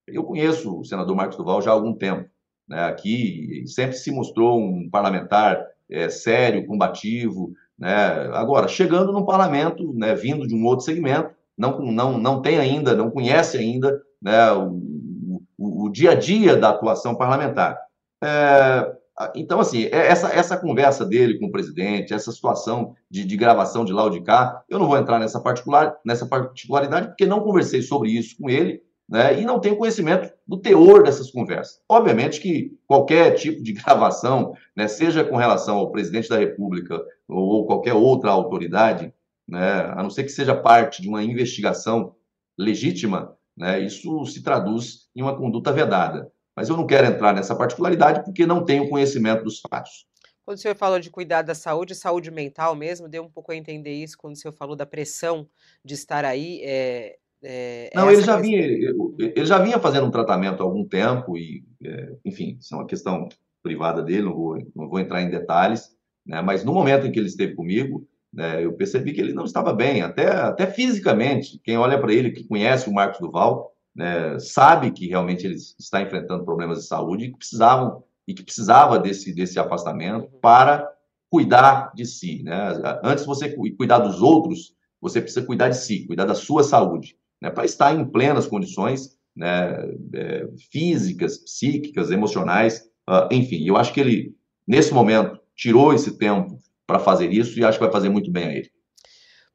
Eu 0.08 0.24
conheço 0.24 0.80
o 0.80 0.86
senador 0.86 1.16
Marcos 1.16 1.38
Duval 1.38 1.62
já 1.62 1.72
há 1.72 1.74
algum 1.74 1.94
tempo. 1.94 2.30
Né? 2.68 2.84
Aqui 2.86 3.64
sempre 3.68 3.96
se 3.96 4.12
mostrou 4.12 4.60
um 4.60 4.90
parlamentar 4.90 5.66
é, 5.90 6.10
sério, 6.10 6.66
combativo, 6.66 7.54
né? 7.78 8.30
Agora, 8.34 8.68
chegando 8.68 9.12
no 9.12 9.26
parlamento, 9.26 9.92
né, 9.94 10.14
vindo 10.14 10.48
de 10.48 10.54
um 10.54 10.64
outro 10.66 10.86
segmento, 10.86 11.34
não, 11.58 11.80
não, 11.80 12.18
não 12.18 12.42
tem 12.42 12.60
ainda, 12.60 12.96
não 12.96 13.10
conhece 13.10 13.58
ainda 13.58 14.00
né, 14.22 14.52
o, 14.54 15.42
o, 15.58 15.86
o 15.86 15.90
dia 15.92 16.12
a 16.12 16.16
dia 16.16 16.56
da 16.56 16.70
atuação 16.70 17.16
parlamentar. 17.16 17.78
É, 18.24 18.96
então, 19.36 19.60
assim, 19.60 19.84
é, 19.86 20.08
essa, 20.08 20.28
essa 20.30 20.58
conversa 20.58 21.06
dele 21.06 21.38
com 21.38 21.48
o 21.48 21.52
presidente, 21.52 22.14
essa 22.14 22.32
situação 22.32 22.96
de, 23.10 23.26
de 23.26 23.38
gravação 23.38 23.84
de 23.84 23.92
lá 23.92 24.04
ou 24.04 24.10
de 24.10 24.22
cá, 24.22 24.64
eu 24.70 24.80
não 24.80 24.88
vou 24.88 24.98
entrar 24.98 25.20
nessa, 25.20 25.40
particular, 25.40 25.98
nessa 26.06 26.26
particularidade, 26.26 27.08
porque 27.08 27.26
não 27.26 27.42
conversei 27.42 27.82
sobre 27.82 28.12
isso 28.12 28.36
com 28.38 28.50
ele, 28.50 28.82
né, 29.10 29.42
e 29.42 29.46
não 29.46 29.60
tenho 29.60 29.76
conhecimento 29.76 30.32
do 30.48 30.58
teor 30.58 31.04
dessas 31.04 31.30
conversas. 31.30 31.82
Obviamente 31.90 32.40
que 32.40 32.78
qualquer 32.88 33.32
tipo 33.36 33.62
de 33.62 33.74
gravação, 33.74 34.54
né, 34.76 34.88
seja 34.88 35.24
com 35.24 35.36
relação 35.36 35.78
ao 35.78 35.92
presidente 35.92 36.30
da 36.30 36.38
República 36.38 36.98
ou 37.28 37.66
qualquer 37.66 37.94
outra 37.94 38.32
autoridade, 38.32 39.14
né, 39.46 39.92
a 39.94 40.02
não 40.02 40.10
ser 40.10 40.24
que 40.24 40.30
seja 40.30 40.56
parte 40.56 41.02
de 41.02 41.10
uma 41.10 41.22
investigação 41.22 42.16
legítima, 42.58 43.36
né, 43.58 43.82
isso 43.82 44.26
se 44.26 44.42
traduz 44.42 45.10
em 45.14 45.22
uma 45.22 45.36
conduta 45.36 45.74
vedada. 45.74 46.32
Mas 46.62 46.70
eu 46.70 46.78
não 46.78 46.86
quero 46.86 47.08
entrar 47.08 47.34
nessa 47.34 47.56
particularidade 47.56 48.24
porque 48.24 48.46
não 48.46 48.64
tenho 48.64 48.88
conhecimento 48.88 49.44
dos 49.44 49.60
fatos. 49.60 50.06
Quando 50.46 50.58
o 50.58 50.62
senhor 50.62 50.76
falou 50.76 51.00
de 51.00 51.10
cuidar 51.10 51.42
da 51.42 51.56
saúde, 51.56 51.96
saúde 51.96 52.30
mental 52.30 52.76
mesmo, 52.76 53.10
deu 53.10 53.24
um 53.24 53.30
pouco 53.30 53.52
a 53.52 53.56
entender 53.56 53.94
isso 53.94 54.16
quando 54.16 54.36
o 54.36 54.38
senhor 54.38 54.54
falou 54.54 54.76
da 54.76 54.86
pressão 54.86 55.48
de 55.84 55.96
estar 55.96 56.24
aí. 56.24 56.62
É, 56.64 57.16
é, 57.44 57.90
não, 57.96 58.12
ele 58.12 58.22
já, 58.22 58.38
vinha, 58.38 58.60
ele 58.60 59.46
já 59.46 59.58
vinha 59.58 59.80
fazendo 59.80 60.06
um 60.06 60.12
tratamento 60.12 60.62
há 60.62 60.64
algum 60.64 60.88
tempo, 60.88 61.36
e, 61.36 61.64
é, 61.84 62.12
enfim, 62.24 62.60
isso 62.60 62.76
é 62.76 62.78
uma 62.78 62.86
questão 62.86 63.28
privada 63.64 64.04
dele, 64.04 64.22
não 64.22 64.36
vou, 64.36 64.60
não 64.76 64.88
vou 64.88 65.00
entrar 65.00 65.20
em 65.24 65.32
detalhes, 65.32 65.98
né, 66.24 66.44
mas 66.44 66.64
no 66.64 66.76
momento 66.76 67.08
em 67.08 67.12
que 67.12 67.18
ele 67.18 67.28
esteve 67.28 67.56
comigo, 67.56 68.08
né, 68.32 68.64
eu 68.64 68.74
percebi 68.74 69.14
que 69.14 69.22
ele 69.22 69.34
não 69.34 69.46
estava 69.46 69.74
bem, 69.74 70.04
até, 70.04 70.28
até 70.28 70.68
fisicamente. 70.68 71.60
Quem 71.64 71.76
olha 71.76 72.00
para 72.00 72.14
ele, 72.14 72.30
que 72.30 72.48
conhece 72.48 72.88
o 72.88 72.94
Marcos 72.94 73.20
Duval, 73.20 73.71
né, 73.96 74.40
sabe 74.40 74.92
que 74.92 75.08
realmente 75.08 75.46
ele 75.46 75.56
está 75.56 76.02
enfrentando 76.02 76.46
problemas 76.46 76.80
de 76.80 76.86
saúde 76.86 77.26
e 77.26 77.32
que 77.32 77.38
precisavam 77.38 78.04
e 78.28 78.34
que 78.34 78.44
precisava 78.44 79.00
desse, 79.00 79.34
desse 79.34 79.60
afastamento 79.60 80.30
para 80.42 80.88
cuidar 81.30 81.92
de 81.94 82.06
si. 82.06 82.44
Né? 82.44 82.56
Antes 83.04 83.24
de 83.24 83.28
você 83.28 83.50
cuidar 83.50 84.00
dos 84.00 84.22
outros, 84.22 84.76
você 85.02 85.20
precisa 85.20 85.46
cuidar 85.46 85.70
de 85.70 85.78
si, 85.78 86.06
cuidar 86.06 86.26
da 86.26 86.36
sua 86.36 86.64
saúde 86.64 87.18
né, 87.42 87.50
para 87.50 87.66
estar 87.66 87.94
em 87.94 88.06
plenas 88.06 88.46
condições 88.46 89.18
né, 89.36 89.74
é, 90.14 90.48
físicas, 90.72 91.38
psíquicas, 91.40 92.12
emocionais, 92.12 92.82
uh, 93.10 93.34
enfim. 93.34 93.66
Eu 93.66 93.78
acho 93.78 93.94
que 93.94 94.00
ele, 94.00 94.36
nesse 94.68 94.94
momento, 94.94 95.40
tirou 95.56 95.94
esse 95.94 96.18
tempo 96.18 96.60
para 96.86 97.00
fazer 97.00 97.32
isso 97.32 97.58
e 97.58 97.66
acho 97.66 97.80
que 97.80 97.84
vai 97.84 97.92
fazer 97.92 98.10
muito 98.10 98.32
bem 98.32 98.46
a 98.46 98.54
ele. 98.54 98.72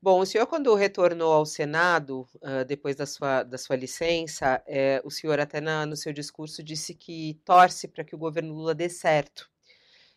Bom, 0.00 0.20
o 0.20 0.26
senhor, 0.26 0.46
quando 0.46 0.74
retornou 0.74 1.32
ao 1.32 1.46
Senado, 1.46 2.26
uh, 2.36 2.64
depois 2.66 2.94
da 2.96 3.06
sua, 3.06 3.42
da 3.42 3.58
sua 3.58 3.76
licença, 3.76 4.62
é, 4.66 5.00
o 5.04 5.10
senhor 5.10 5.40
até 5.40 5.60
na, 5.60 5.86
no 5.86 5.96
seu 5.96 6.12
discurso 6.12 6.62
disse 6.62 6.94
que 6.94 7.40
torce 7.44 7.88
para 7.88 8.04
que 8.04 8.14
o 8.14 8.18
governo 8.18 8.54
Lula 8.54 8.74
dê 8.74 8.88
certo. 8.88 9.48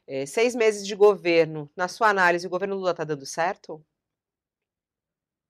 É, 0.06 0.26
seis 0.26 0.54
meses 0.56 0.86
de 0.86 0.96
governo, 0.96 1.70
na 1.76 1.88
sua 1.88 2.10
análise, 2.10 2.46
o 2.46 2.50
governo 2.50 2.76
Lula 2.76 2.92
está 2.92 3.04
dando 3.04 3.26
certo? 3.26 3.84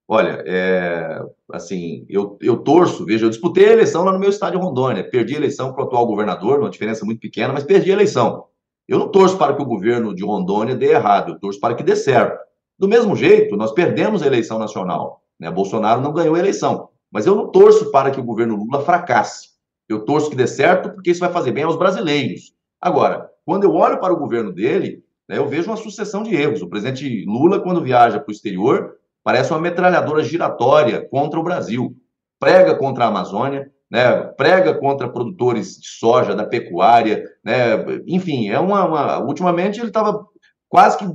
Olha, 0.08 0.44
é, 0.46 1.22
assim, 1.52 2.06
eu, 2.10 2.38
eu 2.42 2.58
torço, 2.64 3.06
veja, 3.06 3.26
eu 3.26 3.30
disputei 3.30 3.70
a 3.70 3.74
eleição 3.74 4.04
lá 4.04 4.12
no 4.12 4.20
meu 4.20 4.30
estado 4.30 4.58
de 4.58 4.58
Rondônia, 4.58 5.08
perdi 5.08 5.36
a 5.36 5.38
eleição 5.38 5.72
para 5.72 5.84
o 5.84 5.88
atual 5.88 6.08
governador, 6.08 6.60
uma 6.60 6.70
diferença 6.70 7.06
muito 7.06 7.20
pequena, 7.20 7.54
mas 7.54 7.64
perdi 7.64 7.92
a 7.92 7.94
eleição. 7.94 8.48
Eu 8.88 8.98
não 9.00 9.12
torço 9.12 9.38
para 9.38 9.56
que 9.56 9.62
o 9.62 9.66
governo 9.66 10.16
de 10.16 10.24
Rondônia 10.26 10.76
dê 10.76 10.94
errado, 10.94 11.34
eu 11.34 11.40
torço 11.40 11.60
para 11.60 11.76
que 11.76 11.84
dê 11.84 11.96
certo. 11.96 12.49
Do 12.80 12.88
mesmo 12.88 13.14
jeito, 13.14 13.58
nós 13.58 13.74
perdemos 13.74 14.24
a 14.24 14.28
eleição 14.28 14.58
nacional, 14.58 15.22
né? 15.38 15.52
Bolsonaro 15.52 16.00
não 16.00 16.14
ganhou 16.14 16.36
a 16.36 16.40
eleição, 16.40 16.88
mas 17.12 17.26
eu 17.26 17.36
não 17.36 17.52
torço 17.52 17.92
para 17.92 18.10
que 18.10 18.22
o 18.22 18.24
governo 18.24 18.56
Lula 18.56 18.82
fracasse. 18.82 19.50
Eu 19.88 20.06
torço 20.06 20.30
que 20.30 20.36
dê 20.36 20.48
certo 20.48 20.90
porque 20.92 21.12
isso 21.12 21.20
vai 21.20 21.32
fazer 21.32 21.52
bem 21.52 21.64
aos 21.64 21.76
brasileiros. 21.76 22.54
Agora, 22.80 23.30
quando 23.46 23.66
eu 23.66 23.74
olho 23.74 24.00
para 24.00 24.14
o 24.14 24.18
governo 24.18 24.54
dele, 24.54 25.04
né, 25.28 25.38
eu 25.38 25.48
vejo 25.48 25.70
uma 25.70 25.76
sucessão 25.76 26.24
de 26.24 26.34
erros. 26.34 26.62
O 26.62 26.70
presidente 26.70 27.26
Lula, 27.26 27.60
quando 27.60 27.84
viaja 27.84 28.18
para 28.18 28.30
o 28.30 28.32
exterior, 28.32 28.96
parece 29.24 29.52
uma 29.52 29.60
metralhadora 29.60 30.24
giratória 30.24 31.06
contra 31.10 31.38
o 31.38 31.44
Brasil. 31.44 31.94
Prega 32.40 32.76
contra 32.76 33.04
a 33.04 33.08
Amazônia, 33.10 33.70
né, 33.92 34.22
prega 34.38 34.74
contra 34.74 35.10
produtores 35.10 35.78
de 35.78 35.88
soja, 35.88 36.34
da 36.34 36.46
pecuária, 36.46 37.26
né, 37.44 37.84
enfim, 38.08 38.50
é 38.50 38.60
uma, 38.60 38.86
uma 38.86 39.20
ultimamente 39.26 39.80
ele 39.80 39.88
estava 39.88 40.26
quase 40.70 40.98
que 40.98 41.06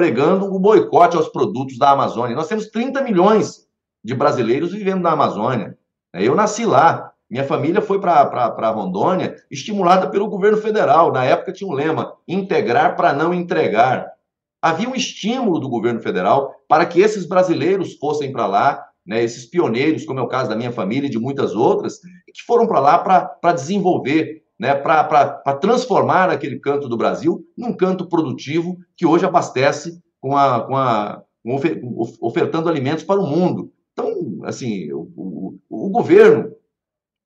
pregando 0.00 0.46
o 0.46 0.58
boicote 0.58 1.14
aos 1.14 1.28
produtos 1.28 1.76
da 1.76 1.90
Amazônia. 1.90 2.34
Nós 2.34 2.48
temos 2.48 2.68
30 2.68 3.02
milhões 3.02 3.66
de 4.02 4.14
brasileiros 4.14 4.72
vivendo 4.72 5.02
na 5.02 5.10
Amazônia. 5.10 5.76
Eu 6.14 6.34
nasci 6.34 6.64
lá, 6.64 7.12
minha 7.28 7.44
família 7.44 7.82
foi 7.82 8.00
para 8.00 8.70
Rondônia, 8.70 9.36
estimulada 9.50 10.08
pelo 10.08 10.30
governo 10.30 10.56
federal. 10.56 11.12
Na 11.12 11.26
época 11.26 11.52
tinha 11.52 11.68
um 11.68 11.74
lema: 11.74 12.14
integrar 12.26 12.96
para 12.96 13.12
não 13.12 13.34
entregar 13.34 14.10
havia 14.62 14.88
um 14.88 14.94
estímulo 14.94 15.58
do 15.58 15.68
governo 15.68 16.00
federal 16.00 16.54
para 16.66 16.86
que 16.86 17.02
esses 17.02 17.26
brasileiros 17.26 17.98
fossem 17.98 18.32
para 18.32 18.46
lá, 18.46 18.82
né, 19.06 19.22
esses 19.22 19.44
pioneiros, 19.44 20.06
como 20.06 20.18
é 20.18 20.22
o 20.22 20.28
caso 20.28 20.48
da 20.48 20.56
minha 20.56 20.72
família 20.72 21.08
e 21.08 21.10
de 21.10 21.18
muitas 21.18 21.54
outras, 21.54 21.98
que 22.32 22.42
foram 22.46 22.66
para 22.66 22.80
lá 22.80 22.98
para 22.98 23.52
desenvolver, 23.52 24.39
né, 24.60 24.74
para 24.74 25.56
transformar 25.58 26.28
aquele 26.28 26.58
canto 26.60 26.86
do 26.86 26.98
Brasil 26.98 27.42
num 27.56 27.72
canto 27.72 28.06
produtivo 28.06 28.76
que 28.94 29.06
hoje 29.06 29.24
abastece 29.24 29.98
com 30.20 30.36
a, 30.36 30.60
com 30.66 30.76
a 30.76 31.22
com 31.42 31.58
ofertando 32.20 32.68
alimentos 32.68 33.02
para 33.02 33.18
o 33.18 33.26
mundo. 33.26 33.72
Então, 33.94 34.40
assim, 34.44 34.92
o, 34.92 35.10
o, 35.16 35.58
o 35.70 35.88
governo 35.88 36.52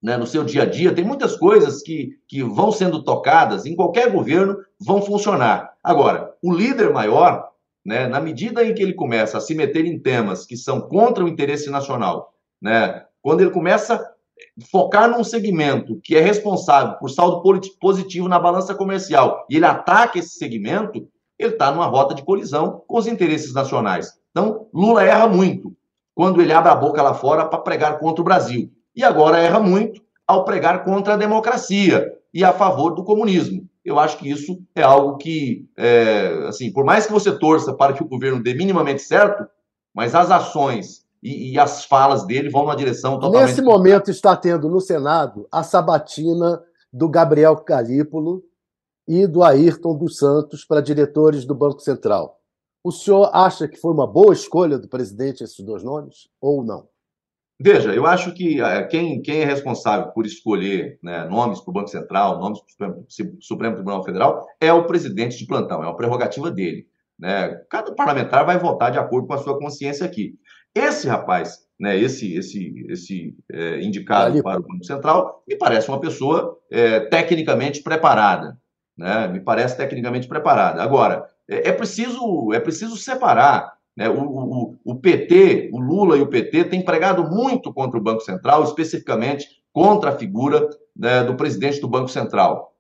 né, 0.01 0.17
no 0.17 0.29
seu 0.29 0.45
dia 0.45 0.63
a 0.63 0.67
dia, 0.67 0.95
tem 0.95 1.05
muitas 1.05 1.35
coisas 1.37 1.83
que, 1.83 2.11
que 2.29 2.45
vão 2.45 2.71
sendo 2.71 3.03
tocadas 3.03 3.67
em 3.67 3.75
qualquer 3.75 4.13
governo, 4.13 4.59
vão 4.79 5.03
funcionar. 5.03 5.73
Agora, 5.83 6.33
o 6.41 6.53
líder 6.53 6.93
maior, 6.93 7.49
né, 7.85 8.07
na 8.07 8.21
medida 8.21 8.63
em 8.63 8.75
que 8.75 8.83
ele 8.83 8.93
começa 8.93 9.39
a 9.39 9.41
se 9.41 9.55
meter 9.55 9.85
em 9.87 9.99
temas 9.99 10.47
que 10.47 10.57
são 10.57 10.83
contra 10.83 11.25
o 11.25 11.29
interesse 11.29 11.69
nacional, 11.71 12.33
né, 12.63 13.03
quando 13.21 13.41
ele 13.41 13.51
começa 13.51 14.14
focar 14.71 15.09
num 15.11 15.25
segmento 15.25 16.01
que 16.03 16.17
é 16.17 16.21
responsável 16.21 16.95
por 16.95 17.11
saldo 17.11 17.43
positivo 17.81 18.29
na 18.29 18.39
balança 18.39 18.75
comercial 18.75 19.45
e 19.49 19.57
ele 19.57 19.67
ataca 19.67 20.19
esse 20.19 20.39
segmento, 20.39 21.09
ele 21.39 21.53
está 21.53 21.71
numa 21.71 21.87
rota 21.87 22.15
de 22.15 22.25
colisão 22.25 22.83
com 22.87 22.99
os 22.99 23.07
interesses 23.07 23.53
nacionais. 23.53 24.13
Então, 24.31 24.67
Lula 24.73 25.05
erra 25.05 25.29
muito 25.29 25.75
quando 26.15 26.41
ele 26.41 26.53
abre 26.53 26.71
a 26.71 26.77
boca 26.77 27.03
lá 27.03 27.15
fora 27.15 27.45
para 27.45 27.59
pregar 27.59 27.99
contra 27.99 28.23
o 28.23 28.25
Brasil. 28.25 28.71
e 28.97 29.03
agora 29.03 29.39
erra 29.39 29.59
muito 29.59 30.01
ao 30.25 30.45
pregar 30.45 30.85
contra 30.85 31.15
a 31.15 31.17
democracia 31.17 32.13
e 32.33 32.45
a 32.45 32.53
favor 32.53 32.95
do 32.95 33.03
comunismo. 33.03 33.69
Eu 33.85 33.99
acho 33.99 34.17
que 34.17 34.31
isso 34.31 34.63
é 34.75 34.83
algo 34.83 35.19
que, 35.19 35.69
é, 35.77 36.47
assim, 36.49 36.73
por 36.73 36.85
mais 36.85 37.05
que 37.05 37.13
você 37.13 37.37
torça 37.37 37.75
para 37.75 37.93
que 37.93 38.03
o 38.03 38.09
governo 38.09 38.43
dê 38.43 38.55
minimamente 38.55 39.03
certo, 39.03 39.47
mas 39.93 40.15
as 40.15 40.31
ações 40.31 41.04
e, 41.25 41.53
e 41.53 41.59
as 41.59 41.87
falas 41.87 42.27
dele 42.27 42.51
vão 42.51 42.67
na 42.67 42.75
direção 42.75 43.15
totalmente. 43.15 43.49
Nesse 43.49 43.63
momento 43.63 44.11
está 44.11 44.37
tendo 44.37 44.69
no 44.69 44.81
Senado 44.81 45.49
a 45.51 45.63
sabatina 45.63 46.63
do 46.93 47.09
Gabriel 47.09 47.57
Calípolo 47.57 48.45
e 49.09 49.27
do 49.27 49.43
Ayrton 49.43 49.97
dos 49.97 50.19
Santos 50.19 50.65
para 50.65 50.83
diretores 50.83 51.47
do 51.47 51.55
Banco 51.55 51.81
Central. 51.81 52.39
O 52.85 52.93
senhor 52.93 53.31
acha 53.33 53.67
que 53.67 53.79
foi 53.79 53.93
uma 53.93 54.07
boa 54.07 54.35
escolha 54.35 54.79
do 54.79 54.87
presidente 54.87 55.43
esses 55.43 55.65
dois 55.65 55.83
nomes 55.83 56.29
ou 56.39 56.63
não? 56.63 56.87
Veja, 57.59 57.95
eu 57.95 58.05
acho 58.05 58.35
que 58.35 58.61
é, 58.61 58.83
quem, 58.85 59.23
quem 59.23 59.41
é 59.41 59.45
responsável 59.45 60.09
por 60.09 60.27
escolher 60.27 60.99
né, 61.03 61.25
nomes 61.27 61.61
para 61.61 61.71
o 61.71 61.73
Banco 61.73 61.89
Central, 61.89 62.39
nomes 62.39 62.61
para 62.77 62.91
o 62.91 63.05
Supremo, 63.09 63.37
Supremo 63.41 63.75
Tribunal 63.77 64.05
Federal, 64.05 64.47
é 64.61 64.73
o 64.73 64.87
presidente 64.87 65.39
de 65.39 65.47
plantão, 65.47 65.83
é 65.83 65.87
uma 65.87 65.97
prerrogativa 65.97 66.51
dele. 66.51 66.87
Né? 67.19 67.55
Cada 67.71 67.95
parlamentar 67.95 68.45
vai 68.45 68.59
votar 68.59 68.91
de 68.91 68.99
acordo 68.99 69.29
com 69.29 69.35
a 69.35 69.39
sua 69.39 69.59
consciência 69.59 70.05
aqui. 70.05 70.37
Esse 70.75 71.07
rapaz, 71.09 71.61
né, 71.79 71.97
esse, 71.97 72.35
esse, 72.35 72.87
esse 72.89 73.37
é, 73.51 73.81
indicado 73.81 74.43
para 74.43 74.61
o 74.61 74.63
Banco 74.63 74.85
Central, 74.85 75.43
me 75.47 75.57
parece 75.57 75.89
uma 75.89 76.01
pessoa 76.01 76.59
é, 76.71 77.01
tecnicamente 77.01 77.83
preparada. 77.83 78.59
Né? 78.97 79.29
Me 79.29 79.41
parece 79.41 79.77
tecnicamente 79.77 80.27
preparada. 80.27 80.83
Agora, 80.83 81.29
é, 81.49 81.69
é 81.69 81.73
preciso, 81.73 82.53
é 82.53 82.61
preciso 82.61 82.97
separar 82.97 83.75
né? 83.97 84.09
O, 84.09 84.23
o, 84.23 84.77
o, 84.85 84.95
PT, 84.97 85.71
o 85.73 85.79
Lula 85.79 86.17
e 86.17 86.23
o 86.23 86.27
PT 86.27 86.65
têm 86.65 86.85
pregado 86.85 87.31
muito 87.31 87.73
contra 87.73 87.99
o 87.99 88.03
Banco 88.03 88.21
Central, 88.21 88.65
especificamente 88.65 89.47
contra 89.73 90.11
a 90.11 90.17
figura 90.17 90.69
né, 90.97 91.23
do 91.23 91.37
presidente 91.37 91.81
do 91.81 91.89
Banco 91.89 92.09
Central. 92.09 92.75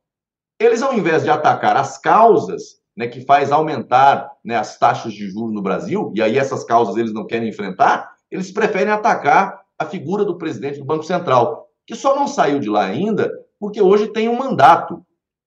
Eles, 0.60 0.82
ao 0.82 0.94
invés 0.94 1.22
de 1.22 1.30
atacar 1.30 1.76
as 1.76 1.98
causas 1.98 2.80
né, 2.96 3.06
que 3.06 3.20
faz 3.22 3.50
aumentar 3.50 4.30
né, 4.44 4.56
as 4.56 4.78
taxas 4.78 5.12
de 5.12 5.28
juros 5.28 5.52
no 5.52 5.62
Brasil, 5.62 6.12
e 6.14 6.22
aí 6.22 6.38
essas 6.38 6.64
causas 6.64 6.96
eles 6.96 7.12
não 7.12 7.26
querem 7.26 7.48
enfrentar, 7.48 8.12
eles 8.30 8.50
preferem 8.50 8.92
atacar 8.92 9.60
a 9.78 9.84
figura 9.84 10.24
do 10.24 10.38
presidente 10.38 10.78
do 10.78 10.84
Banco 10.84 11.04
Central, 11.04 11.68
que 11.86 11.94
só 11.94 12.14
não 12.14 12.26
saiu 12.26 12.58
de 12.58 12.68
lá 12.68 12.84
ainda 12.84 13.30
porque 13.58 13.80
hoje 13.80 14.08
tem 14.08 14.28
um 14.28 14.36
mandato 14.36 15.02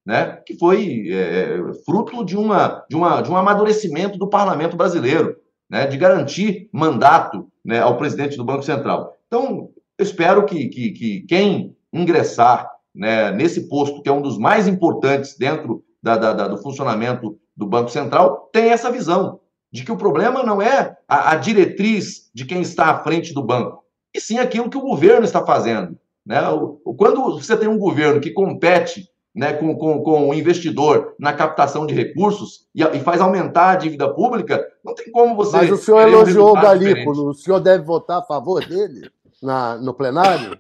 né, 0.05 0.41
que 0.45 0.57
foi 0.57 1.09
é, 1.11 1.59
fruto 1.85 2.23
de, 2.23 2.37
uma, 2.37 2.85
de, 2.89 2.95
uma, 2.95 3.21
de 3.21 3.29
um 3.29 3.35
amadurecimento 3.35 4.17
do 4.17 4.29
parlamento 4.29 4.77
brasileiro 4.77 5.35
né, 5.69 5.85
de 5.85 5.97
garantir 5.97 6.69
mandato 6.71 7.47
né, 7.63 7.79
ao 7.79 7.97
presidente 7.97 8.37
do 8.37 8.45
Banco 8.45 8.63
Central. 8.63 9.13
Então, 9.27 9.69
eu 9.97 10.03
espero 10.03 10.45
que, 10.45 10.69
que, 10.69 10.91
que 10.91 11.21
quem 11.27 11.75
ingressar 11.91 12.69
né, 12.95 13.31
nesse 13.31 13.67
posto, 13.67 14.01
que 14.01 14.09
é 14.09 14.11
um 14.11 14.21
dos 14.21 14.37
mais 14.37 14.67
importantes 14.67 15.37
dentro 15.37 15.83
da, 16.07 16.15
da, 16.15 16.33
da, 16.33 16.47
do 16.47 16.57
funcionamento 16.57 17.37
do 17.55 17.67
Banco 17.67 17.89
Central, 17.89 18.49
tenha 18.53 18.71
essa 18.71 18.89
visão 18.89 19.41
de 19.71 19.83
que 19.83 19.91
o 19.91 19.97
problema 19.97 20.41
não 20.41 20.61
é 20.61 20.95
a, 21.07 21.31
a, 21.31 21.35
diretriz 21.35 22.31
de 22.33 22.45
quem 22.45 22.61
está 22.61 22.85
à 22.85 22.99
frente 23.03 23.33
do 23.33 23.43
banco, 23.43 23.83
e 24.15 24.21
sim 24.21 24.39
aquilo 24.39 24.69
que 24.69 24.77
o 24.77 24.81
governo 24.81 25.25
está 25.25 25.45
fazendo. 25.45 25.97
Né? 26.25 26.39
Quando 26.97 27.37
você 27.39 27.57
tem 27.57 27.67
um 27.67 27.77
governo 27.77 28.21
que 28.21 28.31
compete 28.31 29.09
né, 29.35 29.53
com, 29.53 29.75
com, 29.75 30.01
com 30.01 30.29
o 30.29 30.33
investidor 30.33 31.13
na 31.19 31.33
captação 31.33 31.85
de 31.85 31.93
recursos 31.93 32.65
e, 32.73 32.81
e, 32.81 32.99
faz 33.01 33.21
aumentar 33.21 33.71
a 33.71 33.75
dívida 33.75 34.11
pública, 34.11 34.65
não 34.83 34.95
tem 34.95 35.11
como 35.11 35.35
você. 35.35 35.57
Mas 35.57 35.71
o 35.71 35.77
senhor 35.77 36.07
elogiou 36.07 36.47
um 36.47 36.51
o 36.57 36.61
Galípolo, 36.61 37.29
o 37.29 37.33
senhor 37.33 37.59
deve 37.59 37.83
votar 37.83 38.19
a 38.19 38.23
favor 38.23 38.65
dele 38.65 39.11
na, 39.43 39.77
no 39.77 39.93
plenário? 39.93 40.57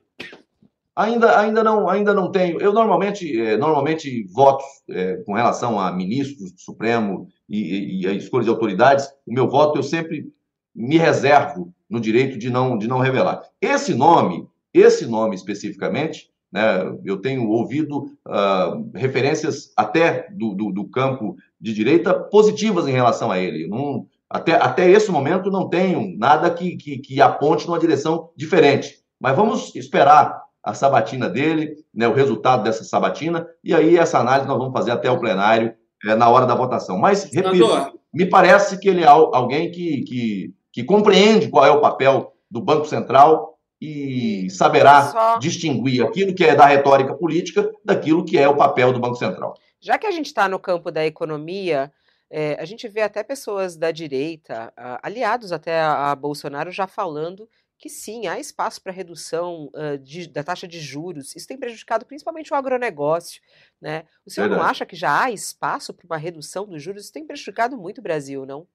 Ainda, 0.97 1.39
ainda, 1.39 1.63
não, 1.63 1.87
ainda 1.87 2.11
não 2.11 2.31
tenho. 2.31 2.59
Eu 2.59 2.73
normalmente, 2.73 3.39
é, 3.39 3.55
normalmente 3.55 4.23
voto 4.33 4.63
é, 4.89 5.17
com 5.17 5.33
relação 5.33 5.79
a 5.79 5.91
ministros 5.91 6.51
do 6.51 6.59
Supremo 6.59 7.27
e, 7.47 7.59
e, 7.59 8.01
e 8.01 8.07
a 8.07 8.13
escolha 8.13 8.45
de 8.45 8.49
autoridades. 8.49 9.07
O 9.23 9.31
meu 9.31 9.47
voto 9.47 9.77
eu 9.77 9.83
sempre 9.83 10.33
me 10.75 10.97
reservo 10.97 11.71
no 11.87 11.99
direito 11.99 12.39
de 12.39 12.49
não, 12.49 12.79
de 12.79 12.87
não 12.87 12.97
revelar. 12.97 13.43
Esse 13.61 13.93
nome, 13.93 14.47
esse 14.73 15.05
nome 15.05 15.35
especificamente, 15.35 16.31
né? 16.51 16.91
Eu 17.05 17.17
tenho 17.17 17.47
ouvido 17.47 18.09
uh, 18.25 18.89
referências 18.95 19.71
até 19.77 20.27
do, 20.31 20.55
do, 20.55 20.71
do, 20.71 20.85
campo 20.85 21.35
de 21.61 21.73
direita 21.73 22.11
positivas 22.11 22.87
em 22.87 22.93
relação 22.93 23.29
a 23.29 23.37
ele. 23.37 23.67
Não, 23.67 24.07
até, 24.27 24.53
até 24.53 24.89
esse 24.89 25.11
momento 25.11 25.51
não 25.51 25.69
tenho 25.69 26.17
nada 26.17 26.49
que, 26.49 26.75
que, 26.75 26.97
que 26.97 27.21
aponte 27.21 27.67
numa 27.67 27.77
direção 27.77 28.31
diferente. 28.35 28.97
Mas 29.19 29.35
vamos 29.35 29.75
esperar 29.75 30.46
a 30.67 30.73
sabatina 30.73 31.29
dele, 31.29 31.77
né, 31.95 32.09
o 32.09 32.13
resultado 32.13 32.61
dessa 32.61 32.83
sabatina, 32.83 33.47
e 33.63 33.73
aí 33.73 33.97
essa 33.97 34.19
análise 34.19 34.49
nós 34.49 34.57
vamos 34.57 34.73
fazer 34.73 34.91
até 34.91 35.09
o 35.09 35.17
plenário 35.17 35.73
é, 36.05 36.13
na 36.13 36.27
hora 36.27 36.45
da 36.45 36.53
votação. 36.53 36.97
Mas, 36.97 37.23
repito, 37.23 37.97
me 38.13 38.25
parece 38.25 38.77
que 38.77 38.89
ele 38.89 39.01
é 39.01 39.07
alguém 39.07 39.71
que, 39.71 40.01
que, 40.01 40.53
que 40.73 40.83
compreende 40.83 41.47
qual 41.47 41.65
é 41.65 41.71
o 41.71 41.79
papel 41.79 42.33
do 42.51 42.59
Banco 42.59 42.85
Central 42.85 43.57
e 43.79 44.49
saberá 44.49 45.03
Só... 45.03 45.37
distinguir 45.37 46.03
aquilo 46.03 46.35
que 46.35 46.43
é 46.43 46.53
da 46.53 46.65
retórica 46.65 47.13
política 47.13 47.71
daquilo 47.85 48.25
que 48.25 48.37
é 48.37 48.49
o 48.49 48.57
papel 48.57 48.91
do 48.91 48.99
Banco 48.99 49.15
Central. 49.15 49.53
Já 49.79 49.97
que 49.97 50.05
a 50.05 50.11
gente 50.11 50.25
está 50.25 50.49
no 50.49 50.59
campo 50.59 50.91
da 50.91 51.05
economia, 51.05 51.89
é, 52.29 52.57
a 52.59 52.65
gente 52.65 52.89
vê 52.89 53.03
até 53.03 53.23
pessoas 53.23 53.77
da 53.77 53.89
direita, 53.89 54.73
aliados 55.01 55.53
até 55.53 55.79
a, 55.79 56.11
a, 56.11 56.15
Bolsonaro, 56.15 56.71
já 56.71 56.87
falando 56.87 57.47
que 57.77 57.89
sim, 57.89 58.25
há 58.25 58.39
espaço 58.39 58.81
para 58.81 58.91
redução 58.91 59.69
uh, 59.75 59.97
de, 59.99 60.27
da 60.27 60.43
taxa 60.43 60.67
de 60.67 60.79
juros. 60.79 61.35
Isso 61.35 61.47
tem 61.47 61.57
prejudicado 61.57 62.05
principalmente 62.05 62.51
o 62.51 62.55
agronegócio. 62.55 63.41
Né? 63.79 64.05
O 64.25 64.31
senhor 64.31 64.47
Verdade. 64.47 64.63
não 64.63 64.69
acha 64.69 64.85
que 64.85 64.95
já 64.95 65.23
há 65.23 65.31
espaço 65.31 65.93
para 65.93 66.05
uma 66.05 66.17
redução 66.17 66.65
dos 66.65 66.81
juros? 66.81 67.03
Isso 67.03 67.13
tem 67.13 67.25
prejudicado 67.25 67.77
muito 67.77 67.99
o 67.99 68.01
Brasil, 68.03 68.45
não? 68.45 68.67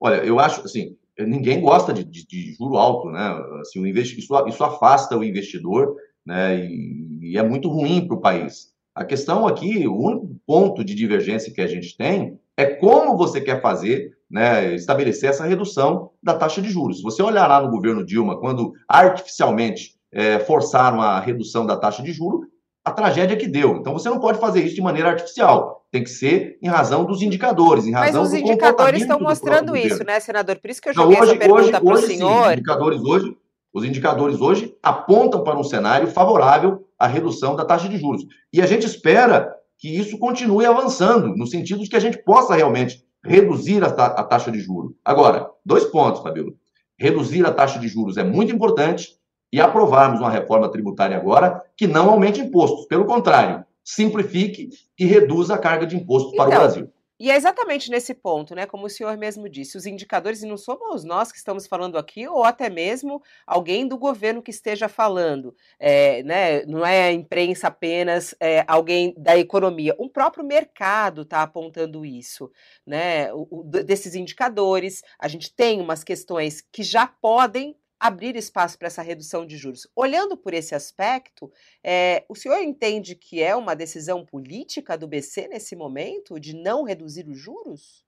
Olha, 0.00 0.24
eu 0.24 0.38
acho 0.40 0.60
assim, 0.62 0.96
ninguém 1.18 1.60
gosta 1.60 1.92
de, 1.92 2.04
de, 2.04 2.26
de 2.26 2.52
juro 2.54 2.76
alto, 2.76 3.10
né? 3.10 3.28
Assim, 3.60 3.80
o 3.80 3.86
investi 3.86 4.18
isso, 4.18 4.34
isso 4.46 4.64
afasta 4.64 5.16
o 5.16 5.24
investidor, 5.24 5.96
né? 6.24 6.64
E, 6.64 7.32
e 7.32 7.38
é 7.38 7.42
muito 7.42 7.68
ruim 7.68 8.06
para 8.06 8.16
o 8.16 8.20
país. 8.20 8.72
A 8.94 9.04
questão 9.04 9.46
aqui, 9.46 9.86
o 9.86 9.96
único 9.96 10.40
ponto 10.44 10.84
de 10.84 10.94
divergência 10.94 11.52
que 11.52 11.60
a 11.60 11.66
gente 11.68 11.96
tem 11.96 12.38
é 12.56 12.66
como 12.66 13.16
você 13.16 13.40
quer 13.40 13.62
fazer, 13.62 14.17
né, 14.30 14.74
estabelecer 14.74 15.30
essa 15.30 15.44
redução 15.44 16.10
da 16.22 16.34
taxa 16.34 16.60
de 16.60 16.68
juros. 16.68 16.98
Se 16.98 17.02
você 17.02 17.22
olhar 17.22 17.46
lá 17.46 17.60
no 17.60 17.70
governo 17.70 18.04
Dilma, 18.04 18.38
quando 18.38 18.72
artificialmente 18.86 19.94
é, 20.12 20.38
forçaram 20.40 21.00
a 21.00 21.18
redução 21.20 21.64
da 21.64 21.76
taxa 21.76 22.02
de 22.02 22.12
juros, 22.12 22.46
a 22.84 22.90
tragédia 22.90 23.36
que 23.36 23.46
deu. 23.46 23.76
Então 23.76 23.92
você 23.92 24.08
não 24.08 24.18
pode 24.18 24.38
fazer 24.38 24.62
isso 24.62 24.74
de 24.74 24.82
maneira 24.82 25.10
artificial. 25.10 25.84
Tem 25.90 26.02
que 26.02 26.10
ser 26.10 26.58
em 26.62 26.68
razão 26.68 27.04
dos 27.04 27.22
indicadores, 27.22 27.86
em 27.86 27.92
razão 27.92 28.22
Mas 28.22 28.32
os 28.32 28.38
indicadores 28.38 29.02
estão 29.02 29.20
mostrando 29.20 29.76
isso, 29.76 30.04
né, 30.04 30.20
senador? 30.20 30.58
Por 30.58 30.70
isso 30.70 30.80
que 30.80 30.90
eu 30.90 30.94
joguei 30.94 31.16
então, 31.16 31.22
hoje, 31.22 31.32
essa 31.32 31.40
pergunta 31.40 31.80
para 31.80 31.94
o 31.94 31.98
senhor. 31.98 32.44
Sim, 32.44 32.46
os 32.46 32.52
indicadores 32.52 33.00
hoje, 33.00 33.36
os 33.72 33.84
indicadores 33.84 34.40
hoje 34.40 34.74
apontam 34.82 35.42
para 35.42 35.58
um 35.58 35.64
cenário 35.64 36.08
favorável 36.08 36.86
à 36.98 37.06
redução 37.06 37.56
da 37.56 37.64
taxa 37.64 37.88
de 37.88 37.96
juros. 37.98 38.24
E 38.52 38.60
a 38.60 38.66
gente 38.66 38.86
espera 38.86 39.54
que 39.78 39.88
isso 39.88 40.18
continue 40.18 40.66
avançando, 40.66 41.34
no 41.36 41.46
sentido 41.46 41.82
de 41.82 41.88
que 41.88 41.96
a 41.96 42.00
gente 42.00 42.18
possa 42.18 42.54
realmente 42.54 43.02
reduzir 43.24 43.84
a, 43.84 43.90
ta 43.90 44.06
a 44.06 44.24
taxa 44.24 44.50
de 44.50 44.60
juros. 44.60 44.92
Agora, 45.04 45.50
dois 45.64 45.84
pontos, 45.84 46.22
Fabíola. 46.22 46.52
Reduzir 46.98 47.46
a 47.46 47.52
taxa 47.52 47.78
de 47.78 47.88
juros 47.88 48.16
é 48.16 48.24
muito 48.24 48.54
importante, 48.54 49.18
e 49.52 49.60
aprovarmos 49.60 50.20
uma 50.20 50.30
reforma 50.30 50.70
tributária 50.70 51.16
agora 51.16 51.62
que 51.76 51.86
não 51.86 52.10
aumente 52.10 52.40
impostos. 52.40 52.86
Pelo 52.86 53.06
contrário, 53.06 53.64
simplifique 53.82 54.68
e 54.98 55.06
reduza 55.06 55.54
a 55.54 55.58
carga 55.58 55.86
de 55.86 55.96
impostos 55.96 56.32
então, 56.32 56.44
para 56.44 56.50
o 56.50 56.52
então, 56.52 56.60
Brasil. 56.60 56.92
E 57.20 57.30
é 57.30 57.36
exatamente 57.36 57.90
nesse 57.90 58.14
ponto, 58.14 58.54
né? 58.54 58.64
Como 58.66 58.86
o 58.86 58.90
senhor 58.90 59.16
mesmo 59.16 59.48
disse, 59.48 59.76
os 59.76 59.86
indicadores, 59.86 60.42
e 60.42 60.46
não 60.46 60.56
somos 60.56 61.02
nós 61.04 61.32
que 61.32 61.38
estamos 61.38 61.66
falando 61.66 61.98
aqui, 61.98 62.28
ou 62.28 62.44
até 62.44 62.70
mesmo 62.70 63.20
alguém 63.46 63.88
do 63.88 63.98
governo 63.98 64.42
que 64.42 64.50
esteja 64.50 64.88
falando, 64.88 65.54
é, 65.78 66.22
né? 66.22 66.64
Não 66.66 66.86
é 66.86 67.08
a 67.08 67.12
imprensa 67.12 67.68
apenas, 67.68 68.34
é, 68.40 68.64
alguém 68.68 69.14
da 69.16 69.36
economia. 69.36 69.94
O 69.98 70.08
próprio 70.08 70.44
mercado 70.44 71.22
está 71.22 71.42
apontando 71.42 72.04
isso, 72.06 72.50
né? 72.86 73.32
O, 73.32 73.60
o, 73.60 73.64
desses 73.64 74.14
indicadores, 74.14 75.02
a 75.18 75.26
gente 75.26 75.52
tem 75.54 75.80
umas 75.80 76.04
questões 76.04 76.60
que 76.72 76.82
já 76.82 77.06
podem 77.06 77.76
abrir 77.98 78.36
espaço 78.36 78.78
para 78.78 78.86
essa 78.86 79.02
redução 79.02 79.46
de 79.46 79.56
juros. 79.56 79.86
Olhando 79.94 80.36
por 80.36 80.54
esse 80.54 80.74
aspecto, 80.74 81.50
é, 81.82 82.24
o 82.28 82.34
senhor 82.34 82.60
entende 82.60 83.14
que 83.14 83.42
é 83.42 83.56
uma 83.56 83.74
decisão 83.74 84.24
política 84.24 84.96
do 84.96 85.08
BC 85.08 85.48
nesse 85.48 85.74
momento 85.74 86.38
de 86.38 86.54
não 86.54 86.84
reduzir 86.84 87.26
os 87.28 87.38
juros? 87.38 88.04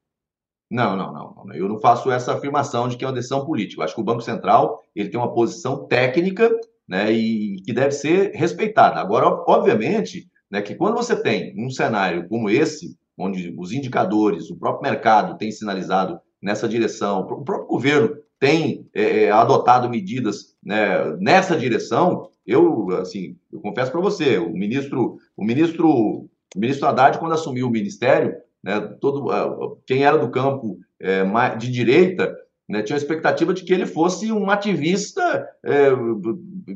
Não, 0.71 0.97
não, 0.97 1.13
não. 1.13 1.55
Eu 1.55 1.69
não 1.69 1.81
faço 1.81 2.11
essa 2.13 2.35
afirmação 2.35 2.89
de 2.89 2.97
que 2.97 3.05
é 3.05 3.09
uma 3.09 3.15
decisão 3.15 3.45
política. 3.45 3.81
Eu 3.81 3.85
acho 3.85 3.95
que 3.95 4.01
o 4.01 4.05
Banco 4.05 4.21
Central 4.21 4.81
ele 4.95 5.09
tem 5.09 5.19
uma 5.19 5.35
posição 5.35 5.87
técnica 5.89 6.49
né, 6.89 7.13
e 7.13 7.61
que 7.63 7.73
deve 7.73 7.91
ser 7.91 8.31
respeitada. 8.33 9.01
Agora, 9.01 9.27
obviamente, 9.49 10.29
né, 10.51 10.63
que 10.63 10.77
quando 10.77 10.95
você 10.95 11.21
tem 11.21 11.55
um 11.59 11.71
cenário 11.71 12.29
como 12.29 12.49
esse, 12.49 12.97
onde 13.19 13.55
os 13.59 13.73
indicadores, 13.73 14.51
o 14.51 14.57
próprio 14.57 14.91
mercado 14.91 15.37
tem 15.37 15.51
sinalizado 15.51 16.21
nessa 16.41 16.69
direção, 16.69 17.21
o 17.21 17.45
próprio 17.45 17.67
governo 17.67 18.17
tem 18.41 18.89
é, 18.95 19.25
é, 19.25 19.31
adotado 19.31 19.89
medidas 19.89 20.57
né, 20.65 21.15
nessa 21.21 21.57
direção. 21.57 22.31
Eu, 22.47 22.89
assim, 22.99 23.37
eu 23.53 23.61
confesso 23.61 23.93
para 23.93 24.01
você, 24.01 24.39
o 24.39 24.51
ministro, 24.51 25.19
o 25.37 25.45
ministro, 25.45 25.89
o 25.89 26.29
ministro 26.57 26.89
Haddad, 26.89 27.19
quando 27.19 27.35
assumiu 27.35 27.69
o 27.69 27.71
ministério, 27.71 28.35
né, 28.65 28.81
todo, 28.99 29.79
quem 29.87 30.05
era 30.05 30.17
do 30.17 30.31
campo 30.31 30.79
é, 30.99 31.23
de 31.57 31.71
direita 31.71 32.35
né, 32.67 32.83
tinha 32.83 32.97
a 32.97 32.99
expectativa 32.99 33.53
de 33.53 33.63
que 33.63 33.73
ele 33.73 33.85
fosse 33.85 34.33
um 34.33 34.49
ativista 34.49 35.47
é, 35.63 35.91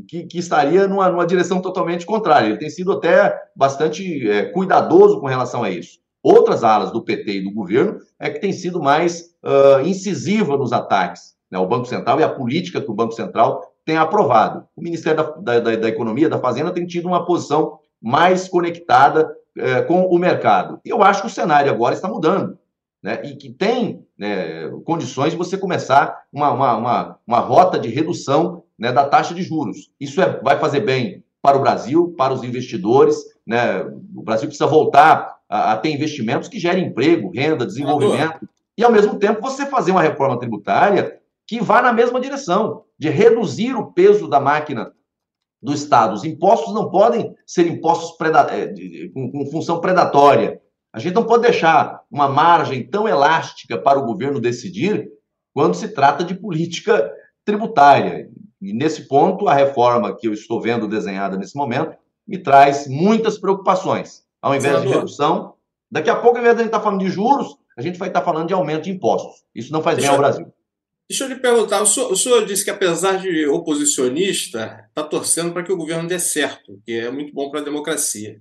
que, 0.08 0.24
que, 0.24 0.38
estaria 0.38 0.86
numa, 0.86 1.08
numa, 1.08 1.26
direção 1.26 1.62
totalmente 1.62 2.04
contrária. 2.04 2.48
Ele 2.48 2.58
tem 2.58 2.68
sido 2.68 2.92
até 2.92 3.34
bastante 3.56 4.28
é, 4.28 4.46
cuidadoso 4.46 5.20
com 5.20 5.26
relação 5.26 5.62
a 5.62 5.70
isso. 5.70 5.98
Outras 6.22 6.64
alas 6.64 6.90
do 6.90 7.04
PT 7.04 7.32
e 7.32 7.44
do 7.44 7.52
governo 7.52 8.00
é 8.18 8.28
que 8.28 8.40
tem 8.40 8.52
sido 8.52 8.82
mais 8.82 9.34
uh, 9.44 9.86
incisiva 9.86 10.56
nos 10.56 10.72
ataques 10.72 11.33
né, 11.54 11.60
ao 11.60 11.68
Banco 11.68 11.86
Central 11.86 12.18
e 12.18 12.24
a 12.24 12.28
política 12.28 12.80
que 12.80 12.90
o 12.90 12.94
Banco 12.94 13.12
Central 13.12 13.62
tem 13.84 13.96
aprovado. 13.96 14.66
O 14.74 14.82
Ministério 14.82 15.32
da, 15.40 15.60
da, 15.60 15.76
da 15.76 15.88
Economia, 15.88 16.28
da 16.28 16.40
Fazenda, 16.40 16.72
tem 16.72 16.84
tido 16.84 17.06
uma 17.06 17.24
posição 17.24 17.78
mais 18.02 18.48
conectada 18.48 19.32
é, 19.56 19.82
com 19.82 20.06
o 20.06 20.18
mercado. 20.18 20.80
E 20.84 20.88
eu 20.88 21.00
acho 21.00 21.20
que 21.20 21.28
o 21.28 21.30
cenário 21.30 21.70
agora 21.70 21.94
está 21.94 22.08
mudando. 22.08 22.58
Né, 23.00 23.20
e 23.22 23.36
que 23.36 23.50
tem 23.50 24.02
né, 24.18 24.70
condições 24.82 25.32
de 25.32 25.36
você 25.36 25.58
começar 25.58 26.22
uma, 26.32 26.50
uma, 26.50 26.76
uma, 26.76 27.18
uma 27.26 27.38
rota 27.38 27.78
de 27.78 27.90
redução 27.90 28.64
né, 28.78 28.90
da 28.90 29.04
taxa 29.04 29.34
de 29.34 29.42
juros. 29.42 29.90
Isso 30.00 30.22
é, 30.22 30.40
vai 30.40 30.58
fazer 30.58 30.80
bem 30.80 31.22
para 31.42 31.58
o 31.58 31.60
Brasil, 31.60 32.14
para 32.16 32.32
os 32.32 32.42
investidores. 32.42 33.16
Né? 33.46 33.82
O 34.16 34.22
Brasil 34.22 34.48
precisa 34.48 34.66
voltar 34.66 35.36
a, 35.48 35.72
a 35.72 35.76
ter 35.76 35.90
investimentos 35.90 36.48
que 36.48 36.58
gerem 36.58 36.86
emprego, 36.86 37.30
renda, 37.30 37.66
desenvolvimento. 37.66 38.48
E, 38.76 38.82
ao 38.82 38.90
mesmo 38.90 39.18
tempo, 39.18 39.42
você 39.42 39.66
fazer 39.66 39.90
uma 39.90 40.02
reforma 40.02 40.38
tributária 40.38 41.20
que 41.46 41.60
vá 41.60 41.82
na 41.82 41.92
mesma 41.92 42.20
direção, 42.20 42.84
de 42.98 43.08
reduzir 43.08 43.74
o 43.74 43.92
peso 43.92 44.28
da 44.28 44.40
máquina 44.40 44.92
do 45.62 45.72
Estado. 45.72 46.14
Os 46.14 46.24
impostos 46.24 46.74
não 46.74 46.90
podem 46.90 47.34
ser 47.46 47.66
impostos 47.66 48.16
é, 48.50 49.08
com, 49.08 49.30
com 49.30 49.46
função 49.46 49.80
predatória. 49.80 50.60
A 50.92 50.98
gente 50.98 51.14
não 51.14 51.24
pode 51.24 51.42
deixar 51.42 52.02
uma 52.10 52.28
margem 52.28 52.86
tão 52.88 53.08
elástica 53.08 53.78
para 53.78 53.98
o 53.98 54.04
governo 54.04 54.40
decidir 54.40 55.08
quando 55.52 55.74
se 55.74 55.88
trata 55.88 56.22
de 56.22 56.34
política 56.34 57.10
tributária. 57.44 58.28
E 58.60 58.72
nesse 58.72 59.08
ponto, 59.08 59.48
a 59.48 59.54
reforma 59.54 60.16
que 60.16 60.28
eu 60.28 60.32
estou 60.32 60.60
vendo 60.60 60.88
desenhada 60.88 61.36
nesse 61.36 61.56
momento 61.56 61.96
me 62.26 62.38
traz 62.38 62.86
muitas 62.88 63.38
preocupações. 63.38 64.24
Ao 64.40 64.54
invés 64.54 64.74
Senador. 64.74 64.88
de 64.88 64.94
redução, 64.94 65.54
daqui 65.90 66.10
a 66.10 66.16
pouco, 66.16 66.36
ao 66.36 66.42
invés 66.42 66.56
de 66.56 66.60
a 66.60 66.64
gente 66.64 66.74
estar 66.74 66.82
falando 66.82 67.00
de 67.00 67.10
juros, 67.10 67.56
a 67.76 67.82
gente 67.82 67.98
vai 67.98 68.08
estar 68.08 68.22
falando 68.22 68.48
de 68.48 68.54
aumento 68.54 68.84
de 68.84 68.90
impostos. 68.90 69.44
Isso 69.54 69.72
não 69.72 69.82
faz 69.82 69.96
Deixa 69.96 70.10
bem 70.10 70.16
ao 70.16 70.22
Brasil. 70.22 70.52
Deixa 71.08 71.24
eu 71.24 71.28
lhe 71.28 71.36
perguntar, 71.36 71.82
o 71.82 71.86
senhor, 71.86 72.10
o 72.10 72.16
senhor 72.16 72.46
disse 72.46 72.64
que 72.64 72.70
apesar 72.70 73.18
de 73.20 73.46
oposicionista, 73.46 74.86
está 74.88 75.02
torcendo 75.02 75.52
para 75.52 75.62
que 75.62 75.72
o 75.72 75.76
governo 75.76 76.08
dê 76.08 76.18
certo, 76.18 76.80
que 76.84 76.92
é 76.92 77.10
muito 77.10 77.32
bom 77.32 77.50
para 77.50 77.60
a 77.60 77.64
democracia. 77.64 78.40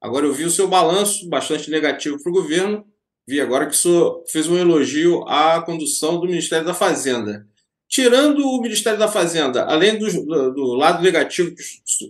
Agora 0.00 0.26
eu 0.26 0.32
vi 0.32 0.44
o 0.44 0.50
seu 0.50 0.66
balanço 0.66 1.28
bastante 1.28 1.70
negativo 1.70 2.20
para 2.20 2.30
o 2.30 2.34
governo, 2.34 2.84
vi 3.28 3.40
agora 3.40 3.66
que 3.66 3.74
o 3.74 3.78
senhor 3.78 4.24
fez 4.28 4.48
um 4.48 4.58
elogio 4.58 5.22
à 5.28 5.62
condução 5.62 6.18
do 6.18 6.26
Ministério 6.26 6.66
da 6.66 6.74
Fazenda. 6.74 7.46
Tirando 7.88 8.44
o 8.44 8.60
Ministério 8.60 8.98
da 8.98 9.08
Fazenda, 9.08 9.64
além 9.64 9.96
do, 9.96 10.06
do, 10.24 10.52
do 10.52 10.74
lado 10.74 11.02
negativo 11.02 11.54
que 11.54 11.62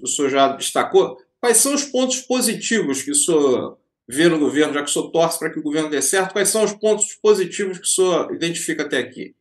o 0.02 0.06
senhor 0.06 0.30
já 0.30 0.48
destacou, 0.48 1.18
quais 1.38 1.58
são 1.58 1.74
os 1.74 1.84
pontos 1.84 2.20
positivos 2.20 3.02
que 3.02 3.10
o 3.10 3.14
senhor 3.14 3.78
vê 4.08 4.28
no 4.28 4.38
governo, 4.38 4.72
já 4.72 4.82
que 4.82 4.88
o 4.88 4.92
senhor 4.92 5.10
torce 5.10 5.38
para 5.38 5.50
que 5.50 5.58
o 5.58 5.62
governo 5.62 5.90
dê 5.90 6.00
certo, 6.00 6.32
quais 6.32 6.48
são 6.48 6.64
os 6.64 6.72
pontos 6.72 7.14
positivos 7.22 7.78
que 7.78 7.84
o 7.84 7.88
senhor 7.88 8.34
identifica 8.34 8.82
até 8.82 8.98
aqui? 8.98 9.34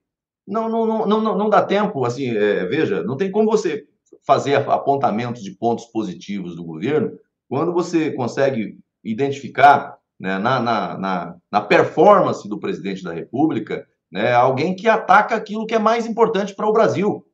Não, 0.49 0.67
não, 0.67 1.07
não, 1.07 1.21
não, 1.21 1.37
não 1.37 1.49
dá 1.49 1.61
tempo, 1.61 2.03
assim, 2.03 2.35
é, 2.35 2.65
veja, 2.65 3.03
não 3.03 3.15
tem 3.15 3.31
como 3.31 3.49
você 3.49 3.85
fazer 4.25 4.55
apontamentos 4.55 5.43
de 5.43 5.51
pontos 5.51 5.85
positivos 5.85 6.55
do 6.55 6.63
governo 6.63 7.11
quando 7.47 7.71
você 7.71 8.11
consegue 8.11 8.77
identificar 9.03 9.97
né, 10.19 10.37
na, 10.37 10.59
na, 10.59 10.97
na, 10.97 11.35
na, 11.51 11.61
performance 11.61 12.47
do 12.47 12.59
presidente 12.59 13.03
da 13.03 13.13
República 13.13 13.87
né, 14.11 14.33
alguém 14.33 14.75
que 14.75 14.87
ataca 14.87 15.35
aquilo 15.35 15.65
que 15.65 15.75
é 15.75 15.79
mais 15.79 16.05
importante 16.05 16.55
para 16.55 16.67
o 16.67 16.73
Brasil, 16.73 17.25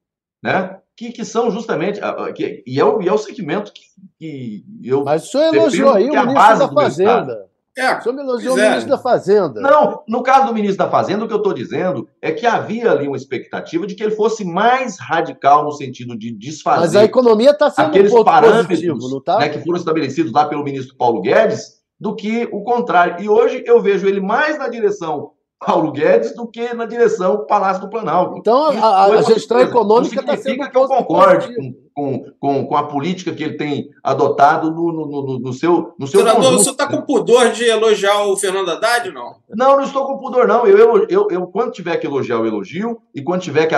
né? 0.44 0.80
Que, 0.96 1.12
que 1.12 1.26
são 1.26 1.52
justamente. 1.52 2.00
Que, 2.34 2.64
e, 2.66 2.80
é 2.80 2.86
o, 2.86 3.02
e 3.02 3.08
é 3.08 3.12
o 3.12 3.18
segmento 3.18 3.74
que, 3.74 3.82
que 4.18 4.66
eu. 4.84 5.04
Mas 5.04 5.24
o 5.24 5.28
senhor 5.28 5.54
elogiou 5.54 5.94
aí 5.94 6.10
o 6.10 6.16
é 6.16 6.26
ministro 6.26 6.60
da 6.60 6.70
Fazenda. 6.70 7.50
É, 7.78 7.98
o 7.98 8.02
senhor 8.02 8.16
me 8.16 8.22
elogiou 8.22 8.54
o 8.54 8.58
ministro 8.58 8.90
da 8.90 8.98
Fazenda. 8.98 9.60
Não, 9.60 10.02
no 10.08 10.24
caso 10.24 10.48
do 10.48 10.54
ministro 10.54 10.78
da 10.78 10.90
Fazenda, 10.90 11.26
o 11.26 11.28
que 11.28 11.34
eu 11.34 11.40
estou 11.40 11.54
dizendo 11.54 12.08
é 12.22 12.32
que 12.32 12.46
havia 12.46 12.90
ali 12.90 13.06
uma 13.06 13.18
expectativa 13.18 13.86
de 13.86 13.96
que 13.96 14.02
ele 14.02 14.16
fosse 14.16 14.46
mais 14.46 14.98
radical 14.98 15.64
no 15.66 15.72
sentido 15.72 16.18
de 16.18 16.32
desfazer. 16.32 16.80
Mas 16.80 16.96
a 16.96 17.04
economia 17.04 17.52
está 17.52 17.70
sendo 17.70 17.88
aqueles 17.88 18.14
um 18.14 18.24
parâmetros 18.24 18.80
positivo, 18.80 19.22
tá? 19.22 19.40
né, 19.40 19.50
que 19.50 19.60
foram 19.60 19.78
estabelecidos 19.78 20.32
lá 20.32 20.46
pelo 20.46 20.64
ministro 20.64 20.96
Paulo 20.96 21.22
Guedes, 21.22 21.76
do 22.00 22.16
que 22.16 22.48
o 22.52 22.64
contrário. 22.64 23.22
E 23.24 23.28
hoje 23.28 23.62
eu 23.66 23.82
vejo 23.82 24.08
ele 24.08 24.22
mais 24.22 24.58
na 24.58 24.70
direção 24.70 25.32
Paulo 25.60 25.92
Guedes 25.92 26.36
do 26.36 26.48
que 26.48 26.74
na 26.74 26.86
direção 26.86 27.46
Palácio 27.46 27.82
do 27.82 27.90
Planalto. 27.90 28.38
Então, 28.38 28.68
a, 28.68 29.06
a 29.06 29.22
gestão 29.22 29.60
econômica 29.60 30.20
está 30.20 30.38
sendo 30.38 30.70
que 30.70 30.78
eu 30.78 30.88
concorde 30.88 31.54
com, 31.94 32.26
com, 32.40 32.68
com, 32.68 32.76
a 32.76 32.88
política 32.88 33.34
que 33.34 33.44
ele 33.44 33.56
tem 33.56 33.90
adotado 34.04 34.70
no, 34.70 34.92
no, 34.92 35.06
no, 35.08 35.40
no 35.40 35.54
seu, 35.54 35.94
no 35.98 36.06
seu 36.06 36.20
Senador, 36.20 36.44
conjunto. 36.44 36.64
você 36.64 36.70
está 36.72 36.88
com 36.88 37.02
pudor 37.02 37.52
de 37.52 37.64
elogiar 37.64 38.26
o 38.26 38.36
Fernando 38.36 38.70
Haddad, 38.70 39.12
não? 39.12 39.38
Não, 39.50 39.78
não 39.78 39.84
estou 39.84 40.06
com 40.06 40.18
pudor, 40.18 40.46
não. 40.46 40.68
Eu, 40.68 40.78
eu, 40.78 41.08
eu, 41.10 41.28
eu 41.32 41.48
quando 41.48 41.72
tiver 41.72 41.96
que 41.98 42.06
elogiar, 42.06 42.36
eu 42.36 42.46
elogio, 42.46 43.02
e 43.14 43.24
quando 43.24 43.42
tiver 43.42 43.66
que, 43.66 43.76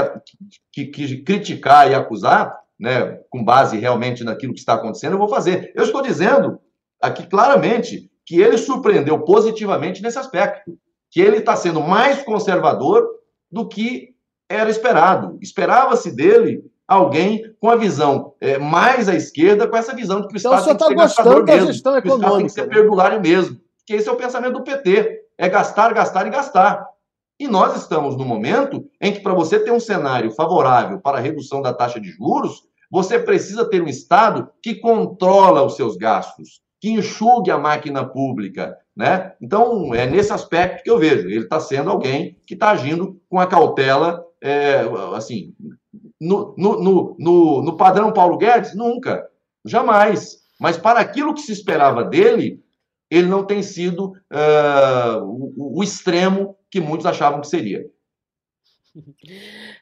que, 0.74 0.86
que 0.88 1.18
criticar 1.18 1.92
e 1.92 1.96
acusar, 1.96 2.60
né, 2.80 3.20
com 3.30 3.44
base 3.44 3.78
realmente 3.78 4.24
naquilo 4.24 4.54
que 4.54 4.60
está 4.60 4.74
acontecendo, 4.74 5.14
eu 5.14 5.20
vou 5.20 5.30
fazer. 5.30 5.72
Eu 5.76 5.84
estou 5.84 6.02
dizendo 6.02 6.60
aqui 7.02 7.28
claramente 7.28 8.10
que 8.26 8.42
ele 8.42 8.58
surpreendeu 8.58 9.20
positivamente 9.20 10.02
nesse 10.02 10.18
aspecto 10.18 10.78
que 11.18 11.22
ele 11.22 11.38
está 11.38 11.55
sendo 11.55 11.82
mais 11.82 12.22
conservador 12.22 13.03
do 13.51 13.68
que 13.68 14.09
era 14.47 14.70
esperado. 14.70 15.39
Esperava-se 15.41 16.15
dele 16.15 16.63
alguém 16.88 17.55
com 17.59 17.72
a 17.72 17.76
visão 17.76 18.36
é, 18.39 18.59
mais 18.59 19.09
à 19.09 19.15
esquerda, 19.15 19.68
com 19.68 19.76
essa 19.76 19.95
visão 19.95 20.22
de 20.22 20.28
que 20.28 20.36
o 20.36 20.38
então, 20.38 20.53
Estado 20.53 20.68
tem 20.68 20.76
que 20.76 20.78
tá 20.78 20.88
ser 20.88 20.95
gastador 20.95 21.43
mesmo, 21.43 21.74
gestão 21.74 21.99
que 21.99 22.07
o 22.07 22.15
Estado 22.15 22.38
tem 22.38 22.45
que 22.45 22.51
ser 22.51 22.70
perdulário 22.70 23.20
mesmo. 23.20 23.59
Que 23.84 23.95
esse 23.95 24.07
é 24.07 24.11
o 24.11 24.15
pensamento 24.15 24.59
do 24.59 24.63
PT. 24.63 25.24
É 25.39 25.49
gastar, 25.49 25.91
gastar 25.91 26.28
e 26.28 26.30
gastar. 26.30 26.86
E 27.39 27.47
nós 27.47 27.76
estamos 27.76 28.15
no 28.15 28.24
momento 28.24 28.86
em 29.01 29.11
que, 29.11 29.22
para 29.22 29.34
você 29.34 29.59
ter 29.59 29.72
um 29.72 29.80
cenário 29.80 30.30
favorável 30.30 30.99
para 30.99 31.18
a 31.18 31.22
redução 31.22 31.63
da 31.63 31.74
taxa 31.74 31.99
de 31.99 32.11
juros, 32.11 32.61
você 32.91 33.18
precisa 33.18 33.68
ter 33.68 33.82
um 33.82 33.88
Estado 33.88 34.51
que 34.61 34.76
controla 34.76 35.63
os 35.63 35.76
seus 35.76 35.97
gastos, 35.97 36.61
que 36.80 36.91
enxugue 36.91 37.49
a 37.49 37.57
máquina 37.57 38.05
pública, 38.05 38.78
né? 38.98 39.34
Então, 39.39 39.93
é 39.93 40.08
nesse 40.08 40.34
aspecto 40.34 40.84
que 40.84 40.89
eu 40.89 40.98
vejo. 40.98 41.28
Ele 41.28 41.43
está 41.43 41.60
sendo 41.60 41.91
alguém 41.91 42.36
que 42.48 42.56
está 42.56 42.72
agindo 42.72 43.22
com 43.30 43.39
a 43.39 43.45
cautela, 43.45 44.26
é, 44.41 44.82
assim, 45.16 45.54
no, 46.20 46.56
no, 46.58 47.16
no, 47.20 47.62
no, 47.62 47.78
padrão 47.78 48.12
Paulo 48.12 48.39
Guedes, 48.39 48.74
nunca, 48.76 49.24
jamais. 49.64 50.39
Mas 50.60 50.78
para 50.78 51.00
aquilo 51.00 51.36
que 51.36 51.41
se 51.41 51.52
esperava 51.52 52.04
dele, 52.04 52.60
ele 53.08 53.28
não 53.28 53.45
tem 53.45 53.62
sido 53.62 54.14
uh, 54.34 55.24
o, 55.24 55.78
o 55.78 55.84
extremo 55.84 56.58
que 56.72 56.82
muitos 56.82 57.06
achavam 57.06 57.39
que 57.39 57.48
seria. 57.48 57.86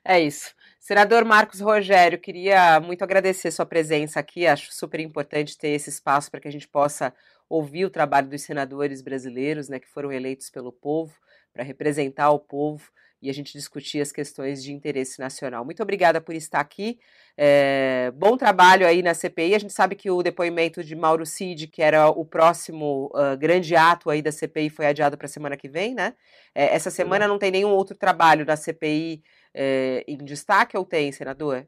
É 0.04 0.20
isso. 0.20 0.54
Senador 0.78 1.24
Marcos 1.24 1.62
Rogério, 1.62 2.20
queria 2.20 2.82
muito 2.82 3.02
agradecer 3.02 3.50
sua 3.50 3.66
presença 3.66 4.20
aqui. 4.20 4.46
Acho 4.46 4.74
super 4.74 5.00
importante 5.00 5.58
ter 5.58 5.70
esse 5.70 5.90
espaço 5.90 6.30
para 6.30 6.42
que 6.42 6.50
a 6.50 6.52
gente 6.52 6.68
possa 6.68 7.14
ouvir 7.50 7.86
o 7.86 7.90
trabalho 7.90 8.30
dos 8.30 8.42
senadores 8.42 9.02
brasileiros, 9.02 9.70
né, 9.70 9.80
que 9.80 9.88
foram 9.88 10.12
eleitos 10.12 10.50
pelo 10.50 10.72
povo, 10.72 11.14
para 11.54 11.64
representar 11.64 12.32
o 12.32 12.40
povo 12.40 12.92
e 13.22 13.30
a 13.30 13.34
gente 13.34 13.54
discutir 13.54 14.02
as 14.02 14.12
questões 14.12 14.64
de 14.64 14.72
interesse 14.72 15.20
nacional. 15.20 15.66
Muito 15.66 15.82
obrigada 15.82 16.22
por 16.22 16.36
estar 16.36 16.60
aqui. 16.60 17.00
É, 17.38 18.12
bom 18.16 18.38
trabalho 18.38 18.86
aí 18.86 19.02
na 19.02 19.14
CPI. 19.14 19.56
A 19.56 19.60
gente 19.60 19.74
sabe 19.74 19.96
que 19.96 20.12
o 20.12 20.22
depoimento 20.22 20.84
de 20.84 20.96
Mauro 20.96 21.26
Cid, 21.26 21.68
que 21.68 21.82
era 21.82 22.08
o 22.08 22.24
próximo 22.24 23.12
uh, 23.16 23.36
grande 23.38 23.76
ato 23.76 24.10
aí 24.10 24.22
da 24.22 24.32
CPI, 24.32 24.70
foi 24.70 24.86
adiado 24.86 25.18
para 25.18 25.26
a 25.26 25.30
semana 25.30 25.58
que 25.58 25.68
vem, 25.68 25.96
né? 25.96 26.14
É, 26.54 26.76
essa 26.76 26.92
semana 26.92 27.28
não 27.28 27.40
tem 27.40 27.52
nenhum 27.52 27.72
outro 27.72 27.98
trabalho 27.98 28.46
da 28.46 28.56
CPI 28.56 29.24
é, 29.54 30.04
em 30.08 30.18
destaque 30.18 30.78
ou 30.78 30.86
tem, 30.86 31.12
senador? 31.12 31.66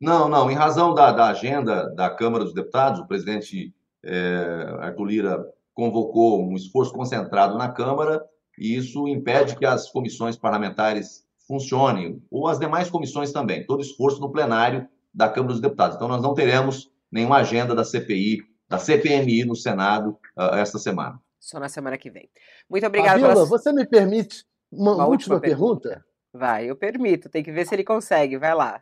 Não, 0.00 0.28
não. 0.28 0.50
Em 0.50 0.54
razão 0.54 0.92
da, 0.92 1.12
da 1.12 1.28
agenda 1.28 1.88
da 1.94 2.10
Câmara 2.10 2.44
dos 2.44 2.54
Deputados, 2.54 3.00
o 3.00 3.06
presidente 3.06 3.72
é, 4.04 4.76
Arthur 4.80 5.04
Lira 5.04 5.46
convocou 5.72 6.42
um 6.42 6.54
esforço 6.54 6.92
concentrado 6.92 7.58
na 7.58 7.68
Câmara 7.68 8.24
e 8.58 8.76
isso 8.76 9.08
impede 9.08 9.56
que 9.56 9.66
as 9.66 9.90
comissões 9.90 10.36
parlamentares 10.36 11.24
funcionem, 11.46 12.22
ou 12.30 12.48
as 12.48 12.58
demais 12.58 12.88
comissões 12.88 13.32
também, 13.32 13.66
todo 13.66 13.82
esforço 13.82 14.20
no 14.20 14.30
plenário 14.30 14.88
da 15.12 15.28
Câmara 15.28 15.52
dos 15.52 15.60
Deputados. 15.60 15.96
Então, 15.96 16.08
nós 16.08 16.22
não 16.22 16.34
teremos 16.34 16.90
nenhuma 17.10 17.38
agenda 17.38 17.74
da 17.74 17.84
CPI, 17.84 18.38
da 18.68 18.78
CPMI 18.78 19.44
no 19.44 19.54
Senado 19.54 20.18
uh, 20.36 20.54
esta 20.54 20.78
semana. 20.78 21.20
Só 21.38 21.60
na 21.60 21.68
semana 21.68 21.98
que 21.98 22.10
vem. 22.10 22.30
Muito 22.68 22.86
obrigada. 22.86 23.20
Pela... 23.20 23.44
Você 23.44 23.72
me 23.72 23.86
permite 23.86 24.46
Uma, 24.72 24.94
uma 24.94 25.06
última, 25.06 25.34
última 25.34 25.40
pergunta? 25.40 25.88
pergunta? 25.88 26.14
Vai, 26.32 26.68
eu 26.68 26.74
permito. 26.74 27.28
Tem 27.28 27.44
que 27.44 27.52
ver 27.52 27.66
se 27.66 27.74
ele 27.74 27.84
consegue. 27.84 28.38
Vai 28.38 28.54
lá. 28.54 28.80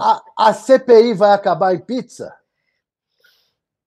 A, 0.00 0.48
a 0.48 0.52
CPI 0.54 1.12
vai 1.12 1.32
acabar 1.32 1.74
em 1.74 1.80
pizza? 1.80 2.34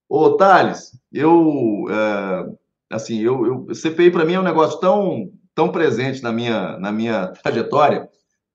Ô, 0.10 0.36
Thales, 0.38 0.92
eu. 1.12 1.86
É, 1.90 2.96
assim, 2.96 3.20
eu, 3.20 3.66
eu 3.68 3.76
CPI 3.76 4.12
para 4.12 4.26
mim 4.26 4.34
é 4.34 4.40
um 4.40 4.44
negócio 4.44 4.80
tão, 4.80 5.30
tão 5.54 5.70
presente 5.72 6.24
na 6.24 6.32
minha, 6.32 6.78
na 6.78 6.92
minha 6.92 7.28
trajetória 7.28 8.08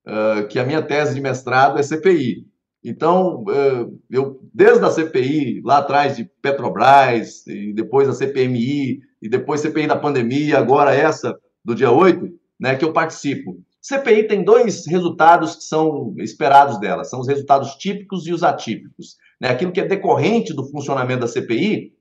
uh, 0.06 0.46
que 0.48 0.58
a 0.58 0.64
minha 0.64 0.82
tese 0.82 1.14
de 1.14 1.20
mestrado 1.20 1.78
é 1.78 1.82
CPI. 1.82 2.46
Então, 2.84 3.44
uh, 3.44 4.00
eu, 4.10 4.40
desde 4.52 4.84
a 4.84 4.90
CPI, 4.90 5.60
lá 5.64 5.78
atrás 5.78 6.16
de 6.16 6.24
Petrobras, 6.40 7.46
e 7.46 7.72
depois 7.72 8.08
a 8.08 8.12
CPMI, 8.12 9.00
e 9.20 9.28
depois 9.28 9.60
CPI 9.60 9.86
da 9.86 9.96
pandemia, 9.96 10.58
agora 10.58 10.94
essa 10.94 11.38
do 11.64 11.74
dia 11.74 11.90
8, 11.90 12.28
né, 12.58 12.74
que 12.74 12.84
eu 12.84 12.92
participo. 12.92 13.60
CPI 13.80 14.28
tem 14.28 14.44
dois 14.44 14.86
resultados 14.86 15.56
que 15.56 15.64
são 15.64 16.14
esperados 16.18 16.78
dela, 16.78 17.04
são 17.04 17.20
os 17.20 17.28
resultados 17.28 17.74
típicos 17.74 18.26
e 18.26 18.32
os 18.32 18.42
atípicos. 18.42 19.16
Né? 19.42 19.48
Aquilo 19.48 19.72
que 19.72 19.80
é 19.80 19.84
decorrente 19.84 20.54
do 20.54 20.64
funcionamento 20.70 21.22
da 21.22 21.26
CPI 21.26 21.92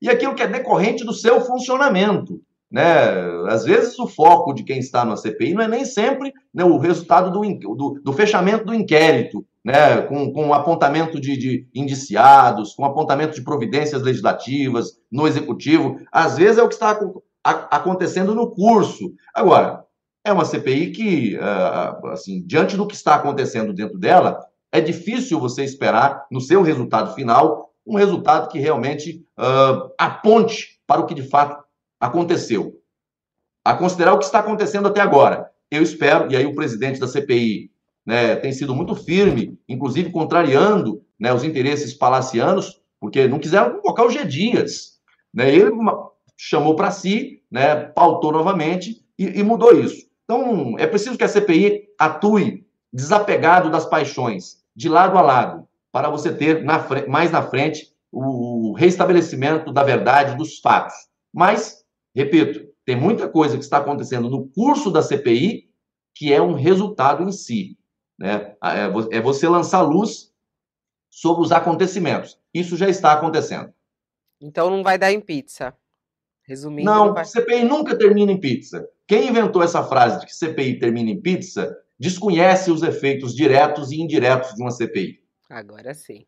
e 0.00 0.08
aquilo 0.08 0.34
que 0.34 0.42
é 0.42 0.46
decorrente 0.46 1.04
do 1.04 1.12
seu 1.12 1.42
funcionamento. 1.42 2.40
Né? 2.72 2.82
Às 3.50 3.66
vezes 3.66 3.98
o 3.98 4.06
foco 4.06 4.54
de 4.54 4.64
quem 4.64 4.78
está 4.78 5.04
na 5.04 5.14
CPI 5.14 5.52
não 5.52 5.62
é 5.62 5.68
nem 5.68 5.84
sempre 5.84 6.32
né, 6.54 6.64
o 6.64 6.78
resultado 6.78 7.30
do, 7.30 7.76
do, 7.76 8.00
do, 8.02 8.12
fechamento 8.14 8.64
do 8.64 8.74
inquérito, 8.74 9.46
né, 9.62 10.00
com, 10.02 10.32
com 10.32 10.54
apontamento 10.54 11.20
de, 11.20 11.36
de 11.36 11.68
indiciados, 11.74 12.72
com 12.74 12.84
apontamento 12.86 13.34
de 13.34 13.44
providências 13.44 14.00
legislativas 14.00 14.98
no 15.12 15.28
executivo. 15.28 16.00
Às 16.10 16.38
vezes 16.38 16.56
é 16.56 16.62
o 16.62 16.68
que 16.68 16.74
está 16.74 16.98
acontecendo 17.44 18.34
no 18.34 18.50
curso. 18.50 19.12
Agora, 19.34 19.84
é 20.24 20.32
uma 20.32 20.46
CPI 20.46 20.92
que, 20.92 21.38
ah, 21.40 22.00
assim, 22.06 22.42
diante 22.46 22.74
do 22.74 22.86
que 22.86 22.94
está 22.94 23.16
acontecendo 23.16 23.72
dentro 23.72 23.98
dela, 23.98 24.40
é 24.76 24.80
difícil 24.80 25.40
você 25.40 25.64
esperar 25.64 26.26
no 26.30 26.38
seu 26.38 26.60
resultado 26.60 27.14
final 27.14 27.72
um 27.86 27.96
resultado 27.96 28.48
que 28.48 28.58
realmente 28.58 29.24
uh, 29.38 29.90
aponte 29.96 30.78
para 30.86 31.00
o 31.00 31.06
que 31.06 31.14
de 31.14 31.22
fato 31.22 31.64
aconteceu. 31.98 32.78
A 33.64 33.74
considerar 33.74 34.12
o 34.12 34.18
que 34.18 34.26
está 34.26 34.40
acontecendo 34.40 34.86
até 34.86 35.00
agora. 35.00 35.50
Eu 35.70 35.82
espero, 35.82 36.30
e 36.30 36.36
aí 36.36 36.44
o 36.44 36.54
presidente 36.54 37.00
da 37.00 37.08
CPI 37.08 37.70
né, 38.04 38.36
tem 38.36 38.52
sido 38.52 38.74
muito 38.74 38.94
firme, 38.94 39.58
inclusive 39.66 40.10
contrariando 40.10 41.02
né, 41.18 41.32
os 41.32 41.42
interesses 41.42 41.94
palacianos, 41.94 42.78
porque 43.00 43.26
não 43.26 43.38
quiseram 43.38 43.80
convocar 43.80 44.04
o 44.04 44.10
G. 44.10 44.24
Dias. 44.26 44.98
Né, 45.32 45.54
ele 45.54 45.70
chamou 46.36 46.76
para 46.76 46.90
si, 46.90 47.42
né, 47.50 47.76
pautou 47.76 48.30
novamente 48.30 49.02
e, 49.18 49.40
e 49.40 49.42
mudou 49.42 49.72
isso. 49.72 50.06
Então, 50.24 50.76
é 50.78 50.86
preciso 50.86 51.16
que 51.16 51.24
a 51.24 51.28
CPI 51.28 51.88
atue 51.98 52.66
desapegado 52.96 53.70
das 53.70 53.84
paixões, 53.84 54.56
de 54.76 54.88
lado 54.88 55.16
a 55.16 55.22
lado, 55.22 55.66
para 55.90 56.10
você 56.10 56.32
ter 56.32 56.62
na, 56.62 56.86
mais 57.08 57.32
na 57.32 57.42
frente 57.42 57.90
o 58.12 58.74
restabelecimento 58.74 59.72
da 59.72 59.82
verdade 59.82 60.36
dos 60.36 60.58
fatos. 60.60 60.94
Mas, 61.32 61.84
repito, 62.14 62.68
tem 62.84 62.94
muita 62.94 63.28
coisa 63.28 63.56
que 63.56 63.64
está 63.64 63.78
acontecendo 63.78 64.28
no 64.28 64.48
curso 64.48 64.90
da 64.90 65.02
CPI 65.02 65.66
que 66.14 66.32
é 66.32 66.40
um 66.40 66.54
resultado 66.54 67.22
em 67.22 67.32
si. 67.32 67.78
Né? 68.18 68.54
É, 68.62 69.16
é 69.16 69.20
você 69.20 69.48
lançar 69.48 69.82
luz 69.82 70.32
sobre 71.10 71.42
os 71.42 71.52
acontecimentos. 71.52 72.38
Isso 72.52 72.76
já 72.76 72.88
está 72.88 73.12
acontecendo. 73.12 73.72
Então 74.40 74.70
não 74.70 74.82
vai 74.82 74.98
dar 74.98 75.12
em 75.12 75.20
pizza. 75.20 75.74
Resumindo. 76.42 76.90
Não, 76.90 77.06
não 77.06 77.14
vai... 77.14 77.24
CPI 77.24 77.64
nunca 77.64 77.98
termina 77.98 78.32
em 78.32 78.40
pizza. 78.40 78.88
Quem 79.06 79.28
inventou 79.28 79.62
essa 79.62 79.82
frase 79.82 80.20
de 80.20 80.26
que 80.26 80.34
CPI 80.34 80.78
termina 80.78 81.10
em 81.10 81.20
pizza 81.20 81.76
desconhece 81.98 82.70
os 82.70 82.82
efeitos 82.82 83.34
diretos 83.34 83.90
e 83.90 84.00
indiretos 84.00 84.54
de 84.54 84.62
uma 84.62 84.70
CPI. 84.70 85.26
Agora 85.48 85.94
sim. 85.94 86.26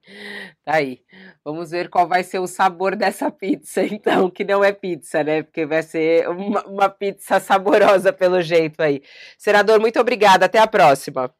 Tá 0.65 0.77
aí. 0.77 1.01
Vamos 1.45 1.71
ver 1.71 1.91
qual 1.91 2.07
vai 2.07 2.23
ser 2.23 2.39
o 2.39 2.47
sabor 2.47 2.95
dessa 2.95 3.31
pizza, 3.31 3.83
então, 3.83 4.31
que 4.31 4.45
não 4.45 4.63
é 4.63 4.73
pizza, 4.73 5.25
né? 5.25 5.43
Porque 5.43 5.67
vai 5.67 5.83
ser 5.83 6.29
uma, 6.29 6.65
uma 6.67 6.89
pizza 6.89 7.41
saborosa 7.41 8.13
pelo 8.13 8.41
jeito 8.41 8.81
aí. 8.81 9.03
Senador, 9.37 9.81
muito 9.81 9.99
obrigada. 9.99 10.47
Até 10.47 10.59
a 10.59 10.69
próxima. 10.69 11.35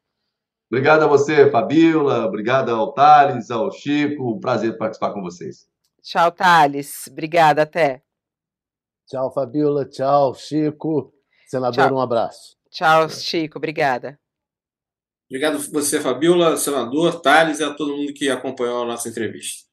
Obrigado 0.71 1.03
a 1.03 1.07
você, 1.07 1.49
Fabíola. 1.49 2.25
Obrigado 2.25 2.69
ao 2.69 2.93
Thales, 2.93 3.49
ao 3.49 3.71
Chico. 3.71 4.35
Um 4.35 4.39
prazer 4.39 4.77
participar 4.77 5.13
com 5.13 5.21
vocês. 5.21 5.67
Tchau, 6.03 6.31
Thales. 6.31 7.07
Obrigada. 7.07 7.63
Até. 7.63 8.03
Tchau, 9.07 9.31
Fabíola. 9.33 9.85
Tchau, 9.85 10.35
Chico. 10.35 11.13
Senador, 11.47 11.87
Tchau. 11.87 11.95
um 11.95 12.01
abraço. 12.01 12.58
Tchau, 12.69 13.09
Chico. 13.09 13.57
Obrigada. 13.57 14.19
Obrigado 15.29 15.57
a 15.57 15.59
você, 15.59 15.99
Fabiola, 16.01 16.57
senador, 16.57 17.21
Thales 17.21 17.59
e 17.59 17.63
a 17.63 17.73
todo 17.73 17.95
mundo 17.95 18.13
que 18.13 18.29
acompanhou 18.29 18.83
a 18.83 18.85
nossa 18.85 19.09
entrevista. 19.09 19.69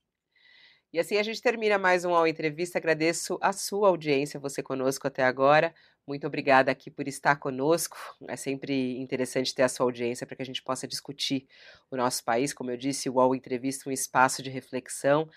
E 0.93 0.99
assim 0.99 1.17
a 1.17 1.23
gente 1.23 1.43
termina 1.43 1.79
mais 1.79 2.05
um 2.05 2.15
All 2.15 2.27
Entrevista. 2.27 2.79
Agradeço 2.79 3.39
a 3.41 3.53
sua 3.53 3.89
audiência, 3.89 4.41
você 4.41 4.63
conosco 4.63 5.07
até 5.07 5.25
agora. 5.25 5.75
Muito 6.07 6.27
obrigada 6.27 6.71
aqui 6.71 6.91
por 6.91 7.09
estar 7.09 7.37
conosco. 7.37 7.99
É 8.29 8.37
sempre 8.37 8.99
interessante 8.99 9.55
ter 9.55 9.63
a 9.63 9.69
sua 9.69 9.85
audiência 9.85 10.27
para 10.27 10.37
que 10.37 10.43
a 10.43 10.47
gente 10.47 10.63
possa 10.63 10.87
discutir 10.87 11.47
o 11.91 11.97
nosso 11.97 12.25
país. 12.25 12.55
Como 12.55 12.71
eu 12.71 12.77
disse, 12.77 13.11
o 13.11 13.21
All 13.21 13.35
Entrevista 13.35 13.89
é 13.89 13.91
um 13.91 13.93
espaço 13.93 14.43
de 14.43 14.49
reflexão. 14.49 15.29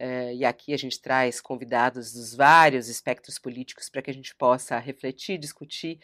Uh, 0.00 0.34
e 0.34 0.44
aqui 0.44 0.72
a 0.72 0.76
gente 0.76 1.00
traz 1.00 1.40
convidados 1.40 2.12
dos 2.12 2.34
vários 2.34 2.88
espectros 2.88 3.38
políticos 3.38 3.88
para 3.88 4.02
que 4.02 4.10
a 4.10 4.14
gente 4.14 4.34
possa 4.36 4.78
refletir, 4.78 5.38
discutir, 5.38 5.98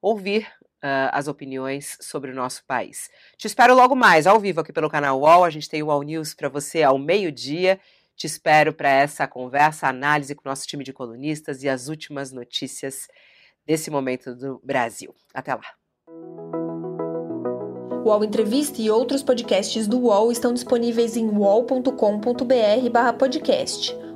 ouvir 0.00 0.46
uh, 0.82 1.12
as 1.12 1.28
opiniões 1.28 1.98
sobre 2.00 2.30
o 2.30 2.34
nosso 2.34 2.64
país. 2.66 3.10
Te 3.36 3.46
espero 3.46 3.74
logo 3.74 3.94
mais, 3.94 4.26
ao 4.26 4.40
vivo 4.40 4.60
aqui 4.60 4.72
pelo 4.72 4.90
canal 4.90 5.20
UOL. 5.20 5.44
A 5.44 5.50
gente 5.50 5.68
tem 5.68 5.82
o 5.82 5.86
UOL 5.86 6.02
News 6.02 6.34
para 6.34 6.48
você 6.48 6.82
ao 6.82 6.98
meio-dia. 6.98 7.78
Te 8.16 8.26
espero 8.26 8.72
para 8.72 8.90
essa 8.90 9.28
conversa, 9.28 9.86
análise 9.86 10.34
com 10.34 10.42
o 10.44 10.48
nosso 10.48 10.66
time 10.66 10.82
de 10.82 10.92
colunistas 10.92 11.62
e 11.62 11.68
as 11.68 11.86
últimas 11.88 12.32
notícias 12.32 13.06
desse 13.64 13.90
momento 13.90 14.34
do 14.34 14.60
Brasil. 14.64 15.14
Até 15.32 15.54
lá. 15.54 15.62
O 18.04 18.10
UOL 18.10 18.24
Entrevista 18.24 18.80
e 18.80 18.90
outros 18.90 19.22
podcasts 19.22 19.86
do 19.86 20.00
UOL 20.00 20.32
estão 20.32 20.54
disponíveis 20.54 21.16
em 21.16 21.28
uol.com.br/podcast. 21.28 24.07